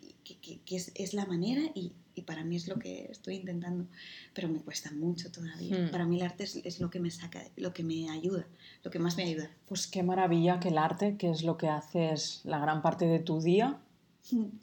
que, 0.65 0.77
es, 0.77 1.15
la 1.15 1.27
manera 1.27 1.63
y, 1.75 1.93
y, 2.15 2.23
para 2.23 2.45
mí 2.45 2.57
es 2.57 2.67
lo 2.67 2.77
que 2.77 3.09
estoy 3.11 3.37
intentando, 3.37 3.87
pero 4.33 4.49
me 4.49 4.61
cuesta 4.61 4.91
mucho 4.93 5.31
todavía. 5.31 5.77
Hmm. 5.77 5.91
Para 5.91 6.07
mí 6.07 6.17
el 6.17 6.23
arte 6.23 6.45
es, 6.45 6.57
es, 6.57 6.81
lo 6.81 6.91
que 6.91 7.01
me 7.01 7.11
saca, 7.11 7.43
lo 7.57 7.73
que 7.73 7.85
me 7.85 8.11
ayuda, 8.11 8.47
lo 8.83 8.91
que 8.91 8.99
más 8.99 9.17
me 9.17 9.25
ayuda. 9.25 9.51
Pues 9.67 9.87
qué 9.87 10.03
maravilla 10.03 10.61
que 10.61 10.69
el 10.69 10.79
arte, 10.79 11.17
que 11.17 11.31
es 11.31 11.43
lo 11.43 11.57
que 11.57 11.69
haces 11.69 12.41
la 12.45 12.59
gran 12.59 12.81
parte 12.81 13.07
de 13.07 13.19
tu 13.19 13.41
día, 13.41 13.79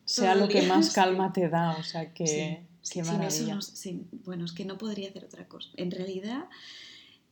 sea 0.05 0.35
lo 0.35 0.47
que 0.47 0.63
más 0.63 0.93
calma 0.93 1.31
te 1.31 1.47
da. 1.47 1.77
O 1.79 1.83
sea 1.83 2.11
que... 2.13 2.65
Qué 2.91 3.03
maravilla. 3.03 3.59
bueno, 4.25 4.45
es 4.45 4.51
que 4.51 4.65
no 4.65 4.77
podría 4.77 5.09
hacer 5.09 5.25
otra 5.25 5.47
cosa. 5.47 5.69
En 5.77 5.91
realidad, 5.91 6.45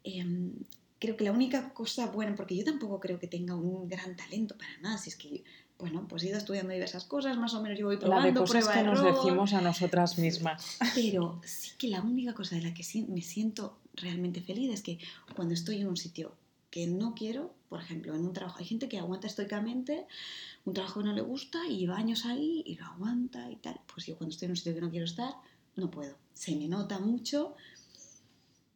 em, 0.04 0.54
creo 1.00 1.18
que 1.18 1.24
la 1.24 1.32
única 1.32 1.74
cosa 1.74 2.08
buena, 2.08 2.36
porque 2.36 2.56
yo 2.56 2.64
tampoco 2.64 3.00
creo 3.00 3.20
que 3.20 3.28
tenga 3.28 3.56
un 3.56 3.88
gran 3.88 4.16
talento 4.16 4.58
para 4.58 4.78
nada, 4.80 4.98
si 4.98 5.10
es 5.10 5.16
que, 5.16 5.44
bueno, 5.80 6.08
pues 6.08 6.24
he 6.24 6.28
ido 6.28 6.38
estudiando 6.38 6.72
diversas 6.74 7.06
cosas, 7.06 7.38
más 7.38 7.54
o 7.54 7.62
menos 7.62 7.78
yo 7.78 7.88
voy 7.88 7.98
probando, 7.98 8.28
La 8.28 8.34
de 8.34 8.40
cosas 8.40 8.68
que 8.68 8.84
nos 8.84 9.04
decimos 9.04 9.54
a 9.54 9.62
nosotras 9.62 10.18
mismas. 10.18 10.78
Pero 10.96 11.42
sí 11.44 11.72
que 11.78 11.88
la 11.88 12.02
única 12.02 12.34
cosa 12.34 12.56
de 12.56 12.62
la 12.62 12.74
que 12.74 12.84
me 13.08 13.22
siento 13.22 13.80
realmente 13.96 14.42
feliz 14.42 14.72
es 14.72 14.82
que 14.82 15.00
cuando 15.36 15.54
estoy 15.54 15.82
en 15.82 15.88
un 15.88 15.98
sitio 15.98 16.34
que 16.72 16.88
no 16.88 17.14
quiero, 17.14 17.54
por 17.70 17.82
ejemplo, 17.82 18.16
en 18.16 18.26
un 18.26 18.34
trabajo, 18.34 18.60
hay 18.60 18.66
gente 18.66 18.90
que 18.90 18.98
aguanta 18.98 19.28
estoicamente 19.28 20.08
un 20.66 20.74
trabajo 20.74 21.02
que 21.02 21.06
no 21.06 21.14
le 21.14 21.22
gusta 21.22 21.68
y 21.68 21.80
lleva 21.80 21.98
años 21.98 22.26
ahí 22.26 22.64
y 22.66 22.76
lo 22.76 22.86
aguanta 22.86 23.52
y 23.52 23.58
tal. 23.58 23.80
Pues 23.94 24.08
yo 24.08 24.18
cuando 24.18 24.34
estoy 24.34 24.48
en 24.48 24.52
un 24.52 24.58
sitio 24.58 24.74
que 24.74 24.82
no 24.82 24.90
quiero 24.90 25.06
estar, 25.06 25.34
no 25.76 25.92
puedo. 25.92 26.16
Se 26.34 26.56
me 26.56 26.68
nota 26.68 26.98
mucho 27.00 27.56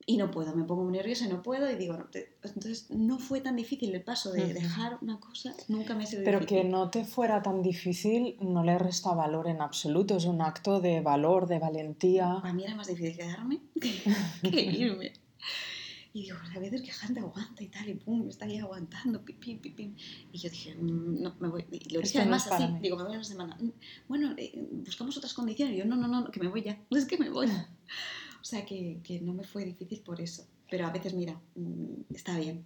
y 0.07 0.17
no 0.17 0.29
puedo, 0.29 0.55
me 0.55 0.65
pongo 0.65 0.83
muy 0.83 0.93
nerviosa 0.93 1.25
y 1.25 1.29
no 1.29 1.41
puedo 1.41 1.69
y 1.71 1.75
digo, 1.75 1.97
no, 1.97 2.05
entonces 2.13 2.91
no 2.91 3.17
fue 3.17 3.41
tan 3.41 3.55
difícil 3.55 3.93
el 3.95 4.03
paso 4.03 4.31
de 4.31 4.53
dejar 4.53 4.99
una 5.01 5.19
cosa, 5.19 5.55
nunca 5.67 5.95
me 5.95 6.03
ha 6.03 6.07
sido 6.07 6.23
Pero 6.23 6.45
que 6.45 6.63
no 6.63 6.91
te 6.91 7.05
fuera 7.05 7.41
tan 7.41 7.63
difícil 7.63 8.37
no 8.39 8.63
le 8.63 8.77
resta 8.77 9.15
valor 9.15 9.47
en 9.47 9.61
absoluto, 9.61 10.17
es 10.17 10.25
un 10.25 10.41
acto 10.41 10.79
de 10.79 11.01
valor, 11.01 11.47
de 11.47 11.57
valentía. 11.57 12.37
Para 12.39 12.53
mí 12.53 12.63
era 12.63 12.75
más 12.75 12.87
difícil 12.87 13.17
quedarme 13.17 13.61
que 14.43 14.61
irme. 14.61 15.13
Y 16.15 16.21
digo, 16.21 16.37
a 16.55 16.59
veces 16.59 16.81
que 16.81 16.93
gente 16.93 17.19
aguanta 17.19 17.61
y 17.61 17.67
tal, 17.67 17.89
y 17.89 17.95
pum, 17.95 18.29
está 18.29 18.45
ahí 18.45 18.57
aguantando, 18.57 19.21
pim, 19.25 19.37
pim, 19.37 19.59
pim, 19.59 19.95
Y 20.31 20.37
yo 20.37 20.49
dije, 20.49 20.73
mm, 20.73 21.21
no, 21.21 21.35
me 21.41 21.49
voy. 21.49 21.65
Y 21.69 21.93
lo 21.93 21.99
dije 21.99 22.19
además 22.19 22.49
así, 22.49 22.63
digo, 22.79 22.95
me 22.95 23.03
voy 23.03 23.15
una 23.15 23.23
semana. 23.25 23.57
Mm, 23.59 23.71
bueno, 24.07 24.33
eh, 24.37 24.65
buscamos 24.85 25.17
otras 25.17 25.33
condiciones. 25.33 25.75
Y 25.75 25.79
yo, 25.79 25.85
no, 25.85 25.97
no, 25.97 26.07
no, 26.07 26.31
que 26.31 26.39
me 26.39 26.47
voy 26.47 26.61
ya. 26.61 26.79
Es 26.91 27.03
que 27.03 27.17
me 27.17 27.29
voy. 27.29 27.47
O 27.47 28.43
sea, 28.45 28.65
que, 28.65 29.01
que 29.03 29.19
no 29.19 29.33
me 29.33 29.43
fue 29.43 29.65
difícil 29.65 29.99
por 30.03 30.21
eso. 30.21 30.47
Pero 30.69 30.87
a 30.87 30.89
veces, 30.89 31.13
mira, 31.13 31.37
mm, 31.55 32.13
está 32.15 32.39
bien. 32.39 32.63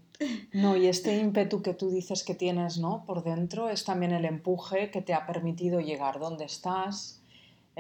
No, 0.54 0.78
y 0.78 0.86
este 0.86 1.18
ímpetu 1.26 1.64
que 1.64 1.74
tú 1.74 1.90
dices 1.90 2.24
que 2.24 2.36
tienes, 2.36 2.78
¿no? 2.78 3.04
Por 3.04 3.24
dentro 3.24 3.68
es 3.68 3.84
también 3.84 4.12
el 4.12 4.26
empuje 4.26 4.92
que 4.92 5.02
te 5.02 5.16
ha 5.16 5.26
permitido 5.26 5.80
llegar 5.80 6.20
donde 6.20 6.46
estás, 6.46 7.19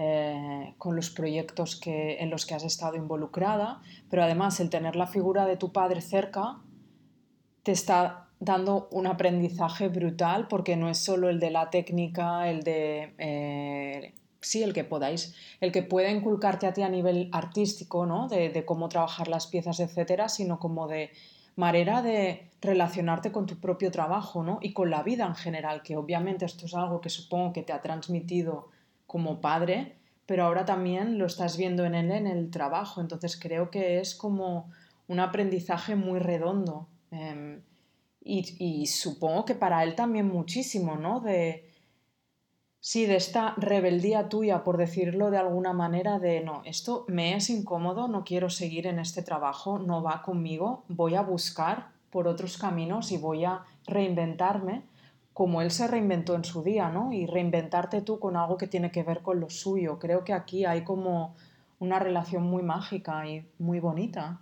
eh, 0.02 0.76
con 0.78 0.96
los 0.96 1.10
proyectos 1.10 1.76
que, 1.76 2.20
en 2.20 2.30
los 2.30 2.46
que 2.46 2.56
has 2.56 2.64
estado 2.64 2.96
involucrada, 2.96 3.82
pero 4.10 4.24
además 4.24 4.62
el 4.62 4.70
tener 4.70 4.96
la 4.96 5.08
figura 5.08 5.46
de 5.46 5.58
tu 5.58 5.74
padre 5.74 6.00
cerca 6.00 6.62
te 7.64 7.74
está 7.74 8.30
dando 8.40 8.88
un 8.92 9.08
aprendizaje 9.08 9.90
brutal 9.90 10.48
porque 10.48 10.78
no 10.78 10.90
es 10.90 11.00
solo 11.00 11.28
el 11.28 11.42
de 11.42 11.52
la 11.52 11.70
técnica, 11.70 12.50
el 12.50 12.64
de... 12.64 13.14
Eh, 13.18 14.14
sí, 14.40 14.64
el 14.64 14.72
que 14.72 14.86
podáis, 14.86 15.36
el 15.60 15.74
que 15.74 15.84
pueda 15.84 16.10
inculcarte 16.10 16.66
a 16.66 16.72
ti 16.72 16.82
a 16.82 16.88
nivel 16.88 17.28
artístico, 17.34 18.06
¿no? 18.06 18.30
De, 18.30 18.48
de 18.48 18.64
cómo 18.64 18.88
trabajar 18.88 19.28
las 19.28 19.48
piezas, 19.48 19.82
etcétera, 19.82 20.30
sino 20.30 20.60
como 20.60 20.88
de 20.88 21.12
manera 21.58 22.02
de 22.02 22.50
relacionarte 22.62 23.34
con 23.34 23.46
tu 23.46 23.60
propio 23.60 23.92
trabajo, 23.92 24.44
¿no? 24.44 24.60
Y 24.62 24.72
con 24.72 24.90
la 24.90 25.04
vida 25.04 25.26
en 25.26 25.36
general, 25.36 25.82
que 25.84 25.98
obviamente 25.98 26.46
esto 26.46 26.68
es 26.68 26.74
algo 26.74 27.02
que 27.02 27.10
supongo 27.10 27.52
que 27.52 27.64
te 27.64 27.74
ha 27.74 27.82
transmitido 27.82 28.70
como 29.10 29.42
padre, 29.42 29.96
pero 30.28 30.44
ahora 30.44 30.66
también 30.66 31.18
lo 31.18 31.26
estás 31.26 31.58
viendo 31.58 31.84
en 31.84 31.96
él 31.96 32.12
en 32.12 32.28
el 32.28 32.52
trabajo. 32.52 33.02
Entonces 33.02 33.40
creo 33.42 33.72
que 33.72 34.00
es 34.00 34.14
como 34.14 34.70
un 35.08 35.20
aprendizaje 35.20 35.96
muy 35.96 36.20
redondo. 36.20 36.88
Em, 37.10 37.64
y, 38.22 38.86
supongo 38.86 39.46
que 39.46 39.56
para 39.56 39.84
él 39.84 39.96
también 39.96 40.28
muchísimo, 40.28 40.96
¿no? 40.96 41.24
Sí, 42.80 43.08
de 43.08 43.16
esta 43.16 43.56
rebeldía 43.58 44.30
tuya, 44.30 44.64
por 44.64 44.78
decirlo 44.78 45.32
de 45.32 45.40
alguna 45.40 45.74
manera, 45.74 46.20
de 46.20 46.42
no, 46.42 46.62
esto 46.64 47.06
me 47.08 47.36
es 47.36 47.50
incómodo, 47.50 48.08
no 48.08 48.24
quiero 48.24 48.52
seguir 48.52 48.86
en 48.86 49.00
este 49.00 49.24
trabajo, 49.24 49.80
no 49.80 50.04
va 50.04 50.22
conmigo, 50.22 50.84
voy 50.88 51.16
a 51.16 51.24
buscar 51.24 51.88
por 52.12 52.28
otros 52.28 52.60
caminos 52.60 53.12
y 53.12 53.18
voy 53.18 53.46
a 53.46 53.64
reinventarme 53.88 54.84
como 55.40 55.62
él 55.62 55.72
se 55.72 55.88
reinventó 55.88 56.36
en 56.36 56.44
su 56.44 56.64
día, 56.64 56.90
¿no? 56.90 57.14
Y 57.14 57.26
reinventarte 57.26 58.02
tú 58.02 58.20
con 58.20 58.36
algo 58.36 58.58
que 58.58 58.68
tiene 58.68 58.92
que 58.92 59.04
ver 59.04 59.22
con 59.22 59.40
lo 59.40 59.50
suyo. 59.50 59.98
Creo 59.98 60.26
que 60.26 60.34
aquí 60.34 60.66
hay 60.66 60.84
como 60.84 61.38
una 61.80 61.98
relación 61.98 62.44
muy 62.44 62.62
mágica 62.62 63.26
y 63.26 63.48
muy 63.58 63.80
bonita. 63.80 64.42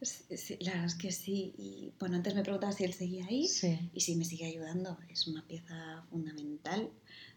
Sí, 0.00 0.58
la 0.60 0.70
verdad 0.70 0.86
es 0.86 0.94
que 0.94 1.10
sí. 1.10 1.56
Y 1.58 1.92
bueno, 1.98 2.14
antes 2.14 2.36
me 2.36 2.44
preguntabas 2.44 2.76
si 2.76 2.84
él 2.84 2.92
seguía 2.92 3.26
ahí 3.26 3.48
sí. 3.48 3.90
y 3.92 4.00
si 4.00 4.14
me 4.14 4.24
sigue 4.24 4.46
ayudando. 4.46 4.96
Es 5.08 5.26
una 5.26 5.44
pieza 5.44 6.04
fundamental 6.08 6.88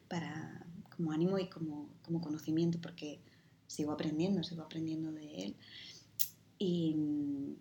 para 0.08 0.64
como 0.96 1.12
ánimo 1.12 1.40
y 1.40 1.50
como, 1.50 1.90
como 2.04 2.22
conocimiento 2.22 2.78
porque 2.80 3.18
sigo 3.66 3.94
aprendiendo, 3.94 4.44
sigo 4.44 4.62
aprendiendo 4.62 5.12
de 5.12 5.46
él. 5.46 5.56
Y 6.60 6.94
mm, 6.94 7.56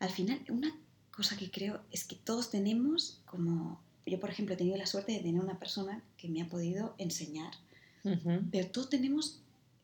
al 0.00 0.10
final, 0.10 0.44
una 0.50 0.78
cosa 1.12 1.36
que 1.36 1.50
creo 1.50 1.80
es 1.92 2.04
que 2.04 2.16
todos 2.16 2.50
tenemos 2.50 3.20
como, 3.26 3.80
yo 4.06 4.18
por 4.18 4.30
ejemplo 4.30 4.54
he 4.54 4.58
tenido 4.58 4.76
la 4.76 4.86
suerte 4.86 5.12
de 5.12 5.20
tener 5.20 5.40
una 5.40 5.58
persona 5.58 6.02
que 6.16 6.28
me 6.28 6.42
ha 6.42 6.48
podido 6.48 6.94
enseñar, 6.98 7.52
pero 8.50 8.68
todos 8.68 8.88
tenemos, 8.88 9.40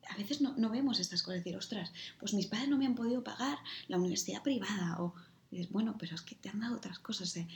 a 0.09 0.17
veces 0.17 0.41
no, 0.41 0.53
no, 0.57 0.69
vemos 0.69 0.99
estas 0.99 1.23
cosas, 1.23 1.39
decir, 1.43 1.55
ostras, 1.55 1.93
pues 2.19 2.33
mis 2.33 2.47
padres 2.47 2.67
no 2.67 2.77
me 2.77 2.85
han 2.85 2.95
podido 2.95 3.23
pagar 3.23 3.57
la 3.87 3.97
universidad 3.97 4.43
privada, 4.43 5.01
o 5.01 5.13
dices, 5.51 5.71
bueno, 5.71 5.95
pero 5.97 6.15
es 6.15 6.21
que 6.21 6.35
te 6.35 6.49
han 6.49 6.59
dado 6.59 6.75
otras 6.75 6.99
cosas, 6.99 7.37
eh". 7.37 7.47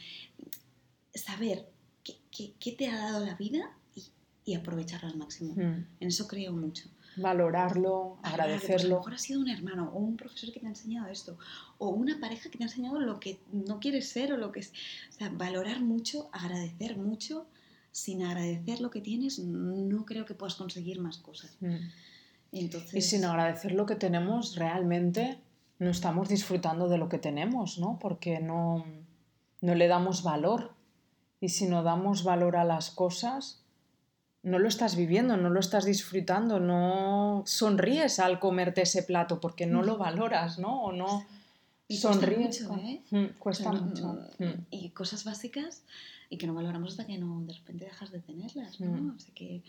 saber 1.15 1.67
qué, 2.03 2.17
qué, 2.31 2.53
qué, 2.59 2.71
te 2.71 2.87
ha 2.87 2.97
dado 2.97 3.25
la 3.25 3.35
vida 3.35 3.75
y, 3.95 4.05
y 4.45 4.53
aprovecharlo 4.53 5.09
al 5.09 5.17
máximo, 5.17 5.55
en 5.57 5.87
eso 5.99 6.27
creo 6.27 6.53
mucho 6.53 6.89
valorarlo, 7.17 8.17
agradecerlo. 8.23 8.67
Pues 8.67 8.83
a 8.83 8.87
lo 8.87 8.97
mejor 8.97 9.13
ha 9.13 9.17
sido 9.17 9.41
un 9.41 9.49
hermano 9.49 9.91
o 9.93 9.99
un 9.99 10.17
profesor 10.17 10.51
que 10.51 10.59
te 10.59 10.65
ha 10.65 10.69
enseñado 10.69 11.07
esto, 11.09 11.37
o 11.77 11.89
una 11.89 12.19
pareja 12.19 12.49
que 12.49 12.57
te 12.57 12.63
ha 12.63 12.67
enseñado 12.67 12.99
lo 12.99 13.19
que 13.19 13.39
no 13.51 13.79
quieres 13.79 14.09
ser 14.09 14.33
o 14.33 14.37
lo 14.37 14.51
que 14.51 14.61
es. 14.61 14.73
O 15.09 15.13
sea, 15.13 15.29
valorar 15.29 15.81
mucho, 15.81 16.29
agradecer 16.31 16.97
mucho. 16.97 17.47
Sin 17.91 18.23
agradecer 18.23 18.81
lo 18.81 18.89
que 18.89 19.01
tienes, 19.01 19.37
no 19.37 20.03
creo 20.03 20.25
que 20.25 20.33
puedas 20.33 20.55
conseguir 20.55 20.99
más 20.99 21.19
cosas. 21.19 21.55
Mm. 21.59 21.75
Entonces... 22.51 22.93
Y 22.95 23.01
sin 23.01 23.23
agradecer 23.23 23.73
lo 23.73 23.85
que 23.85 23.95
tenemos, 23.95 24.55
realmente 24.55 25.37
no 25.77 25.91
estamos 25.91 26.27
disfrutando 26.27 26.89
de 26.89 26.97
lo 26.97 27.07
que 27.07 27.19
tenemos, 27.19 27.77
¿no? 27.77 27.99
Porque 27.99 28.39
no, 28.39 28.83
no 29.61 29.75
le 29.75 29.87
damos 29.87 30.23
valor. 30.23 30.73
Y 31.39 31.49
si 31.49 31.67
no 31.67 31.83
damos 31.83 32.23
valor 32.23 32.55
a 32.55 32.63
las 32.63 32.89
cosas, 32.89 33.62
no 34.43 34.59
lo 34.59 34.67
estás 34.67 34.95
viviendo, 34.97 35.37
no 35.37 35.49
lo 35.49 35.59
estás 35.59 35.85
disfrutando, 35.85 36.59
no 36.59 37.43
sonríes 37.45 38.19
al 38.19 38.39
comerte 38.39 38.81
ese 38.81 39.03
plato 39.03 39.39
porque 39.39 39.65
no 39.65 39.81
lo 39.81 39.97
valoras, 39.97 40.59
¿no? 40.59 40.83
O 40.83 40.91
no 40.91 41.25
sonríes. 41.89 42.65
Cuesta 42.65 42.73
mucho, 42.73 42.87
¿eh? 42.87 43.01
Mm, 43.11 43.39
cuesta 43.39 43.71
mucho. 43.71 44.19
Mm. 44.39 44.65
Y 44.69 44.89
cosas 44.89 45.23
básicas 45.23 45.83
y 46.29 46.37
que 46.37 46.45
no 46.45 46.53
valoramos 46.53 46.91
hasta 46.91 47.05
que 47.05 47.17
no 47.17 47.41
de 47.41 47.53
repente 47.53 47.85
dejas 47.85 48.11
de 48.11 48.19
tenerlas, 48.19 48.79
¿no? 48.81 48.91
Mm. 48.91 49.17
que... 49.33 49.61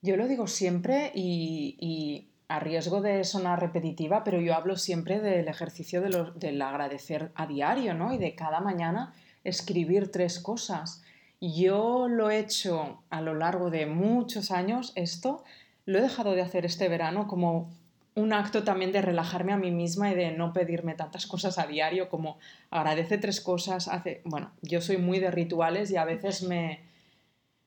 Yo 0.00 0.16
lo 0.16 0.28
digo 0.28 0.46
siempre 0.46 1.10
y, 1.12 1.76
y, 1.80 2.28
a 2.46 2.60
riesgo 2.60 3.02
de 3.02 3.24
sonar 3.24 3.60
repetitiva, 3.60 4.22
pero 4.22 4.40
yo 4.40 4.54
hablo 4.54 4.76
siempre 4.76 5.20
del 5.20 5.48
ejercicio 5.48 6.00
de 6.00 6.30
del 6.36 6.62
agradecer 6.62 7.32
a 7.34 7.46
diario, 7.46 7.94
¿no? 7.94 8.14
Y 8.14 8.18
de 8.18 8.34
cada 8.36 8.60
mañana 8.60 9.12
escribir 9.42 10.12
tres 10.12 10.38
cosas 10.38 11.02
yo 11.40 12.08
lo 12.08 12.30
he 12.30 12.38
hecho 12.38 13.02
a 13.10 13.20
lo 13.20 13.34
largo 13.34 13.70
de 13.70 13.86
muchos 13.86 14.50
años, 14.50 14.92
esto 14.96 15.44
lo 15.84 15.98
he 15.98 16.02
dejado 16.02 16.32
de 16.32 16.42
hacer 16.42 16.66
este 16.66 16.88
verano 16.88 17.26
como 17.26 17.70
un 18.14 18.32
acto 18.32 18.64
también 18.64 18.92
de 18.92 19.00
relajarme 19.00 19.52
a 19.52 19.56
mí 19.56 19.70
misma 19.70 20.10
y 20.10 20.14
de 20.14 20.32
no 20.32 20.52
pedirme 20.52 20.94
tantas 20.94 21.26
cosas 21.26 21.58
a 21.58 21.66
diario 21.66 22.08
como 22.08 22.38
agradece 22.70 23.16
tres 23.18 23.40
cosas, 23.40 23.88
hace... 23.88 24.20
Bueno, 24.24 24.50
yo 24.60 24.80
soy 24.80 24.98
muy 24.98 25.20
de 25.20 25.30
rituales 25.30 25.90
y 25.90 25.96
a 25.96 26.04
veces 26.04 26.42
me... 26.42 26.80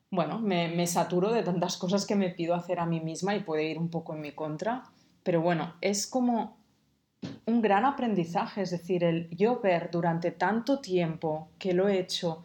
Bueno, 0.10 0.39
me, 0.39 0.68
me 0.68 0.88
saturo 0.88 1.32
de 1.32 1.41
tantas 1.41 1.78
cosas 1.78 2.06
que 2.06 2.18
me 2.18 2.30
pido 2.30 2.54
hacer 2.54 2.80
a 2.80 2.86
mí 2.86 3.00
misma 3.00 3.34
y 3.34 3.39
puede 3.39 3.64
ir 3.64 3.78
un 3.78 3.89
poco 3.89 4.14
en 4.14 4.22
mi 4.22 4.34
contra. 4.34 4.84
Pero 5.24 5.41
bueno, 5.41 5.76
es 5.80 6.06
como 6.06 6.58
un 7.45 7.62
gran 7.62 7.86
aprendizaje, 7.86 8.62
es 8.62 8.72
decir, 8.72 9.06
el 9.06 9.30
yo 9.30 9.62
ver 9.62 9.89
durante 9.89 10.32
tanto 10.32 10.80
tiempo 10.80 11.48
que 11.58 11.74
lo 11.74 11.88
he 11.88 11.98
hecho 11.98 12.43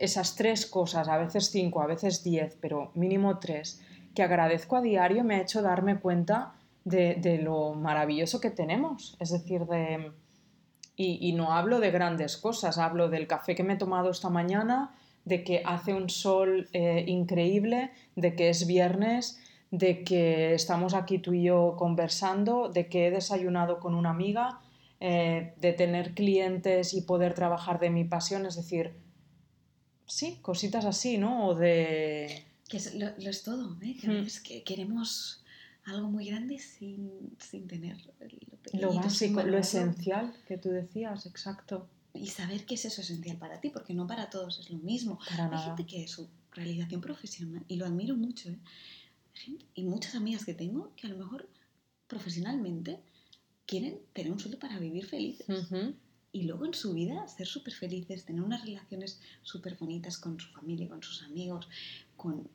esas 0.00 0.34
tres 0.34 0.66
cosas, 0.66 1.08
a 1.08 1.18
veces 1.18 1.50
cinco, 1.50 1.82
a 1.82 1.86
veces 1.86 2.24
diez, 2.24 2.56
pero 2.60 2.90
mínimo 2.94 3.38
tres, 3.38 3.82
que 4.14 4.22
agradezco 4.22 4.76
a 4.76 4.80
diario, 4.80 5.22
me 5.22 5.36
ha 5.36 5.42
hecho 5.42 5.62
darme 5.62 6.00
cuenta 6.00 6.54
de, 6.84 7.38
lo 7.42 7.74
maravilloso 7.74 8.40
que 8.40 8.50
tenemos. 8.50 9.16
Es 9.20 9.30
decir, 9.30 9.66
de... 9.66 10.12
Y, 10.96 11.32
no 11.32 11.52
hablo 11.52 11.80
de 11.80 11.90
grandes 11.90 12.36
cosas, 12.36 12.76
hablo 12.76 13.08
del 13.08 13.26
café 13.26 13.54
que 13.54 13.62
me 13.62 13.74
he 13.74 13.76
tomado 13.76 14.10
esta 14.10 14.28
mañana, 14.28 14.94
de 15.24 15.44
que 15.44 15.62
hace 15.64 15.94
un 15.94 16.10
sol 16.10 16.68
eh, 16.74 17.04
increíble, 17.06 17.90
de 18.16 18.34
que 18.34 18.50
es 18.50 18.66
viernes, 18.66 19.40
de 19.70 20.04
que 20.04 20.52
estamos 20.52 20.92
aquí 20.92 21.18
tú 21.18 21.32
y 21.32 21.44
yo 21.44 21.76
conversando, 21.78 22.68
de 22.68 22.88
que 22.88 23.06
he 23.06 23.10
desayunado 23.10 23.80
con 23.80 23.94
una 23.94 24.10
amiga, 24.10 24.60
eh, 24.98 25.54
de 25.56 25.72
tener 25.72 26.12
clientes 26.12 26.92
y 26.92 27.00
poder 27.00 27.32
trabajar 27.32 27.80
de 27.80 27.88
mi 27.88 28.04
pasión, 28.04 28.44
es 28.44 28.56
decir, 28.56 28.94
sí, 30.10 30.38
cositas 30.42 30.84
así, 30.84 31.18
¿no? 31.18 31.48
O 31.48 31.54
de... 31.54 32.44
Que 32.68 32.78
lo, 32.98 33.30
es 33.30 33.42
todo, 33.42 33.76
¿eh? 33.82 33.96
Que, 34.00 34.08
mm. 34.08 34.26
que 34.44 34.62
queremos 34.62 35.42
algo 35.84 36.08
muy 36.08 36.26
grande 36.26 36.58
sin, 36.58 37.36
tener 37.66 37.96
lo, 38.72 38.94
básico, 38.94 39.42
lo 39.42 39.58
esencial 39.58 40.32
que 40.46 40.58
tú 40.58 40.68
decías, 40.68 41.26
exacto. 41.26 41.88
Y 42.12 42.28
saber 42.28 42.66
qué 42.66 42.74
es 42.74 42.84
eso 42.84 43.00
esencial 43.00 43.38
para 43.38 43.60
ti, 43.60 43.70
porque 43.70 43.94
no 43.94 44.06
para 44.06 44.30
todos 44.30 44.58
es 44.60 44.70
lo 44.70 44.78
mismo. 44.78 45.18
Hay 45.30 45.58
gente 45.64 45.86
que 45.86 46.06
su 46.06 46.28
realización 46.52 47.00
profesional, 47.00 47.64
y 47.68 47.76
lo 47.76 47.86
admiro 47.86 48.16
mucho, 48.16 48.50
¿eh? 48.50 48.58
y 49.74 49.84
muchas 49.84 50.14
amigas 50.14 50.44
que 50.44 50.54
tengo 50.54 50.92
que 50.96 51.06
a 51.06 51.10
lo 51.10 51.16
mejor 51.16 51.48
profesionalmente 52.08 52.98
quieren 53.66 54.00
tener 54.12 54.32
un 54.32 54.40
sueldo 54.40 54.58
para 54.58 54.78
vivir 54.78 55.06
felices. 55.06 55.46
Y 56.32 56.42
luego 56.42 56.64
en 56.64 56.74
su 56.74 56.94
vida 56.94 57.26
ser 57.28 57.46
súper 57.46 57.74
felices, 57.74 58.24
tener 58.24 58.42
unas 58.42 58.64
relaciones 58.64 59.20
súper 59.42 59.76
bonitas 59.76 60.18
con 60.18 60.38
su 60.38 60.48
familia, 60.52 60.88
con 60.88 61.02
sus 61.02 61.22
amigos, 61.22 61.68
con 62.16 62.48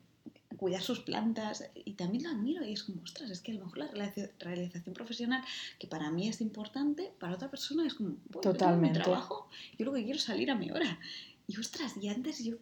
cuidar 0.56 0.82
sus 0.82 1.02
plantas 1.02 1.70
y 1.74 1.94
también 1.94 2.24
lo 2.24 2.30
admiro 2.30 2.66
y 2.66 2.74
es 2.74 2.84
como, 2.84 3.02
ostras, 3.02 3.30
es 3.30 3.42
que 3.42 3.52
a 3.52 3.56
lo 3.56 3.66
mejor 3.66 3.90
la 3.94 4.14
realización 4.40 4.94
profesional 4.94 5.44
que 5.80 5.88
para 5.88 6.10
mí 6.12 6.28
es 6.28 6.42
importante, 6.42 7.12
para 7.20 7.36
otra 7.36 7.50
persona 7.50 7.86
es 7.86 7.94
como, 7.94 8.16
Totalmente. 8.42 9.00
mi 9.00 9.04
trabajo, 9.04 9.50
yo 9.78 9.86
lo 9.86 9.94
que 9.94 10.04
quiero 10.04 10.18
es 10.18 10.24
salir 10.24 10.50
a 10.52 10.56
mi 10.56 10.72
hora. 10.72 11.00
Y 11.48 11.60
ostras, 11.60 11.96
y 12.02 12.08
antes 12.08 12.44
yo, 12.44 12.56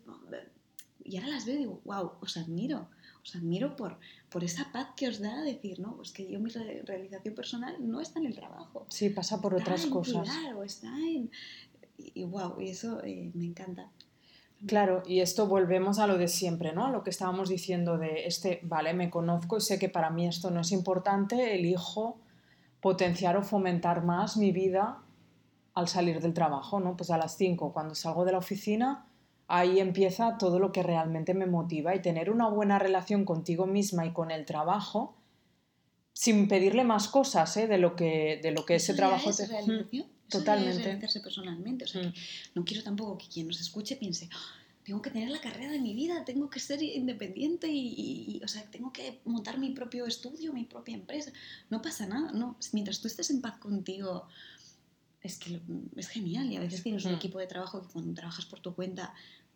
y 1.03 1.17
ahora 1.17 1.29
las 1.29 1.45
veo 1.45 1.55
y 1.55 1.59
digo, 1.59 1.81
wow, 1.85 2.13
os 2.21 2.35
admiro, 2.37 2.89
os 3.23 3.35
admiro 3.35 3.75
por, 3.75 3.97
por 4.29 4.43
esa 4.43 4.71
paz 4.71 4.87
que 4.97 5.07
os 5.07 5.19
da 5.19 5.41
decir, 5.41 5.79
no, 5.79 5.95
pues 5.95 6.11
que 6.11 6.29
yo 6.29 6.39
mi 6.39 6.49
realización 6.49 7.33
personal 7.33 7.75
no 7.79 8.01
está 8.01 8.19
en 8.19 8.25
el 8.27 8.35
trabajo. 8.35 8.85
Sí, 8.89 9.09
pasa 9.09 9.39
por 9.41 9.55
otras 9.55 9.85
cosas. 9.85 10.27
Claro, 10.29 10.63
está 10.63 10.89
en... 10.99 11.31
Y, 11.97 12.23
wow, 12.25 12.59
y 12.59 12.69
eso 12.69 13.01
eh, 13.03 13.31
me 13.33 13.45
encanta. 13.45 13.89
Claro, 14.65 15.03
y 15.05 15.19
esto 15.19 15.47
volvemos 15.47 15.99
a 15.99 16.07
lo 16.07 16.17
de 16.17 16.27
siempre, 16.27 16.73
¿no? 16.73 16.85
A 16.85 16.91
lo 16.91 17.03
que 17.03 17.09
estábamos 17.09 17.49
diciendo 17.49 17.97
de 17.97 18.25
este, 18.25 18.59
vale, 18.63 18.93
me 18.93 19.09
conozco 19.09 19.57
y 19.57 19.61
sé 19.61 19.77
que 19.77 19.89
para 19.89 20.09
mí 20.09 20.27
esto 20.27 20.51
no 20.51 20.61
es 20.61 20.71
importante, 20.71 21.55
elijo 21.55 22.19
potenciar 22.81 23.37
o 23.37 23.43
fomentar 23.43 24.03
más 24.03 24.37
mi 24.37 24.51
vida 24.51 24.99
al 25.73 25.87
salir 25.87 26.21
del 26.21 26.33
trabajo, 26.33 26.79
¿no? 26.79 26.95
Pues 26.97 27.09
a 27.09 27.17
las 27.17 27.37
5, 27.37 27.73
cuando 27.73 27.95
salgo 27.95 28.25
de 28.25 28.33
la 28.33 28.37
oficina, 28.37 29.05
ahí 29.47 29.79
empieza 29.79 30.37
todo 30.37 30.59
lo 30.59 30.71
que 30.71 30.83
realmente 30.83 31.33
me 31.33 31.45
motiva 31.45 31.95
y 31.95 32.01
tener 32.01 32.29
una 32.29 32.47
buena 32.47 32.79
relación 32.79 33.25
contigo 33.25 33.65
misma 33.65 34.05
y 34.05 34.13
con 34.13 34.31
el 34.31 34.45
trabajo 34.45 35.15
sin 36.13 36.47
pedirle 36.47 36.83
más 36.83 37.07
cosas 37.07 37.57
¿eh? 37.57 37.67
de 37.67 37.77
lo 37.77 37.95
que 37.95 38.39
de 38.41 38.51
lo 38.51 38.65
que 38.65 38.75
ese 38.75 38.93
trabajo 38.93 39.31
te 39.33 39.47
Totalmente. 40.29 40.99
personalmente. 41.21 41.85
O 41.85 41.87
sea, 41.87 42.03
mm. 42.03 42.13
no 42.55 42.65
quiero 42.65 42.83
tampoco 42.83 43.17
que 43.17 43.27
quien 43.27 43.47
nos 43.47 43.59
escuche 43.59 43.95
piense, 43.95 44.29
ah, 44.33 44.63
tengo 44.83 45.01
que 45.01 45.11
tener 45.11 45.29
la 45.29 45.39
carrera 45.39 45.71
de 45.71 45.79
mi 45.79 45.93
vida, 45.93 46.25
tengo 46.25 46.49
que 46.49 46.59
ser 46.59 46.81
independiente 46.81 47.67
y, 47.71 48.41
o 48.43 48.47
sea, 48.47 48.63
tengo 48.69 48.91
que 48.91 49.21
montar 49.25 49.57
mi 49.57 49.71
propio 49.71 50.05
estudio, 50.05 50.51
mi 50.51 50.65
propia 50.65 50.95
empresa. 50.95 51.31
No 51.69 51.81
pasa 51.81 52.05
nada, 52.05 52.31
no. 52.31 52.57
Mientras 52.73 52.99
tú 52.99 53.07
estés 53.07 53.29
en 53.29 53.41
paz 53.41 53.57
contigo, 53.59 54.27
es 55.23 55.39
que 55.39 55.59
es 55.95 56.07
genial. 56.09 56.51
Y 56.51 56.57
a 56.57 56.59
veces 56.59 56.83
tienes 56.83 57.05
un 57.05 57.15
equipo 57.15 57.39
de 57.39 57.47
trabajo 57.47 57.81
que 57.81 57.87
cuando 57.87 58.13
trabajas 58.13 58.45
por 58.45 58.59
tu 58.59 58.75
cuenta 58.75 59.13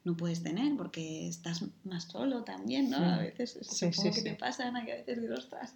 no 0.07 0.15
puedes 0.15 0.41
tener 0.41 0.76
porque 0.78 1.28
estás 1.28 1.63
más 1.84 2.05
solo 2.05 2.43
también, 2.45 2.89
¿no? 2.89 2.97
A 2.97 3.18
veces 3.18 3.59
sí, 3.61 3.91
supongo 3.91 4.15
que 4.15 4.22
te 4.22 4.34
pasan, 4.36 4.78
a 4.78 4.86
veces 4.86 5.22
digo, 5.22 5.36
ostras, 5.36 5.76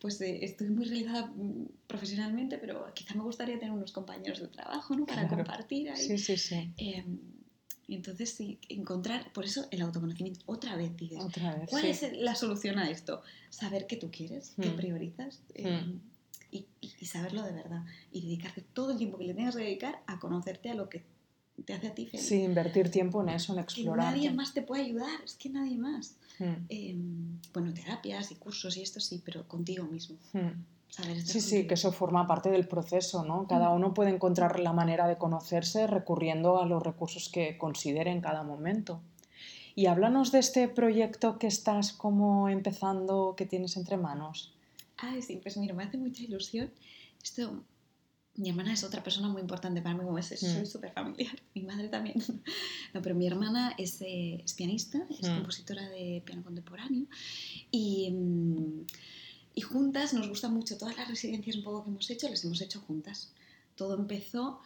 pues 0.00 0.20
eh, 0.20 0.40
estoy 0.42 0.68
muy 0.70 0.84
realizada 0.84 1.26
mm, 1.26 1.68
profesionalmente, 1.86 2.58
pero 2.58 2.92
quizá 2.92 3.14
me 3.14 3.22
gustaría 3.22 3.56
tener 3.58 3.72
unos 3.72 3.92
compañeros 3.92 4.40
de 4.40 4.48
trabajo, 4.48 4.96
¿no? 4.96 5.06
Para 5.06 5.28
compartir 5.28 5.90
ahí. 5.90 5.96
Sí, 5.96 6.18
sí, 6.18 6.36
sí. 6.36 6.72
Em, 6.76 7.20
entonces, 7.86 8.34
sí, 8.34 8.58
encontrar, 8.68 9.32
por 9.32 9.44
eso 9.44 9.66
el 9.70 9.80
autoconocimiento, 9.80 10.40
otra 10.46 10.74
vez 10.74 10.96
dices, 10.96 11.24
¿cuál 11.70 11.84
es 11.84 12.12
la 12.14 12.34
solución 12.34 12.78
a 12.80 12.90
esto? 12.90 13.22
Saber 13.48 13.86
qué 13.86 13.96
tú 13.96 14.10
quieres, 14.10 14.54
qué 14.60 14.70
mm. 14.70 14.76
priorizas. 14.76 15.40
Em, 15.54 15.94
mm. 15.94 16.00
Y, 16.50 16.66
y, 16.80 16.88
saberlo 17.04 17.42
de 17.42 17.52
verdad. 17.52 17.84
Y 18.12 18.22
dedicarte 18.22 18.62
todo 18.62 18.92
el 18.92 18.98
tiempo 18.98 19.18
que 19.18 19.24
le 19.24 19.34
tengas 19.34 19.56
que 19.56 19.62
dedicar 19.62 20.02
a 20.06 20.18
conocerte 20.18 20.70
a 20.70 20.74
lo 20.74 20.88
que 20.88 21.04
te 21.64 21.74
hace 21.74 21.88
a 21.88 21.94
ti 21.94 22.06
feliz. 22.06 22.26
Sí, 22.26 22.42
invertir 22.42 22.90
tiempo 22.90 23.22
en 23.22 23.30
eso, 23.30 23.52
en 23.52 23.60
explorar. 23.60 24.12
nadie 24.12 24.30
más 24.30 24.54
te 24.54 24.62
puede 24.62 24.82
ayudar, 24.82 25.20
es 25.24 25.34
que 25.34 25.50
nadie 25.50 25.76
más. 25.76 26.16
Hmm. 26.38 26.66
Em, 26.68 27.40
bueno, 27.52 27.72
terapias 27.74 28.30
y 28.30 28.36
cursos 28.36 28.76
y 28.76 28.82
esto 28.82 29.00
sí, 29.00 29.22
pero 29.24 29.46
contigo 29.48 29.84
mismo. 29.86 30.16
Hmm. 30.32 30.64
sí, 31.24 31.40
sí, 31.40 31.66
que 31.66 31.74
eso 31.74 31.92
forma 31.92 32.26
parte 32.26 32.50
del 32.50 32.66
proceso, 32.66 33.24
¿no? 33.24 33.46
Cada 33.46 33.70
hmm. 33.70 33.76
uno 33.76 33.94
puede 33.94 34.10
encontrar 34.10 34.60
la 34.60 34.72
manera 34.72 35.08
de 35.08 35.18
conocerse 35.18 35.86
recurriendo 35.86 36.60
a 36.60 36.66
los 36.66 36.82
recursos 36.82 37.28
que 37.28 37.58
considere 37.58 38.10
en 38.10 38.20
cada 38.20 38.42
momento. 38.42 39.00
Y 39.74 39.86
háblanos 39.86 40.32
de 40.32 40.40
este 40.40 40.68
proyecto 40.68 41.38
que 41.38 41.46
estás 41.46 41.92
como 41.92 42.48
empezando, 42.48 43.34
que 43.36 43.46
tienes 43.46 43.76
entre 43.76 43.96
manos. 43.96 44.52
Ay, 44.98 45.22
sí, 45.22 45.38
pues 45.42 45.56
mira, 45.56 45.74
me 45.74 45.84
hace 45.84 45.96
mucha 45.96 46.22
ilusión. 46.22 46.70
Esto 47.22 47.64
mi 48.38 48.50
hermana 48.50 48.72
es 48.72 48.84
otra 48.84 49.02
persona 49.02 49.28
muy 49.28 49.40
importante 49.40 49.82
para 49.82 49.96
mí, 49.96 50.04
como 50.04 50.16
es, 50.16 50.26
soy 50.26 50.62
mm. 50.62 50.66
súper 50.66 50.92
familiar, 50.92 51.36
mi 51.54 51.62
madre 51.62 51.88
también. 51.88 52.22
No, 52.94 53.02
pero 53.02 53.14
mi 53.14 53.26
hermana 53.26 53.74
es, 53.76 54.00
eh, 54.00 54.40
es 54.44 54.54
pianista, 54.54 55.04
es 55.10 55.28
mm. 55.28 55.34
compositora 55.34 55.88
de 55.88 56.22
piano 56.24 56.44
contemporáneo 56.44 57.06
y, 57.72 58.10
mm, 58.12 58.86
y 59.56 59.60
juntas 59.60 60.14
nos 60.14 60.28
gusta 60.28 60.48
mucho, 60.48 60.78
todas 60.78 60.96
las 60.96 61.08
residencias 61.08 61.56
un 61.56 61.64
poco 61.64 61.84
que 61.84 61.90
hemos 61.90 62.08
hecho, 62.10 62.28
las 62.28 62.44
hemos 62.44 62.60
hecho 62.60 62.80
juntas. 62.80 63.32
Todo 63.74 63.96
empezó 63.96 64.60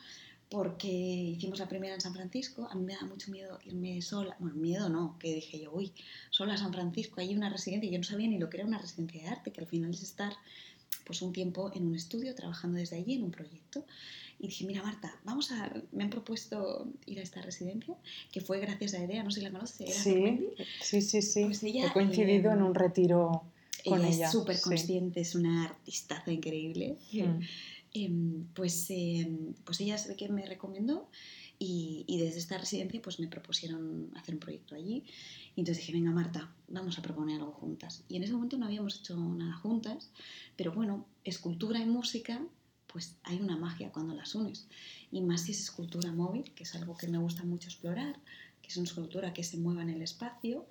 porque 0.53 0.87
hicimos 0.87 1.59
la 1.61 1.67
primera 1.67 1.95
en 1.95 2.01
San 2.03 2.13
Francisco, 2.13 2.69
a 2.71 2.75
mí 2.75 2.85
me 2.85 2.95
da 2.95 3.07
mucho 3.07 3.31
miedo 3.31 3.59
irme 3.65 4.03
sola, 4.03 4.37
bueno, 4.39 4.55
miedo 4.57 4.91
no, 4.91 5.17
que 5.19 5.35
dije 5.35 5.59
yo, 5.59 5.73
uy, 5.73 5.93
sola 6.29 6.55
a 6.55 6.57
San 6.59 6.75
Francisco, 6.75 7.23
hay 7.23 7.35
una 7.35 7.49
residencia, 7.49 7.91
yo 7.91 7.97
no 7.97 8.05
sabía 8.05 8.29
ni 8.29 8.39
lo 8.39 8.51
que 8.51 8.59
era 8.59 8.67
una 8.67 8.77
residencia 8.77 9.23
de 9.23 9.29
arte, 9.29 9.51
que 9.51 9.63
al 9.63 9.67
final 9.67 9.93
es 9.93 10.03
estar 10.03 10.35
pues 11.07 11.23
un 11.23 11.33
tiempo 11.33 11.73
en 11.75 11.87
un 11.87 11.95
estudio 11.95 12.35
trabajando 12.35 12.77
desde 12.77 12.97
allí 12.97 13.15
en 13.15 13.25
un 13.25 13.31
proyecto. 13.31 13.87
Y 14.39 14.49
dije, 14.49 14.67
mira 14.67 14.83
Marta, 14.83 15.17
vamos 15.25 15.51
a, 15.53 15.73
me 15.91 16.05
han 16.05 16.11
propuesto 16.11 16.87
ir 17.07 17.21
a 17.21 17.23
esta 17.23 17.41
residencia, 17.41 17.95
que 18.31 18.43
fue 18.43 18.61
gracias 18.61 18.93
a 18.93 18.99
Erea, 18.99 19.23
no 19.23 19.31
sé 19.31 19.41
si 19.41 19.45
la 19.45 19.53
conoces, 19.53 19.95
sí, 19.95 20.51
sí, 20.83 21.01
sí, 21.01 21.23
sí, 21.23 21.45
pues 21.47 21.63
He 21.65 21.91
coincidido 21.95 22.53
en 22.53 22.61
un 22.61 22.75
retiro 22.75 23.45
con 23.87 24.05
ella. 24.05 24.27
es 24.27 24.33
súper 24.33 24.61
consciente, 24.61 25.23
es 25.23 25.35
una 25.35 25.65
artistaza 25.65 26.31
increíble. 26.31 26.99
Mm. 27.11 27.41
Em, 27.95 28.47
pues, 28.55 28.86
em, 28.90 29.53
pues 29.64 29.80
ella 29.80 29.97
que 30.16 30.28
me 30.28 30.47
recomendó 30.47 31.11
y, 31.59 32.05
y, 32.09 32.18
desde 32.18 32.38
esta 32.38 32.57
residencia 32.57 33.03
pues 33.03 33.20
me 33.20 33.28
propusieron 33.28 34.11
hacer 34.16 34.34
un 34.34 34.40
proyecto 34.40 34.74
allí. 34.74 35.05
Y 35.55 35.61
entonces 35.61 35.78
dije, 35.78 35.93
venga 35.93 36.11
Marta, 36.11 36.55
vamos 36.68 36.99
a 36.99 37.03
proponer 37.03 37.40
algo 37.40 37.53
juntas. 37.53 38.05
Y 38.09 38.16
en 38.16 38.22
ese 38.22 38.32
momento 38.32 38.57
no 38.57 38.64
habíamos 38.66 38.99
hecho 38.99 39.16
nada 39.16 39.55
juntas, 39.57 40.11
pero 40.57 40.72
bueno, 40.72 41.07
escultura 41.24 41.80
y 41.80 41.86
música, 41.86 42.43
pues 42.86 43.16
hay 43.24 43.40
una 43.40 43.59
magia 43.59 43.93
cuando 43.93 44.14
las 44.14 44.34
unes. 44.34 44.66
Y 45.11 45.20
más 45.20 45.43
si 45.43 45.53
es 45.53 45.61
escultura 45.61 46.12
móvil, 46.12 46.53
que 46.55 46.62
es 46.62 46.74
algo 46.74 46.97
que 46.97 47.09
me 47.09 47.18
gusta 47.18 47.45
mucho 47.45 47.68
explorar, 47.68 48.18
que 48.62 48.68
es 48.68 48.76
una 48.78 48.86
escultura 48.86 49.34
que 49.34 49.45
se 49.45 49.59
mueva 49.59 49.82
en 49.82 49.90
el 49.90 50.03
espacio. 50.03 50.66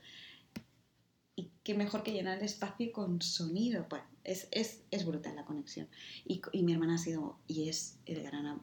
Y 1.36 1.50
qué 1.64 1.76
mejor 1.76 2.02
que 2.02 2.14
llenar 2.14 2.40
el 2.40 2.46
espacio 2.46 2.92
con 2.92 3.22
sonido. 3.22 3.86
Bueno, 3.90 4.06
es, 4.24 4.48
es, 4.52 4.82
es 4.92 5.06
brutal 5.06 5.36
la 5.36 5.46
conexión. 5.46 5.88
Y, 6.26 6.42
y, 6.52 6.64
mi 6.64 6.74
hermana 6.74 6.96
ha 6.96 6.98
sido 6.98 7.38
y 7.48 7.70
es 7.70 7.98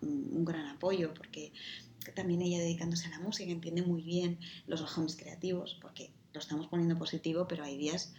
un 0.02 0.44
gran 0.44 0.66
apoyo 0.66 1.14
porque 1.14 1.52
también 2.14 2.42
ella 2.42 2.58
dedicándose 2.58 3.06
a 3.06 3.10
la 3.10 3.18
música 3.18 3.50
entiende 3.50 3.82
muy 3.82 4.02
bien 4.02 4.38
los 4.66 4.80
bajones 4.80 5.16
creativos, 5.16 5.78
porque 5.80 6.10
lo 6.32 6.40
estamos 6.40 6.68
poniendo 6.68 6.98
positivo, 6.98 7.46
pero 7.48 7.64
hay 7.64 7.76
días, 7.76 8.14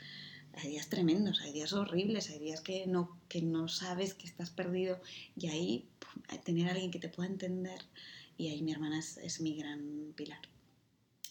hay 0.54 0.70
días 0.70 0.90
tremendos, 0.90 1.42
hay 1.42 1.54
días 1.54 1.74
horribles, 1.74 2.30
hay 2.30 2.40
días 2.40 2.62
que 2.62 2.86
no, 2.88 3.18
que 3.28 3.42
no 3.42 3.68
sabes 3.68 4.14
que 4.14 4.28
estás 4.28 4.50
perdido 4.50 5.00
y 5.36 5.48
ahí 5.48 5.88
tener 6.44 6.70
alguien 6.70 6.92
que 6.92 7.00
te 7.00 7.10
pueda 7.10 7.30
entender 7.30 7.82
y 8.38 8.48
ahí 8.48 8.62
mi 8.62 8.72
hermana 8.72 9.00
es, 9.00 9.42
mi 9.42 9.56
gran 9.58 10.14
pilar. 10.16 10.40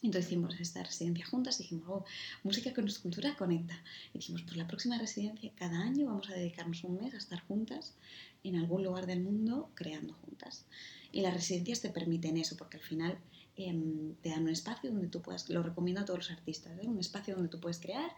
Entonces 0.03 0.27
hicimos 0.31 0.59
esta 0.61 0.83
residencia 0.83 1.27
juntas 1.27 1.59
y 1.59 1.65
dijimos, 1.65 1.87
oh, 1.89 2.05
música 2.45 2.73
con 2.73 2.87
escultura 2.87 3.37
conecta. 3.37 3.83
Y 4.15 4.19
dijimos, 4.19 4.43
pues 4.43 4.57
la 4.57 4.67
próxima 4.67 4.97
residencia, 4.97 5.51
cada 5.57 5.81
año 5.81 6.07
vamos 6.07 6.31
a 6.31 6.35
dedicarnos 6.35 6.85
un 6.85 6.99
mes 6.99 7.15
a 7.15 7.19
estar 7.19 7.41
juntas 7.47 7.95
en 8.45 8.57
algún 8.57 8.85
lugar 8.85 9.07
del 9.07 9.21
mundo 9.21 9.71
creando 9.75 10.15
juntas. 10.15 10.67
Y 11.11 11.23
las 11.23 11.35
residencias 11.35 11.81
te 11.81 11.91
permiten 11.91 12.37
eso, 12.37 12.57
porque 12.57 12.77
al 12.77 12.83
final 12.83 13.19
em, 13.57 14.15
te 14.23 14.29
dan 14.29 14.43
un 14.43 14.51
espacio 14.51 14.93
donde 14.93 15.09
tú 15.09 15.21
puedas, 15.21 15.49
lo 15.49 15.63
recomiendo 15.63 16.03
a 16.03 16.05
todos 16.05 16.21
los 16.21 16.31
artistas, 16.31 16.79
¿eh? 16.81 16.87
un 16.87 17.01
espacio 17.01 17.35
donde 17.35 17.49
tú 17.49 17.59
puedes 17.59 17.81
crear 17.81 18.11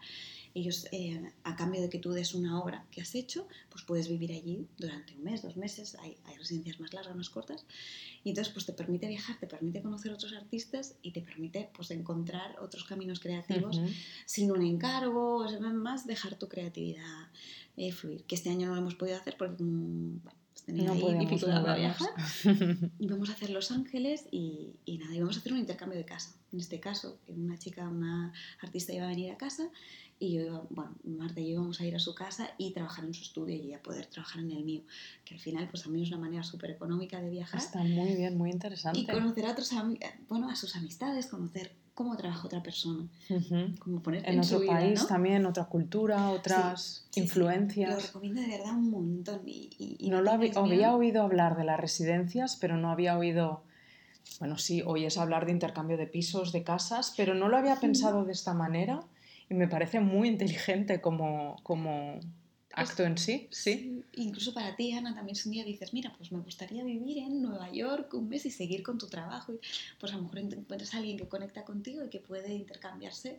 ellos, 0.55 0.87
eh, 0.93 1.33
a 1.45 1.57
cambio 1.57 1.81
de 1.81 1.89
que 1.89 1.99
tú 1.99 2.11
des 2.13 2.35
una 2.35 2.61
obra 2.61 2.85
que 2.91 3.01
has 3.01 3.15
hecho, 3.15 3.47
pues 3.69 3.85
puedes 3.85 4.09
vivir 4.09 4.33
allí 4.33 4.67
durante 4.79 5.15
un 5.15 5.23
mes, 5.23 5.43
dos 5.43 5.57
meses, 5.57 5.97
hay, 6.01 6.17
hay 6.25 6.37
residencias 6.37 6.81
más 6.81 6.93
largas, 6.93 7.15
más 7.15 7.31
cortas, 7.31 7.65
y 8.25 8.31
entonces 8.31 8.53
pues 8.53 8.67
te 8.67 8.73
permite 8.73 9.09
viajar, 9.09 9.39
te 9.39 9.47
permite 9.47 9.83
conocer 9.83 10.13
otros 10.13 10.33
artistas 10.33 10.95
y 11.03 11.13
te 11.13 11.23
permite 11.23 11.71
pues 11.75 11.91
encontrar 11.91 12.59
otros 12.61 12.85
caminos 12.85 13.21
creativos 13.21 13.81
sin 14.27 14.51
un 14.51 14.63
encargo, 14.63 15.47
es 15.47 15.61
más 15.61 16.07
dejar 16.07 16.37
tu 16.37 16.49
creatividad 16.49 17.29
eh, 17.77 17.93
fluir, 17.93 18.25
que 18.25 18.35
este 18.35 18.51
año 18.51 18.67
no 18.67 18.75
lo 18.75 18.81
hemos 18.81 18.95
podido 18.95 19.17
hacer 19.17 19.37
porque 19.39 19.63
bueno, 19.63 20.21
no 20.67 20.93
ahí 20.93 21.19
dificultad 21.19 21.63
para 21.63 21.77
viajar. 21.77 22.11
y 22.99 23.07
vamos 23.09 23.31
a 23.31 23.33
hacer 23.33 23.51
Los 23.51 23.71
Ángeles 23.71 24.27
y, 24.31 24.77
y, 24.85 24.99
nada, 24.99 25.15
y 25.15 25.21
vamos 25.21 25.37
a 25.37 25.41
hacer 25.41 25.53
un 25.53 25.59
intercambio 25.59 25.99
de 25.99 26.05
casa. 26.05 26.35
En 26.53 26.61
este 26.61 26.81
caso, 26.81 27.19
una 27.29 27.59
chica, 27.59 27.89
una 27.89 28.33
artista 28.61 28.93
iba 28.93 29.05
a 29.05 29.09
venir 29.09 29.31
a 29.31 29.37
casa 29.37 29.71
y 30.21 30.35
yo 30.35 30.67
bueno, 30.69 30.95
Marta 31.03 31.41
y 31.41 31.47
yo 31.47 31.53
íbamos 31.53 31.81
a 31.81 31.87
ir 31.87 31.97
a 31.97 31.99
su 31.99 32.15
casa 32.15 32.51
y 32.59 32.73
trabajar 32.73 33.07
en 33.07 33.15
su 33.15 33.23
estudio 33.23 33.57
y 33.57 33.73
a 33.73 33.83
poder 33.83 34.05
trabajar 34.07 34.43
en 34.43 34.51
el 34.51 34.63
mío. 34.63 34.83
Que 35.25 35.35
al 35.35 35.41
final, 35.41 35.67
pues 35.71 35.87
a 35.87 35.89
mí 35.89 36.03
es 36.03 36.09
una 36.09 36.19
manera 36.19 36.45
súper 36.45 36.71
económica 36.71 37.21
de 37.23 37.31
viajar. 37.31 37.59
Está 37.59 37.83
muy 37.83 38.15
bien, 38.15 38.37
muy 38.37 38.51
interesante. 38.51 39.01
Y 39.01 39.07
conocer 39.07 39.47
a 39.47 39.53
otros, 39.53 39.71
bueno, 40.29 40.51
a 40.51 40.57
sus 40.57 40.77
amistades, 40.77 41.27
conocer 41.27 41.73
cómo 41.95 42.17
trabaja 42.19 42.47
otra 42.47 42.63
persona. 42.63 43.09
como 43.79 44.03
en, 44.13 44.41
otro 44.41 44.67
país 44.67 45.07
también, 45.07 45.47
otra 45.47 45.65
cultura, 45.65 46.31
otras 46.31 47.07
influencias. 47.15 47.91
lo 47.91 48.01
recomiendo 48.01 48.43
de 48.43 48.49
verdad 48.49 48.75
un 48.75 48.91
montón. 48.91 49.41
Y, 49.47 50.07
no 50.11 50.21
lo 50.21 50.33
había, 50.33 50.95
oído 50.95 51.23
hablar 51.23 51.57
de 51.57 51.65
las 51.65 51.81
residencias, 51.81 52.57
pero 52.57 52.77
no 52.77 52.91
había 52.91 53.17
oído... 53.17 53.63
Bueno, 54.39 54.59
sí, 54.59 54.83
oyes 54.85 55.17
hablar 55.17 55.47
de 55.47 55.53
intercambio 55.53 55.97
de 55.97 56.07
pisos, 56.07 56.53
de 56.53 56.63
casas, 56.63 57.15
pero 57.17 57.35
no 57.35 57.49
lo 57.49 57.57
había 57.57 57.77
pensado 57.77 58.25
de 58.25 58.33
esta 58.33 58.53
manera 58.55 59.03
y 59.51 59.55
me 59.55 59.67
parece 59.67 60.01
muy 60.01 60.29
inteligente 60.29 61.01
como, 61.01 61.57
como 61.65 62.21
acto 62.73 63.03
en 63.03 63.19
sí, 63.19 63.49
sí. 63.51 64.01
Incluso 64.15 64.55
para 64.55 64.77
ti, 64.77 64.93
Ana, 64.93 65.13
también 65.13 65.35
si 65.35 65.49
un 65.49 65.55
día 65.55 65.65
dices, 65.65 65.93
mira, 65.93 66.15
pues 66.17 66.31
me 66.31 66.39
gustaría 66.39 66.85
vivir 66.85 67.19
en 67.19 67.43
Nueva 67.43 67.71
York 67.73 68.15
un 68.15 68.29
mes 68.29 68.47
y 68.47 68.51
seguir 68.53 68.85
con 68.85 68.97
tu 68.97 69.09
trabajo. 69.09 69.53
Y, 69.53 69.59
pues 69.99 70.13
a 70.13 70.17
lo 70.17 70.23
mejor 70.23 70.39
encuentras 70.39 70.95
a 70.95 70.99
alguien 70.99 71.19
que 71.19 71.29
conecta 71.29 71.65
contigo 71.65 72.05
y 72.05 72.09
que 72.09 72.21
puede 72.21 72.55
intercambiarse. 72.55 73.39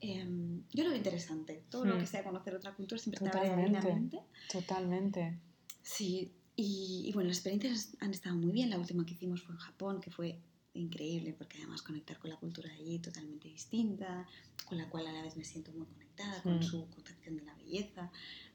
Em, 0.00 0.62
yo 0.74 0.84
lo 0.84 0.90
veo 0.90 0.98
interesante. 0.98 1.62
Todo 1.70 1.86
lo 1.86 1.96
hmm. 1.96 2.00
que 2.00 2.06
sea 2.06 2.22
conocer 2.22 2.54
otra 2.54 2.74
cultura 2.74 3.00
siempre 3.00 3.24
Totalmente. 3.24 3.80
te 3.80 3.88
abre 3.88 4.08
Totalmente. 4.52 5.38
Sí, 5.82 6.32
y, 6.54 7.04
y, 7.06 7.12
bueno, 7.14 7.28
las 7.28 7.38
experiencias 7.38 7.96
han 8.00 8.10
estado 8.10 8.36
muy 8.36 8.52
bien. 8.52 8.68
La 8.68 8.78
última 8.78 9.06
que 9.06 9.14
hicimos 9.14 9.42
fue 9.42 9.54
en 9.54 9.60
Japón, 9.60 10.00
que 10.02 10.10
fue 10.10 10.38
increíble 10.76 11.34
porque 11.36 11.58
además 11.58 11.82
conectar 11.82 12.18
con 12.18 12.30
la 12.30 12.36
cultura 12.36 12.68
de 12.68 12.76
allí 12.76 12.98
totalmente 12.98 13.48
distinta, 13.48 14.26
con 14.66 14.78
la 14.78 14.88
cual 14.88 15.06
a 15.06 15.12
la 15.12 15.22
vez 15.22 15.36
me 15.36 15.44
siento 15.44 15.72
muy 15.72 15.86
conectada, 15.86 16.42
con 16.42 16.58
hmm. 16.58 16.62
su 16.62 16.88
concepción 16.90 17.36
de 17.36 17.44
la 17.44 17.54
belleza, 17.54 18.10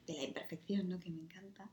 de 0.07 0.13
la 0.13 0.23
imperfección, 0.23 0.89
¿no? 0.89 0.99
que 0.99 1.09
me 1.09 1.19
encanta. 1.19 1.69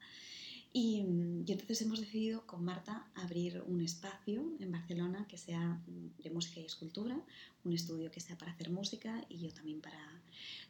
Y, 0.73 1.05
y, 1.47 1.53
entonces 1.53 1.81
hemos 1.83 2.01
decidido 2.01 2.47
con 2.47 2.65
Marta 2.65 3.09
abrir 3.15 3.63
un 3.67 3.81
espacio 3.81 4.53
en 4.61 4.71
Barcelona 4.71 5.27
que 5.27 5.39
sea 5.39 5.81
de 6.23 6.31
música 6.31 6.61
y 6.61 6.67
escultura, 6.67 7.19
un 7.65 7.73
estudio 7.73 8.11
que 8.11 8.21
sea 8.21 8.37
para 8.37 8.53
hacer 8.53 8.71
música 8.71 9.25
y 9.29 9.39
yo 9.39 9.53
también 9.53 9.81
para... 9.81 9.99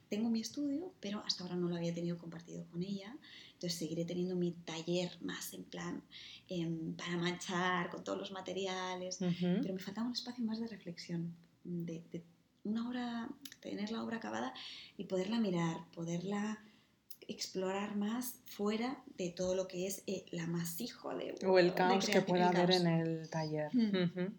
Tengo 0.09 0.31
mi 0.31 0.41
estudio, 0.41 0.95
pero 1.01 1.22
hasta 1.26 1.43
ahora 1.43 1.57
no 1.57 1.68
lo 1.68 1.76
había 1.76 1.93
tenido 1.93 2.16
compartido 2.16 2.64
con 2.70 2.83
ella, 2.83 3.14
entonces 3.59 3.77
seguiré 3.77 4.05
teniendo 4.05 4.37
mi 4.37 4.53
taller 4.53 5.11
más 5.21 5.53
en 5.53 5.65
plan 5.65 6.01
em, 6.47 6.95
para 6.95 7.17
manchar 7.17 7.91
con 7.91 8.05
todos 8.05 8.17
los 8.17 8.31
materiales, 8.31 9.19
pero 9.19 9.75
me 9.75 9.81
faltaba 9.81 10.07
un 10.07 10.13
espacio 10.13 10.45
más 10.45 10.61
de 10.61 10.69
reflexión, 10.69 11.35
de, 11.65 12.05
de 12.13 12.23
una 12.63 12.89
hora, 12.89 13.29
tener 13.59 13.91
la 13.91 14.05
obra 14.05 14.19
acabada 14.19 14.55
y 14.97 15.05
poderla 15.05 15.41
mirar, 15.41 15.77
poderla 15.93 16.63
explorar 17.27 17.97
más 17.97 18.37
fuera 18.47 19.03
de 19.17 19.31
todo 19.31 19.57
lo 19.57 19.67
que 19.67 19.89
es 19.89 20.05
eh, 20.07 20.25
la 20.31 20.47
masijo 20.47 21.13
de... 21.17 21.35
O 21.45 21.59
el 21.59 21.75
caos 21.75 22.07
que 22.07 22.23
pueda 22.23 22.51
haber 22.51 22.71
en 22.71 22.87
el 22.87 23.29
taller. 23.29 23.75
Mm. 23.75 24.35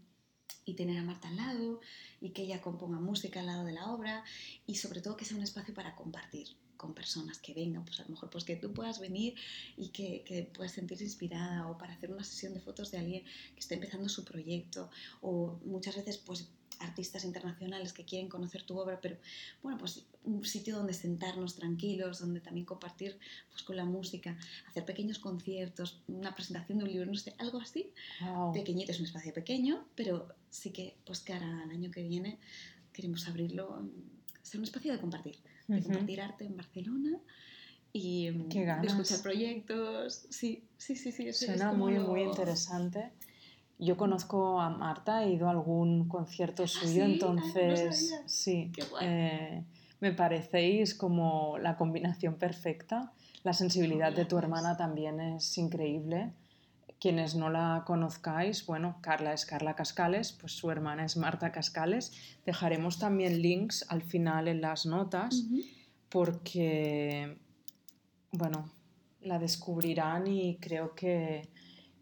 Y 0.64 0.76
tener 0.76 0.98
a 0.98 1.04
Marta 1.04 1.28
al 1.28 1.36
lado 1.36 1.82
y 2.22 2.30
que 2.30 2.44
ella 2.44 2.62
componga 2.62 3.02
música 3.02 3.42
al 3.42 3.48
lado 3.48 3.66
de 3.66 3.74
la 3.74 3.92
obra 3.92 4.24
y 4.66 4.76
sobre 4.76 5.02
todo 5.02 5.18
que 5.18 5.26
sea 5.26 5.36
un 5.36 5.44
espacio 5.44 5.74
para 5.74 5.94
compartir 5.96 6.48
con 6.80 6.94
personas 6.94 7.40
que 7.40 7.54
vengan, 7.54 7.84
pues 7.84 8.00
a 8.00 8.04
lo 8.04 8.10
mejor 8.10 8.30
pues 8.30 8.46
que 8.46 8.56
tú 8.56 8.72
puedas 8.74 9.00
venir 9.00 9.36
y 9.76 9.90
que, 9.90 10.24
que 10.24 10.44
puedas 10.44 10.72
sentirse 10.72 11.04
inspirada 11.04 11.68
o 11.68 11.78
para 11.78 11.94
hacer 11.94 12.10
una 12.10 12.24
sesión 12.24 12.54
de 12.54 12.62
fotos 12.62 12.90
de 12.92 13.00
alguien 13.00 13.24
que 13.54 13.60
está 13.60 13.76
empezando 13.76 14.08
su 14.08 14.24
proyecto 14.24 14.90
o 15.22 15.60
muchas 15.66 15.98
veces 15.98 16.18
pues 16.18 16.48
artistas 16.80 17.26
internacionales 17.26 17.92
que 17.92 18.06
quieren 18.06 18.30
conocer 18.30 18.64
tu 18.64 18.80
obra, 18.80 19.02
pero 19.02 19.18
bueno, 19.62 19.78
pues 19.78 20.06
un 20.24 20.46
sitio 20.46 20.78
donde 20.78 20.94
sentarnos 20.94 21.56
tranquilos, 21.56 22.20
donde 22.20 22.40
también 22.40 22.66
compartir 22.66 23.20
pues, 23.52 23.64
con 23.64 23.76
la 23.76 23.84
música, 23.84 24.38
hacer 24.68 24.86
pequeños 24.86 25.20
conciertos, 25.20 26.02
una 26.08 26.34
presentación 26.34 26.78
de 26.78 26.86
un 26.86 26.92
libro, 26.92 27.12
no 27.12 27.18
sé, 27.18 27.36
algo 27.38 27.60
así. 27.60 27.92
Pequeñito, 28.54 28.94
es 28.94 29.00
un 29.00 29.08
espacio 29.08 29.34
pequeño, 29.34 29.86
pero 29.96 30.30
sí 30.50 30.72
que 30.72 30.96
pues 31.06 31.20
cara 31.20 31.64
al 31.64 31.70
año 31.72 31.92
que 31.92 32.04
viene 32.04 32.40
queremos 32.94 33.28
abrirlo, 33.28 33.82
ser 34.42 34.60
un 34.60 34.64
espacio 34.64 34.92
de 34.92 35.00
compartir, 35.00 35.38
de 35.76 35.84
compartir 35.84 36.22
arte 36.22 36.46
en 36.46 36.58
Barcelona 36.58 37.20
y 37.92 38.30
de 38.30 38.88
escuchar 38.88 39.22
proyectos. 39.22 40.28
Sí, 40.30 40.68
sí, 40.78 40.96
sí, 40.96 41.12
sí. 41.12 41.34
Suena 41.34 41.72
muy, 41.72 42.00
muy 42.00 42.24
interesante. 42.24 43.12
Yo 43.78 43.96
conozco 43.96 44.60
a 44.60 44.70
Marta, 44.70 45.24
he 45.24 45.32
ido 45.32 45.48
a 45.48 45.52
algún 45.52 46.10
concierto 46.10 46.64
¿Ah, 46.64 46.68
suyo, 46.68 47.06
entonces 47.06 48.14
sí, 48.26 48.72
eh, 49.02 49.64
me 50.02 50.12
parecéis 50.12 50.94
como 50.94 51.58
la 51.58 51.78
combinación 51.78 52.36
perfecta. 52.36 53.14
La 53.44 53.54
sensibilidad 53.54 54.12
de 54.12 54.26
tu 54.26 54.38
hermana 54.38 54.76
también 54.76 55.22
es 55.22 55.58
increíble. 55.58 56.34
Quienes 57.00 57.36
no 57.36 57.50
la 57.50 57.84
conozcáis, 57.88 58.66
bueno, 58.66 58.97
Carla 59.02 59.34
es 59.34 59.45
Carla 59.45 59.76
Cascales, 59.76 60.34
pues 60.34 60.52
su 60.52 60.70
hermana 60.70 61.06
es 61.06 61.16
Marta 61.16 61.52
Cascales. 61.52 62.12
Dejaremos 62.45 63.00
también 63.00 63.41
links 63.41 63.86
al 63.89 64.02
final 64.02 64.47
en 64.47 64.62
las 64.62 64.86
notas 64.86 65.45
porque, 66.10 67.38
bueno, 68.32 68.72
la 69.22 69.39
descubrirán 69.39 70.28
y 70.28 70.58
creo 70.58 70.93
que 70.93 71.50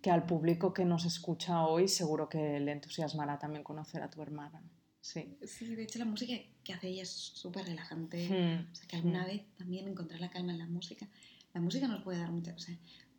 que 0.02 0.12
al 0.12 0.26
público 0.26 0.74
que 0.74 0.86
nos 0.86 1.06
escucha 1.06 1.66
hoy 1.66 1.88
seguro 1.88 2.30
que 2.30 2.60
le 2.60 2.72
entusiasmará 2.72 3.40
también 3.40 3.64
conocer 3.64 4.02
a 4.02 4.10
tu 4.10 4.22
hermana. 4.22 4.62
Sí. 5.02 5.38
sí, 5.46 5.76
de 5.76 5.84
hecho 5.84 6.00
la 6.00 6.06
música 6.06 6.34
que 6.64 6.74
hace 6.74 6.90
ella 6.90 7.04
es 7.04 7.12
súper 7.12 7.66
relajante. 7.66 8.28
Hmm. 8.28 8.72
O 8.72 8.76
sea, 8.76 8.88
que 8.88 8.96
alguna 8.98 9.24
hmm. 9.24 9.28
vez 9.28 9.42
también 9.58 9.88
encontrar 9.88 10.20
la 10.20 10.30
calma 10.30 10.52
en 10.52 10.60
la 10.60 10.68
música. 10.68 11.08
La 11.54 11.62
música 11.62 11.88
nos 11.88 12.04
puede 12.04 12.20
dar 12.20 12.32
mucha 12.32 12.56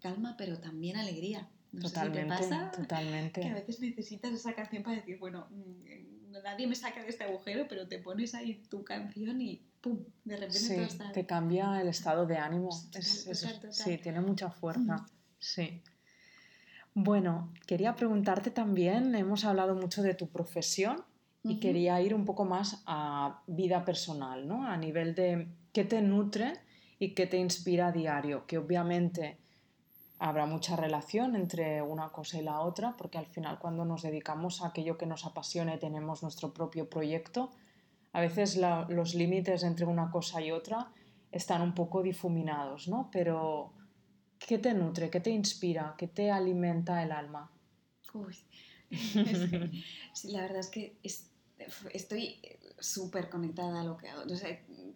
calma, 0.00 0.36
pero 0.36 0.58
también 0.58 0.96
alegría. 0.96 1.48
Totalmente, 1.80 2.28
pasa, 2.28 2.70
totalmente. 2.70 3.40
Que 3.40 3.48
a 3.48 3.54
veces 3.54 3.80
necesitas 3.80 4.32
esa 4.32 4.54
canción 4.54 4.82
para 4.82 4.96
decir, 4.96 5.18
bueno, 5.18 5.48
mm, 5.50 6.32
nadie 6.42 6.66
me 6.66 6.74
saca 6.74 7.02
de 7.02 7.08
este 7.08 7.24
agujero, 7.24 7.66
pero 7.68 7.88
te 7.88 7.98
pones 7.98 8.34
ahí 8.34 8.62
tu 8.68 8.84
canción 8.84 9.40
y 9.40 9.62
¡pum! 9.80 10.04
De 10.24 10.36
repente 10.36 10.74
todo 10.74 10.84
está... 10.84 11.12
te 11.12 11.26
cambia 11.26 11.80
el 11.80 11.88
estado 11.88 12.26
de 12.26 12.38
ánimo. 12.38 12.70
Sí, 12.70 13.98
tiene 13.98 14.20
mucha 14.20 14.50
fuerza. 14.50 15.06
Sí. 15.38 15.82
Bueno, 16.94 17.52
quería 17.66 17.94
preguntarte 17.94 18.50
también, 18.50 19.14
hemos 19.14 19.44
hablado 19.44 19.74
mucho 19.74 20.02
de 20.02 20.14
tu 20.14 20.28
profesión 20.28 21.04
y 21.44 21.60
quería 21.60 22.00
ir 22.00 22.14
un 22.14 22.24
poco 22.24 22.44
más 22.44 22.82
a 22.86 23.42
vida 23.46 23.84
personal, 23.84 24.48
¿no? 24.48 24.66
A 24.66 24.76
nivel 24.76 25.14
de 25.14 25.48
qué 25.72 25.84
te 25.84 26.02
nutre 26.02 26.54
y 26.98 27.14
qué 27.14 27.26
te 27.26 27.36
inspira 27.38 27.88
a 27.88 27.92
diario, 27.92 28.46
que 28.46 28.58
obviamente 28.58 29.38
habrá 30.18 30.46
mucha 30.46 30.76
relación 30.76 31.36
entre 31.36 31.82
una 31.82 32.10
cosa 32.10 32.38
y 32.38 32.42
la 32.42 32.60
otra, 32.60 32.96
porque 32.96 33.18
al 33.18 33.26
final 33.26 33.58
cuando 33.58 33.84
nos 33.84 34.02
dedicamos 34.02 34.62
a 34.62 34.68
aquello 34.68 34.98
que 34.98 35.06
nos 35.06 35.24
apasiona 35.24 35.74
y 35.74 35.78
tenemos 35.78 36.22
nuestro 36.22 36.52
propio 36.52 36.88
proyecto, 36.88 37.50
a 38.12 38.20
veces 38.20 38.58
los 38.88 39.14
límites 39.14 39.62
entre 39.62 39.86
una 39.86 40.10
cosa 40.10 40.40
y 40.40 40.50
otra 40.50 40.92
están 41.30 41.62
un 41.62 41.74
poco 41.74 42.02
difuminados, 42.02 42.88
¿no? 42.88 43.10
Pero 43.12 43.72
¿Qué 44.38 44.58
te 44.58 44.72
nutre? 44.72 45.10
¿Qué 45.10 45.20
te 45.20 45.30
inspira? 45.30 45.94
¿Qué 45.98 46.06
te 46.06 46.30
alimenta 46.30 47.02
el 47.02 47.12
alma? 47.12 47.50
Uy, 48.14 48.36
la 50.24 50.42
verdad 50.42 50.60
es 50.60 50.68
que 50.68 50.96
estoy 51.92 52.40
súper 52.78 53.28
conectada 53.28 53.80
a 53.80 53.84
lo 53.84 53.96
que 53.96 54.08
hago. 54.08 54.22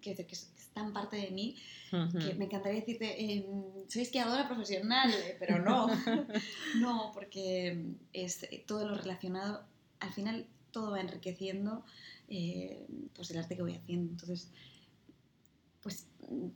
Que, 0.01 0.15
que, 0.15 0.27
es 0.31 0.62
tan 0.75 0.93
parte 0.93 1.17
de 1.17 1.31
mí 1.31 1.57
que 1.91 2.35
me 2.35 2.47
encantaría 2.47 2.81
decirte, 2.81 3.23
eh, 3.23 3.47
soy 3.89 4.03
esquiadora 4.03 4.49
profesional, 4.49 5.13
pero 5.39 5.59
no. 5.59 5.89
no, 6.81 7.11
porque 7.13 7.85
es 8.13 8.47
todo 8.67 8.89
lo 8.89 8.95
relacionado, 8.97 9.65
al 10.01 10.13
final 10.13 10.47
todo 10.71 10.93
va 10.93 11.01
enriqueciendo 11.01 11.85
eh, 12.29 12.87
pues 13.15 13.31
el 13.31 13.39
arte 13.39 13.57
que 13.57 13.63
voy 13.63 13.75
haciendo. 13.75 14.11
Entonces, 14.13 14.51
pues 15.83 16.07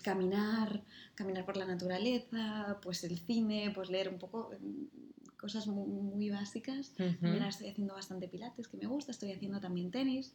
caminar, 0.02 0.82
caminar 1.14 1.44
por 1.44 1.56
la 1.56 1.66
naturaleza, 1.66 2.78
pues 2.82 3.04
el 3.04 3.18
cine, 3.18 3.72
pues 3.74 3.90
leer 3.90 4.08
un 4.08 4.18
poco 4.18 4.52
mm, 4.58 5.36
cosas 5.36 5.66
muy, 5.66 6.30
básicas. 6.30 6.92
Estoy 6.98 7.68
haciendo 7.68 7.94
bastante 7.94 8.26
pilates, 8.26 8.68
que 8.68 8.76
me 8.78 8.86
gusta, 8.86 9.12
estoy 9.12 9.32
haciendo 9.32 9.60
también 9.60 9.90
tenis. 9.90 10.32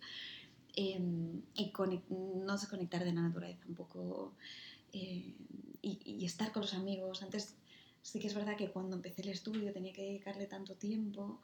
Em, 0.76 1.42
y 1.54 1.72
no 2.10 2.54
desconectar 2.54 3.04
de 3.04 3.14
la 3.14 3.22
naturaleza 3.22 3.64
un 3.68 3.76
poco 3.76 4.34
eh, 4.94 5.36
y, 5.82 6.26
estar 6.26 6.52
con 6.52 6.62
los 6.62 6.74
amigos. 6.74 7.24
Antes 7.24 7.56
sí 8.02 8.20
que 8.20 8.28
es 8.28 8.36
verdad 8.36 8.56
que 8.58 8.70
cuando 8.72 8.96
empecé 8.96 9.22
el 9.22 9.30
estudio 9.30 9.72
tenía 9.74 9.94
que 9.94 10.04
dedicarle 10.04 10.46
tanto 10.48 10.76
tiempo 10.76 11.40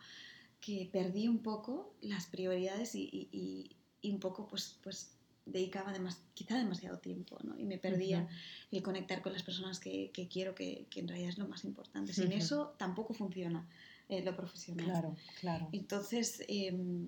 que 0.60 0.90
perdí 0.92 1.28
un 1.28 1.40
poco 1.40 1.94
las 2.02 2.28
prioridades 2.28 2.96
y, 2.96 3.76
un 4.04 4.20
poco 4.20 4.48
pues, 4.48 4.80
pues 4.84 5.18
dedicaba 5.46 5.94
quizá 6.34 6.58
demasiado 6.58 7.00
tiempo 7.00 7.38
¿no? 7.44 7.58
y 7.58 7.66
me 7.66 7.78
perdía 7.78 8.28
el 8.72 8.82
conectar 8.82 9.22
con 9.22 9.34
las 9.34 9.44
personas 9.44 9.80
que, 9.80 10.12
quiero, 10.32 10.56
que, 10.56 10.88
en 10.96 11.08
realidad 11.08 11.30
es 11.30 11.38
lo 11.38 11.48
más 11.48 11.66
importante. 11.66 12.14
Sin 12.14 12.32
eso 12.32 12.76
tampoco 12.78 13.14
funciona 13.14 13.68
eh, 14.10 14.24
lo 14.24 14.36
profesional. 14.36 14.86
Claro, 14.86 15.16
claro. 15.40 15.70
Entonces, 15.72 16.44
em, 16.48 17.08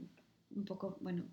un 0.55 0.65
poco, 0.65 0.97
bueno, 1.01 1.23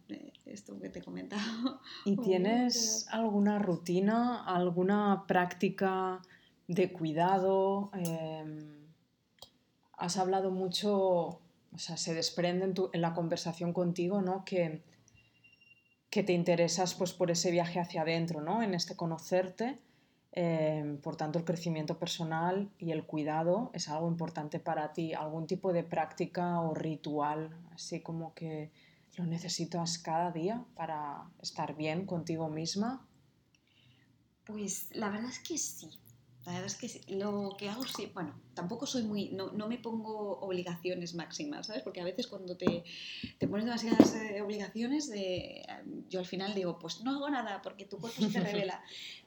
esto 0.45 0.79
que 0.79 0.89
te 0.89 0.99
he 1.01 1.03
comentado. 1.03 1.81
¿Y 2.05 2.17
tienes 2.23 3.07
alguna 3.11 3.59
rutina, 3.59 4.45
alguna 4.45 5.25
práctica 5.27 6.21
de 6.69 6.93
cuidado? 6.93 7.91
Em, 7.95 8.87
has 9.93 10.17
hablado 10.17 10.51
mucho, 10.51 10.95
o 10.95 11.79
sea, 11.79 11.97
se 11.97 12.15
desprende 12.15 12.65
en, 12.67 12.75
en 12.93 13.01
la 13.01 13.15
conversación 13.15 13.73
contigo, 13.73 14.21
¿no? 14.21 14.45
Que 14.45 14.83
que 16.17 16.23
te 16.23 16.33
interesas 16.33 16.95
pues, 16.95 17.13
por 17.13 17.31
ese 17.31 17.51
viaje 17.51 17.79
hacia 17.79 18.01
adentro, 18.01 18.41
¿no? 18.41 18.63
en 18.63 18.73
este 18.73 18.97
conocerte. 18.97 19.79
Em, 20.33 20.97
por 20.97 21.17
tanto, 21.17 21.39
el 21.39 21.45
crecimiento 21.45 21.99
personal 21.99 22.71
y 22.79 22.93
el 22.93 23.05
cuidado 23.05 23.71
es 23.75 23.91
algo 23.91 24.09
importante 24.09 24.59
para 24.59 24.95
ti. 24.95 25.13
¿Algún 25.13 25.47
tipo 25.47 25.75
de 25.75 25.83
práctica 25.83 26.61
o 26.63 26.73
ritual, 26.73 27.51
así 27.75 28.01
como 28.01 28.33
que 28.33 28.71
lo 29.17 29.27
necesitas 29.27 29.99
cada 29.99 30.31
día 30.31 30.65
para 30.75 31.29
estar 31.43 31.75
bien 31.77 32.07
contigo 32.07 32.49
misma? 32.49 33.07
Pues 34.45 34.95
la 34.95 35.11
verdad 35.11 35.31
es 35.31 35.39
que 35.41 35.59
sí. 35.59 35.89
La 36.45 36.53
verdad 36.53 36.67
es 36.67 36.77
que 36.77 37.13
lo 37.13 37.57
que 37.59 37.69
hago 37.69 37.85
sí, 37.85 38.09
bueno, 38.15 38.33
tampoco 38.55 38.87
soy 38.87 39.03
muy, 39.03 39.31
no, 39.31 39.51
no, 39.51 39.67
me 39.67 39.79
pongo 39.79 40.39
obligaciones 40.39 41.17
máximas, 41.17 41.67
¿sabes? 41.67 41.83
Porque 41.83 42.01
a 42.01 42.05
veces 42.05 42.29
cuando 42.29 42.57
te, 42.57 42.85
te 43.39 43.49
pones 43.49 43.65
demasiadas 43.65 44.15
eh, 44.15 44.41
obligaciones, 44.43 45.09
de, 45.11 45.67
yo 46.09 46.21
al 46.21 46.27
final 46.27 46.55
digo, 46.55 46.79
pues 46.79 47.01
no 47.03 47.17
hago 47.17 47.29
nada 47.31 47.61
porque 47.63 47.85
tu 47.85 47.99
cuerpo 47.99 48.23
se 48.31 48.39
revela. 48.41 48.81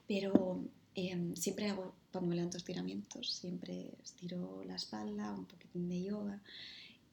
Pero 0.07 0.63
em, 0.95 1.35
siempre 1.35 1.69
hago, 1.69 1.93
cuando 2.09 2.29
me 2.29 2.37
levanto 2.37 2.55
estiramientos, 2.55 3.33
siempre 3.33 3.91
estiro 4.01 4.63
la 4.63 4.75
espalda, 4.75 5.33
un 5.33 5.45
poquitín 5.45 5.89
de 5.89 6.01
yoga 6.01 6.41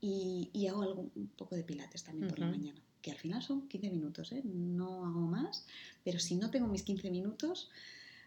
y, 0.01 0.51
y 0.53 0.67
hago 0.67 0.83
algo, 0.83 1.11
un 1.15 1.29
poco 1.37 1.57
de 1.57 1.65
pilates 1.65 2.05
también 2.05 2.29
por 2.29 2.39
la 2.39 2.47
mañana, 2.47 2.81
que 3.03 3.11
al 3.11 3.19
final 3.19 3.43
son 3.43 3.69
15 3.69 3.91
minutos, 3.91 4.33
¿eh? 4.33 4.43
No 4.45 5.05
hago 5.05 5.21
más, 5.21 5.67
pero 6.05 6.19
si 6.19 6.37
no 6.37 6.51
tengo 6.51 6.67
mis 6.67 6.83
15 6.83 7.11
minutos 7.11 7.71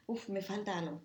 uff, 0.10 0.28
me 0.28 0.42
falta 0.42 0.78
algo. 0.78 1.02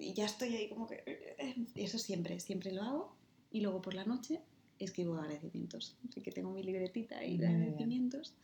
Y 0.00 0.12
ya 0.14 0.26
estoy 0.26 0.54
ahí 0.56 0.68
como 0.68 0.88
que... 0.88 1.02
Eh, 1.06 1.54
eso 1.76 1.96
siempre, 1.96 2.40
siempre 2.40 2.72
lo 2.72 2.82
hago. 2.82 3.16
Y 3.52 3.60
luego 3.60 3.80
por 3.80 3.94
la 3.94 4.04
noche 4.04 4.40
escribo 4.80 5.14
agradecimientos. 5.16 5.96
Así 6.08 6.20
que 6.20 6.32
tengo 6.32 6.50
mi 6.50 6.62
libretita 6.64 7.24
y 7.24 7.38
de 7.38 7.46
agradecimientos. 7.46 8.34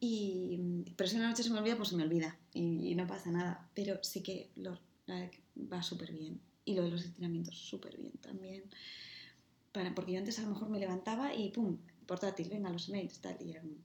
Y, 0.00 0.58
pero 0.96 1.08
si 1.08 1.16
una 1.16 1.28
noche 1.28 1.44
se 1.44 1.50
me 1.50 1.60
olvida, 1.60 1.76
pues 1.76 1.90
se 1.90 1.96
me 1.96 2.02
olvida. 2.02 2.36
Y, 2.52 2.94
no 2.96 3.06
pasa 3.06 3.30
nada. 3.30 3.70
Pero 3.74 4.02
sí 4.02 4.22
que 4.24 4.50
lo, 4.56 4.76
va 5.72 5.82
súper 5.84 6.12
bien. 6.12 6.40
Y 6.64 6.74
lo 6.74 6.82
de 6.82 6.90
los 6.90 7.04
estiramientos 7.04 7.56
súper 7.56 7.96
bien 7.96 8.14
también. 8.20 8.64
Para, 9.72 9.94
porque 9.94 10.12
yo 10.12 10.18
antes 10.18 10.38
a 10.38 10.42
lo 10.42 10.50
mejor 10.50 10.68
me 10.68 10.78
levantaba 10.78 11.34
y 11.34 11.50
pum, 11.50 11.78
portátil, 12.06 12.48
venga, 12.50 12.70
los 12.70 12.88
mails, 12.88 13.20
tal. 13.20 13.36
Y 13.40 13.50
era 13.50 13.62
un, 13.62 13.82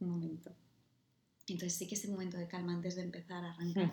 un 0.00 0.08
momento. 0.08 0.52
Entonces 1.48 1.76
sí 1.76 1.86
que 1.86 1.96
ese 1.96 2.08
momento 2.08 2.36
de 2.36 2.46
calma 2.46 2.72
antes 2.72 2.96
de 2.96 3.02
empezar 3.02 3.44
a 3.44 3.52
arrancar. 3.52 3.92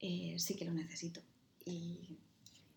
Eh, 0.00 0.36
sí 0.38 0.54
que 0.54 0.64
lo 0.64 0.72
necesito. 0.72 1.20
Y, 1.64 2.18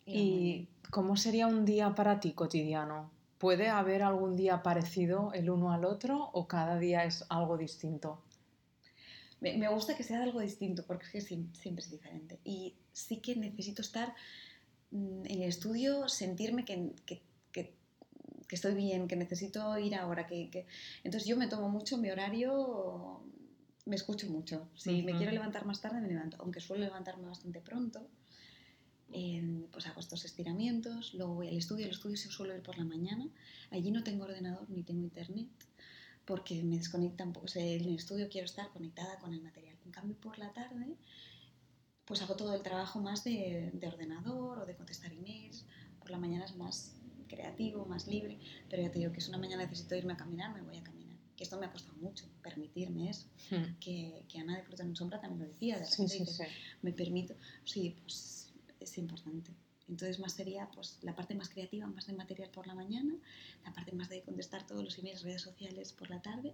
y, 0.05 0.67
cómo 0.89 1.15
sería 1.15 1.47
un 1.47 1.65
día 1.65 1.93
para 1.95 2.19
ti 2.19 2.33
cotidiano? 2.33 3.11
¿Puede 3.37 3.69
haber 3.69 4.03
algún 4.03 4.35
día 4.35 4.61
parecido 4.63 5.31
el 5.33 5.49
uno 5.49 5.71
al 5.71 5.85
otro 5.85 6.29
o 6.33 6.47
cada 6.47 6.77
día 6.77 7.05
es 7.05 7.25
algo 7.29 7.57
distinto? 7.57 8.21
Me, 9.39 9.67
gusta 9.69 9.95
que 9.95 10.03
sea 10.03 10.21
algo 10.21 10.39
distinto 10.39 10.83
porque 10.85 11.05
es 11.05 11.11
que 11.11 11.21
siempre, 11.21 11.83
es 11.83 11.89
diferente. 11.89 12.39
Y 12.43 12.75
sí 12.93 13.17
que 13.17 13.35
necesito 13.35 13.81
estar 13.81 14.13
en 14.91 15.25
el 15.25 15.43
estudio, 15.43 16.07
sentirme 16.09 16.65
que, 16.65 16.91
que, 17.05 17.21
que, 17.51 17.75
estoy 18.49 18.73
bien, 18.73 19.07
que 19.07 19.15
necesito 19.15 19.77
ir 19.77 19.95
ahora. 19.95 20.27
Que, 20.27 20.65
Entonces 21.03 21.27
yo 21.27 21.37
me 21.37 21.47
tomo 21.47 21.69
mucho 21.69 21.97
mi 21.97 22.09
horario 22.09 23.21
me 23.85 23.95
escucho 23.95 24.29
mucho. 24.29 24.67
Si 24.75 25.01
me 25.03 25.15
quiero 25.15 25.31
levantar 25.31 25.65
más 25.65 25.81
tarde, 25.81 26.01
me 26.01 26.07
levanto. 26.07 26.37
Aunque 26.39 26.59
suelo 26.59 26.83
levantarme 26.83 27.27
bastante 27.27 27.61
pronto, 27.61 28.07
pues 29.71 29.87
hago 29.87 29.99
estos 29.99 30.23
estiramientos, 30.25 31.13
luego 31.13 31.35
voy 31.35 31.47
al 31.47 31.57
estudio. 31.57 31.85
El 31.85 31.91
estudio 31.91 32.17
se 32.17 32.29
suele 32.29 32.55
ir 32.55 32.61
por 32.61 32.77
la 32.77 32.85
mañana. 32.85 33.27
Allí 33.71 33.91
no 33.91 34.03
tengo 34.03 34.25
ordenador 34.25 34.69
ni 34.69 34.83
tengo 34.83 35.01
internet 35.01 35.47
porque 36.25 36.63
me 36.63 36.77
desconecta 36.77 37.23
un 37.23 37.33
poco. 37.33 37.47
en 37.55 37.81
el 37.81 37.95
estudio 37.95 38.29
quiero 38.29 38.45
estar 38.45 38.69
conectada 38.69 39.17
con 39.19 39.33
el 39.33 39.41
material. 39.41 39.75
En 39.85 39.91
cambio, 39.91 40.15
por 40.15 40.37
la 40.37 40.53
tarde, 40.53 40.95
pues 42.11 42.21
hago 42.21 42.35
todo 42.35 42.53
el 42.53 42.61
trabajo 42.61 42.99
más 42.99 43.23
de, 43.23 43.71
de 43.73 43.87
ordenador 43.87 44.59
o 44.59 44.65
de 44.65 44.75
contestar 44.75 45.13
emails. 45.13 45.65
Por 45.97 46.11
la 46.11 46.17
mañana 46.17 46.43
es 46.43 46.55
más 46.57 46.93
creativo, 47.29 47.85
más 47.85 48.05
libre, 48.05 48.37
pero 48.69 48.81
ya 48.83 48.91
te 48.91 48.99
digo 48.99 49.13
que 49.13 49.19
es 49.19 49.29
una 49.29 49.37
mañana 49.37 49.63
necesito 49.63 49.95
irme 49.95 50.11
a 50.13 50.17
caminar, 50.17 50.53
me 50.53 50.61
voy 50.61 50.77
a 50.77 50.83
caminar 50.83 51.01
esto 51.41 51.59
me 51.59 51.65
ha 51.65 51.71
costado 51.71 51.97
mucho, 51.97 52.25
permitirme 52.43 53.09
eso, 53.09 53.27
hmm. 53.49 53.79
que, 53.79 54.23
que, 54.27 54.39
Ana 54.39 54.57
de 54.57 54.63
Fruta 54.63 54.83
en 54.83 54.95
Sombra 54.95 55.19
también 55.19 55.47
lo 55.47 55.53
decía, 55.53 55.79
de 55.79 55.85
sí, 55.85 56.07
sí, 56.07 56.25
sí. 56.25 56.43
me 56.81 56.93
permito, 56.93 57.35
sí, 57.65 57.95
pues 58.01 58.53
es 58.79 58.97
importante. 58.97 59.51
Entonces 59.89 60.19
más 60.19 60.33
sería 60.33 60.69
pues, 60.71 60.99
la 61.01 61.15
parte 61.15 61.35
más 61.35 61.49
creativa, 61.49 61.85
más 61.87 62.07
de 62.07 62.13
material 62.13 62.49
por 62.49 62.67
la 62.67 62.75
mañana, 62.75 63.13
la 63.65 63.73
parte 63.73 63.91
más 63.91 64.09
de 64.09 64.21
contestar 64.21 64.65
todos 64.65 64.83
los 64.83 64.97
emails, 64.99 65.23
redes 65.23 65.41
sociales 65.41 65.91
por 65.93 66.09
la 66.09 66.21
tarde. 66.21 66.53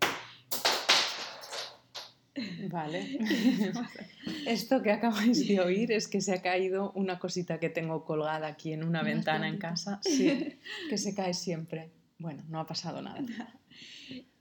Vale. 2.70 3.20
Esto 4.46 4.82
que 4.82 4.92
acabáis 4.92 5.48
de 5.48 5.60
oír 5.60 5.92
es 5.92 6.08
que 6.08 6.22
se 6.22 6.34
ha 6.34 6.42
caído 6.42 6.92
una 6.94 7.20
cosita 7.20 7.60
que 7.60 7.70
tengo 7.70 8.06
colgada 8.06 8.48
aquí 8.48 8.74
en 8.74 8.84
una 8.84 9.04
ventana 9.04 9.48
en 9.48 9.58
casa. 9.58 10.00
Sí, 10.04 10.58
que 10.90 10.98
se 10.98 11.14
cae 11.14 11.34
siempre. 11.34 11.92
Bueno, 12.20 12.44
no 12.48 12.60
ha 12.60 12.66
pasado 12.66 13.02
nada. 13.02 13.24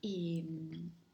Y, 0.00 0.44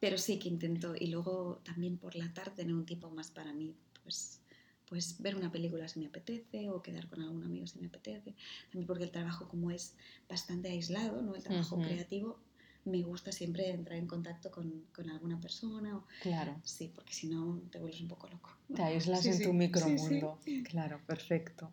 pero 0.01 0.19
sí 0.19 0.39
que 0.39 0.49
intento, 0.49 0.95
y 0.99 1.09
luego 1.09 1.61
también 1.65 1.99
por 1.99 2.15
la 2.15 2.33
tarde 2.33 2.53
tener 2.57 2.75
un 2.75 2.87
tiempo 2.87 3.11
más 3.11 3.31
para 3.31 3.53
mí, 3.53 3.75
pues, 4.03 4.41
pues 4.89 5.21
ver 5.21 5.37
una 5.37 5.51
película 5.51 5.89
si 5.89 6.01
me 6.01 6.07
apetece 6.07 6.69
o 6.69 6.83
quedar 6.83 7.09
con 7.09 7.23
algún 7.23 7.43
amigo 7.45 7.67
si 7.67 7.79
me 7.79 7.87
apetece. 7.87 8.35
También 8.71 8.87
porque 8.87 9.05
el 9.05 9.11
trabajo 9.11 9.49
como 9.49 9.71
es 9.71 9.95
bastante 10.29 10.69
aislado, 10.69 11.23
¿no? 11.23 11.35
el 11.35 11.43
trabajo 11.43 11.81
creativo, 11.81 12.39
me 12.85 13.03
gusta 13.03 13.33
siempre 13.33 13.71
entrar 13.71 13.99
en 13.99 14.07
contacto 14.07 14.51
con, 14.51 14.85
con, 14.95 15.09
alguna 15.11 15.41
persona. 15.41 15.97
O, 15.97 16.05
claro. 16.21 16.57
Sí, 16.65 16.91
porque 16.95 17.13
si 17.13 17.29
no 17.29 17.61
te 17.71 17.79
vuelves 17.79 18.01
un 18.01 18.09
poco 18.09 18.29
loco. 18.29 18.51
Te 18.75 18.83
aíslas 18.83 19.25
en 19.27 19.43
tu 19.43 19.53
micromundo. 19.53 20.39
claro, 20.65 21.01
perfecto. 21.07 21.71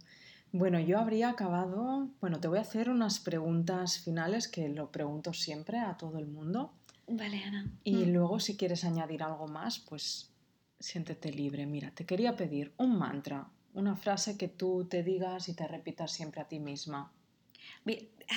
Bueno, 0.52 0.80
yo 0.80 1.00
habría 1.00 1.30
acabado, 1.30 2.10
bueno, 2.22 2.40
te 2.40 2.48
voy 2.48 2.58
a 2.58 2.62
hacer 2.62 2.90
unas 2.90 3.20
preguntas 3.20 4.00
finales 4.00 4.48
que 4.48 4.68
lo 4.68 4.92
pregunto 4.92 5.34
siempre 5.34 5.78
a 5.78 5.96
todo 5.96 6.18
el 6.18 6.26
mundo. 6.26 6.74
Vale, 7.08 7.44
Ana. 7.44 7.72
Y 7.84 7.98
mm. 7.98 8.10
luego 8.14 8.40
si 8.40 8.58
quieres 8.58 8.84
añadir 8.84 9.22
algo 9.22 9.48
más, 9.48 9.80
pues 9.80 10.32
siéntete 10.80 11.32
libre. 11.32 11.66
Mira, 11.66 11.92
te 11.92 12.06
quería 12.06 12.36
pedir 12.36 12.74
un 12.78 12.98
mantra, 12.98 13.48
una 13.74 13.96
frase 13.96 14.38
que 14.38 14.48
tú 14.48 14.86
te 14.90 15.04
digas 15.04 15.50
y 15.50 15.54
te 15.54 15.68
repitas 15.68 16.12
siempre 16.12 16.42
a 16.42 16.48
ti 16.48 16.60
misma. 16.60 17.12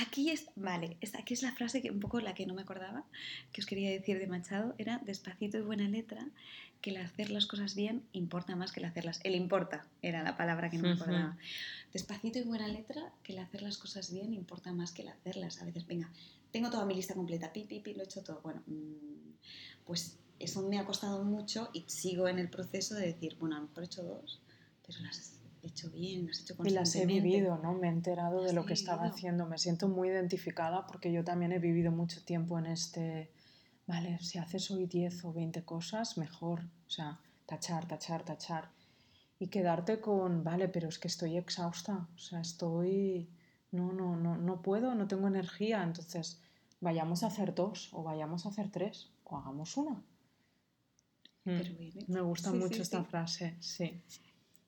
Aquí 0.01 0.31
es, 0.31 0.47
vale, 0.57 0.97
aquí 1.19 1.35
es 1.35 1.43
la 1.43 1.53
frase 1.53 1.83
que 1.83 1.91
un 1.91 2.01
poco 2.01 2.21
la 2.21 2.35
que 2.35 2.47
no 2.47 2.55
me 2.55 2.63
acordaba, 2.63 3.05
que 3.53 3.61
os 3.61 3.67
quería 3.67 3.91
decir 3.91 4.19
de 4.19 4.27
Machado, 4.27 4.75
era 4.79 4.99
despacito 5.05 5.59
y 5.59 5.61
buena 5.61 5.87
letra, 5.87 6.27
que 6.81 6.91
el 6.91 6.97
hacer 6.97 7.31
las 7.31 7.47
cosas 7.47 7.75
bien 7.75 8.03
importa 8.13 8.57
más 8.57 8.73
que 8.73 8.81
el 8.81 8.87
hacerlas. 8.87 9.21
El 9.23 9.35
importa 9.35 9.87
era 10.01 10.23
la 10.23 10.37
palabra 10.37 10.71
que 10.71 10.79
no 10.79 10.85
me 10.85 10.95
acordaba. 10.95 11.37
Despacito 11.93 12.39
y 12.39 12.43
buena 12.43 12.69
letra, 12.69 13.13
que 13.23 13.35
el 13.35 13.39
hacer 13.39 13.63
las 13.63 13.77
cosas 13.77 14.11
bien 14.11 14.33
importa 14.33 14.73
más 14.73 14.93
que 14.93 15.03
el 15.03 15.09
hacerlas. 15.09 15.61
A 15.61 15.67
veces, 15.67 15.87
venga, 15.87 16.11
tengo 16.51 16.71
toda 16.71 16.87
mi 16.87 16.95
lista 16.95 17.15
completa, 17.15 17.53
pi, 17.53 17.65
pi, 17.65 17.81
pi, 17.81 17.95
lo 17.95 18.03
he 18.03 18.05
hecho 18.05 18.23
todo. 18.23 18.41
Bueno, 18.43 18.63
mm, 18.67 19.85
pues 19.85 20.19
eso 20.39 20.63
me 20.69 20.79
ha 20.79 20.85
costado 20.85 21.23
mucho 21.23 21.71
y 21.73 21.85
sigo 21.87 22.29
en 22.29 22.39
el 22.39 22.49
proceso 22.49 22.95
de 22.95 23.07
decir, 23.07 23.37
bueno, 23.39 23.57
a 23.57 23.61
lo 23.61 23.69
mejor 23.69 23.85
he 23.85 23.87
hecho 23.87 24.03
dos, 24.03 24.41
pero 24.87 24.99
las 25.01 25.42
hecho 25.69 25.91
bien, 25.91 26.29
has 26.29 26.41
hecho 26.41 26.55
Y 26.65 26.71
las 26.71 26.95
he 26.97 27.07
vivido, 27.07 27.59
¿no? 27.59 27.75
Me 27.75 27.89
he 27.89 27.91
enterado 27.91 28.43
de 28.43 28.53
lo 28.53 28.65
que 28.67 28.75
estaba 28.75 29.05
haciendo. 29.07 29.47
Me 29.47 29.59
siento 29.59 29.89
muy 29.89 30.09
identificada 30.09 30.87
porque 30.87 31.13
yo 31.13 31.25
también 31.25 31.53
he 31.53 31.59
vivido 31.59 31.93
mucho 31.93 32.25
tiempo 32.25 32.59
en 32.59 32.67
este, 32.67 33.33
vale, 33.87 34.19
si 34.21 34.39
haces 34.39 34.71
hoy 34.71 34.87
10 34.87 35.25
o 35.25 35.33
20 35.33 35.65
cosas, 35.65 36.19
mejor. 36.19 36.61
O 36.87 36.91
sea, 36.91 37.21
tachar, 37.47 37.87
tachar, 37.87 38.25
tachar. 38.25 38.71
Y 39.39 39.49
quedarte 39.49 40.01
con, 40.01 40.45
vale, 40.45 40.69
pero 40.69 40.89
es 40.89 40.99
que 40.99 41.09
estoy 41.09 41.37
exhausta. 41.37 42.09
O 42.15 42.19
sea, 42.19 42.41
estoy, 42.41 43.29
no, 43.71 43.93
no, 43.93 44.17
no, 44.17 44.37
no 44.37 44.63
puedo, 44.63 44.95
no 44.95 45.07
tengo 45.09 45.29
energía. 45.29 45.83
Entonces, 45.83 46.41
vayamos 46.81 47.23
a 47.23 47.29
hacer 47.29 47.55
dos 47.55 47.91
o 47.93 48.03
vayamos 48.03 48.47
a 48.47 48.51
hacer 48.51 48.71
tres 48.71 49.11
o 49.25 49.37
hagamos 49.37 49.77
una. 49.77 50.03
Mm. 51.45 51.59
Pero 51.59 51.81
¿eh? 51.81 52.05
Me 52.09 52.21
gusta 52.21 52.51
Sí, 52.51 52.57
mucho 52.57 52.77
sí, 52.77 52.83
esta 52.83 53.01
sí. 53.01 53.07
frase, 53.11 53.57
sí. 53.61 54.01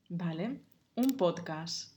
Vale. 0.09 0.61
Un 0.97 1.17
podcast. 1.17 1.93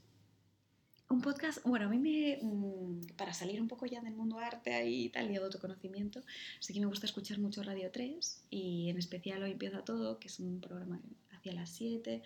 Un 1.08 1.22
podcast, 1.22 1.64
bueno, 1.64 1.86
a 1.86 1.88
mí 1.88 1.98
me, 1.98 2.38
mm, 2.42 3.16
para 3.16 3.32
salir 3.32 3.60
un 3.60 3.68
poco 3.68 3.86
ya 3.86 4.00
del 4.00 4.14
mundo 4.14 4.38
arte 4.40 4.74
ahí 4.74 5.04
y 5.04 5.08
tal, 5.08 5.30
y 5.30 5.34
de 5.34 5.38
autoconocimiento, 5.38 6.20
sí 6.58 6.74
que 6.74 6.80
me 6.80 6.86
gusta 6.86 7.06
escuchar 7.06 7.38
mucho 7.38 7.62
Radio 7.62 7.90
3 7.92 8.42
y 8.50 8.90
en 8.90 8.98
especial 8.98 9.42
Hoy 9.42 9.52
Empieza 9.52 9.84
Todo, 9.84 10.18
que 10.18 10.26
es 10.26 10.40
un 10.40 10.60
programa 10.60 11.00
hacia 11.30 11.52
las 11.52 11.70
7 11.70 12.22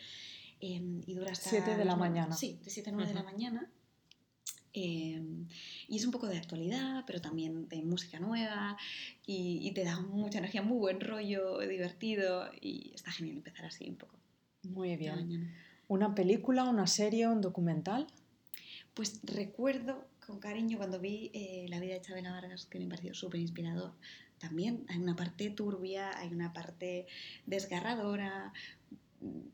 eh, 0.61 1.03
y 1.07 1.15
dura 1.15 1.33
hasta... 1.33 1.51
Siete 1.51 1.77
de 1.77 1.85
la 1.85 1.95
mañana. 1.95 2.35
Sí, 2.35 2.59
de 2.65 2.71
7 2.71 2.89
a 2.89 2.93
9 2.95 3.09
de 3.09 3.15
la 3.15 3.23
mañana. 3.23 3.71
Eh, 4.73 5.23
y 5.89 5.97
es 5.97 6.07
un 6.07 6.11
poco 6.11 6.27
de 6.27 6.39
actualidad, 6.39 7.05
pero 7.07 7.21
también 7.21 7.69
de 7.69 7.83
música 7.83 8.19
nueva 8.19 8.79
y, 9.27 9.59
y 9.61 9.73
te 9.75 9.85
da 9.85 10.01
mucha 10.01 10.39
energía, 10.39 10.63
muy 10.63 10.79
buen 10.79 11.01
rollo, 11.03 11.59
divertido 11.59 12.51
y 12.59 12.93
está 12.95 13.13
genial 13.13 13.37
empezar 13.37 13.67
así 13.67 13.91
un 13.91 13.97
poco. 13.97 14.19
Muy 14.63 14.97
bien. 14.97 15.53
¿Una 15.89 16.15
película, 16.15 16.65
una 16.65 16.87
serie, 16.87 17.27
un 17.29 17.41
documental? 17.41 18.07
Pues 18.95 19.21
recuerdo 19.25 20.05
con 20.27 20.39
cariño 20.39 20.79
cuando 20.79 21.01
vi 21.01 21.31
eh, 21.35 21.67
La 21.69 21.81
vida 21.81 21.95
de 21.95 22.01
Chabela 22.01 22.33
Vargas, 22.33 22.67
que 22.67 22.79
me 22.79 22.87
pareció 22.87 23.15
súper 23.15 23.41
inspirador. 23.41 23.93
También 24.39 24.85
hay 24.89 24.99
una 24.99 25.15
parte 25.17 25.51
turbia, 25.51 26.17
hay 26.19 26.29
una 26.33 26.53
parte 26.53 27.07
desgarradora, 27.47 28.53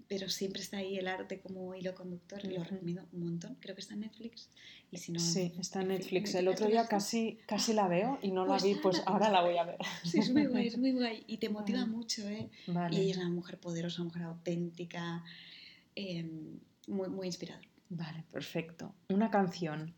pero 0.08 0.30
siempre 0.30 0.62
está 0.62 0.78
ahí 0.78 0.96
el 0.96 1.08
arte 1.08 1.40
como 1.40 1.74
hilo 1.74 1.94
conductor 1.94 2.42
y 2.44 2.56
lo 2.56 2.64
recomiendo 2.64 3.04
un 3.12 3.20
montón. 3.20 3.56
Creo 3.60 3.74
que 3.74 3.82
está 3.82 3.94
en 3.94 4.00
Netflix. 4.00 4.48
Y 4.90 4.96
si 4.96 5.12
no, 5.12 5.20
Sí, 5.20 5.52
está 5.58 5.82
en 5.82 5.88
Netflix. 5.88 6.34
El 6.34 6.48
otro 6.48 6.66
día 6.68 6.86
casi, 6.86 7.38
casi 7.46 7.74
la 7.74 7.86
veo 7.86 8.18
y 8.22 8.30
no 8.30 8.44
la 8.46 8.52
Pues 8.52 8.62
vi, 8.62 8.74
pues 8.76 9.02
ahora 9.04 9.30
la 9.30 9.42
voy 9.42 9.58
a 9.58 9.64
ver. 9.64 9.76
Sí, 10.04 10.20
es 10.20 10.32
muy 10.32 10.46
guay, 10.46 10.68
es 10.68 10.78
muy 10.78 10.92
guay. 10.92 11.24
Y 11.26 11.36
te 11.36 11.48
motiva 11.50 11.80
Vale. 11.80 11.90
mucho, 11.92 12.26
¿eh? 12.26 12.48
Vale. 12.66 12.96
Y 12.96 13.00
ella 13.02 13.10
es 13.12 13.16
una 13.18 13.28
mujer 13.28 13.58
poderosa, 13.60 14.00
una 14.00 14.08
mujer 14.08 14.22
auténtica, 14.22 15.22
eh, 15.98 16.24
muy, 16.86 17.08
muy 17.08 17.26
inspirador. 17.26 17.64
Vale, 17.88 18.24
perfecto. 18.30 18.94
Una 19.08 19.30
canción. 19.30 19.94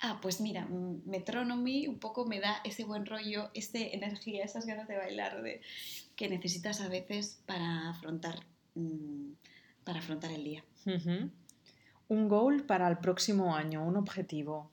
Ah, 0.00 0.18
pues 0.22 0.40
mira, 0.40 0.66
mm, 0.66 1.02
Metronomy 1.04 1.88
un 1.88 1.98
poco 1.98 2.24
me 2.26 2.38
da 2.40 2.60
ese 2.64 2.84
buen 2.84 3.06
rollo, 3.06 3.50
esa 3.54 3.78
energía, 3.78 4.44
esas 4.44 4.66
ganas 4.66 4.86
de 4.86 4.96
bailar 4.96 5.42
de, 5.42 5.60
que 6.14 6.28
necesitas 6.28 6.80
a 6.80 6.88
veces 6.88 7.40
para 7.46 7.90
afrontar, 7.90 8.46
mm, 8.74 9.32
para 9.84 9.98
afrontar 9.98 10.30
el 10.30 10.44
día. 10.44 10.64
Ujú. 10.86 11.30
Un 12.08 12.28
goal 12.28 12.64
para 12.64 12.88
el 12.88 12.98
próximo 12.98 13.56
año, 13.56 13.84
un 13.84 13.96
objetivo. 13.96 14.70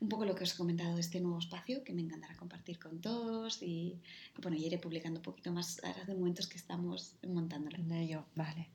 Un 0.00 0.08
poco 0.08 0.24
lo 0.24 0.34
que 0.34 0.44
os 0.44 0.54
he 0.54 0.56
comentado 0.56 0.94
de 0.94 1.00
este 1.00 1.20
nuevo 1.20 1.38
espacio 1.38 1.84
que 1.84 1.92
me 1.92 2.02
encantará 2.02 2.34
compartir 2.36 2.78
con 2.78 3.00
todos 3.00 3.62
y 3.62 4.00
bueno, 4.40 4.56
y 4.56 4.64
iré 4.66 4.78
publicando 4.78 5.20
un 5.20 5.24
poquito 5.24 5.52
más 5.52 5.82
ahora 5.84 6.04
de 6.04 6.14
momentos 6.14 6.46
que 6.46 6.56
estamos 6.56 7.14
montándolo. 7.26 7.76
En 7.76 7.92
ello, 7.92 8.24
vale. 8.34 8.70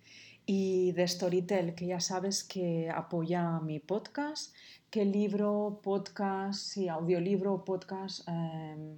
Y 0.45 0.91
de 0.91 1.07
Storytel, 1.07 1.73
que 1.73 1.87
ya 1.87 1.99
sabes 1.99 2.43
que 2.43 2.89
apoya 2.89 3.59
mi 3.61 3.79
podcast. 3.79 4.53
¿Qué 4.89 5.05
libro, 5.05 5.79
podcast, 5.81 6.59
sí, 6.59 6.87
audiolibro 6.89 7.53
o 7.53 7.63
podcast 7.63 8.27
em, 8.27 8.97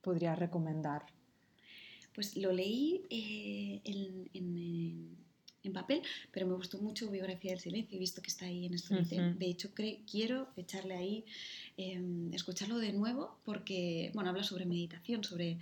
podrías 0.00 0.38
recomendar? 0.38 1.06
Pues 2.12 2.36
lo 2.36 2.52
leí 2.52 3.06
eh, 3.08 3.80
en, 3.84 4.30
en- 4.34 5.20
papel, 5.72 6.02
pero 6.32 6.48
me 6.48 6.54
gustó 6.54 6.78
mucho 6.78 7.08
Biografía 7.10 7.52
del 7.52 7.60
Silencio, 7.60 7.96
he 7.96 8.00
visto 8.00 8.20
que 8.20 8.28
está 8.28 8.46
ahí 8.46 8.66
en 8.66 8.76
Storytel. 8.76 9.38
De 9.38 9.46
hecho, 9.46 9.70
quiero 10.10 10.48
echarle 10.56 10.94
ahí, 10.96 11.24
eh, 11.76 12.02
escucharlo 12.32 12.78
de 12.78 12.92
nuevo, 12.92 13.38
porque, 13.44 14.10
bueno, 14.12 14.30
habla 14.30 14.42
sobre 14.42 14.66
meditación, 14.66 15.22
sobre 15.22 15.58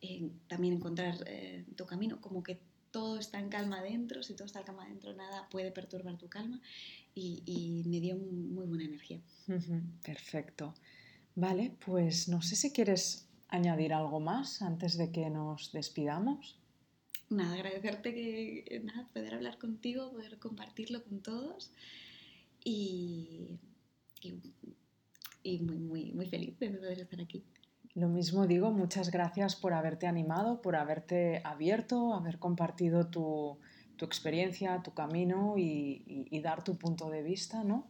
eh, 0.00 0.30
también 0.48 0.74
encontrar 0.74 1.16
eh, 1.26 1.66
tu 1.76 1.84
camino, 1.84 2.18
como 2.20 2.42
que 2.42 2.60
todo 2.92 3.18
está 3.18 3.40
en 3.40 3.48
calma 3.48 3.82
dentro, 3.82 4.22
si 4.22 4.34
todo 4.34 4.46
está 4.46 4.60
en 4.60 4.66
calma 4.66 4.86
dentro, 4.86 5.12
nada 5.14 5.48
puede 5.50 5.72
perturbar 5.72 6.16
tu 6.18 6.28
calma, 6.28 6.60
y, 7.14 7.42
y 7.46 7.88
me 7.88 7.98
dio 7.98 8.16
muy 8.16 8.66
buena 8.66 8.84
energía. 8.84 9.20
Perfecto. 10.04 10.74
Vale, 11.34 11.74
pues 11.84 12.28
no 12.28 12.42
sé 12.42 12.54
si 12.54 12.70
quieres 12.72 13.26
añadir 13.48 13.92
algo 13.92 14.20
más 14.20 14.62
antes 14.62 14.96
de 14.96 15.10
que 15.10 15.28
nos 15.30 15.72
despidamos. 15.72 16.58
Nada, 17.30 17.54
agradecerte 17.54 18.14
que 18.14 18.82
nada, 18.84 19.08
poder 19.12 19.34
hablar 19.34 19.58
contigo, 19.58 20.10
poder 20.10 20.38
compartirlo 20.38 21.02
con 21.02 21.20
todos 21.20 21.70
y, 22.62 23.58
y, 24.20 24.34
y 25.42 25.58
muy, 25.60 25.78
muy, 25.78 26.12
muy 26.12 26.26
feliz 26.26 26.58
de 26.58 26.70
poder 26.70 27.00
estar 27.00 27.20
aquí. 27.20 27.42
Lo 27.94 28.08
mismo 28.08 28.46
digo, 28.46 28.70
muchas 28.70 29.10
gracias 29.10 29.54
por 29.54 29.74
haberte 29.74 30.06
animado, 30.06 30.62
por 30.62 30.76
haberte 30.76 31.42
abierto, 31.44 32.14
haber 32.14 32.38
compartido 32.38 33.08
tu, 33.08 33.58
tu 33.96 34.06
experiencia, 34.06 34.82
tu 34.82 34.94
camino 34.94 35.54
y, 35.58 36.40
dar 36.42 36.64
tu 36.64 36.76
punto 36.76 37.10
de 37.10 37.22
vista, 37.22 37.62
¿no? 37.62 37.86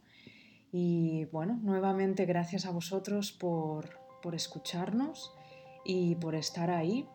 Y 0.71 1.25
bueno, 1.25 1.59
nuevamente 1.63 2.25
gracias 2.25 2.65
a 2.65 2.71
vosotros 2.71 3.31
por, 3.31 3.89
por 4.21 4.35
escucharnos 4.35 5.33
y 5.85 6.15
por 6.15 6.35
estar 6.35 6.69
ahí 6.69 7.07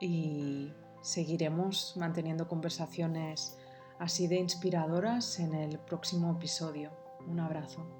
y 0.00 0.72
seguiremos 1.02 1.94
manteniendo 1.96 2.48
conversaciones 2.48 3.58
así 3.98 4.28
de 4.28 4.36
inspiradoras 4.36 5.40
en 5.40 5.54
el 5.54 5.78
próximo 5.78 6.32
episodio. 6.32 6.90
Un 7.26 7.40
abrazo. 7.40 7.97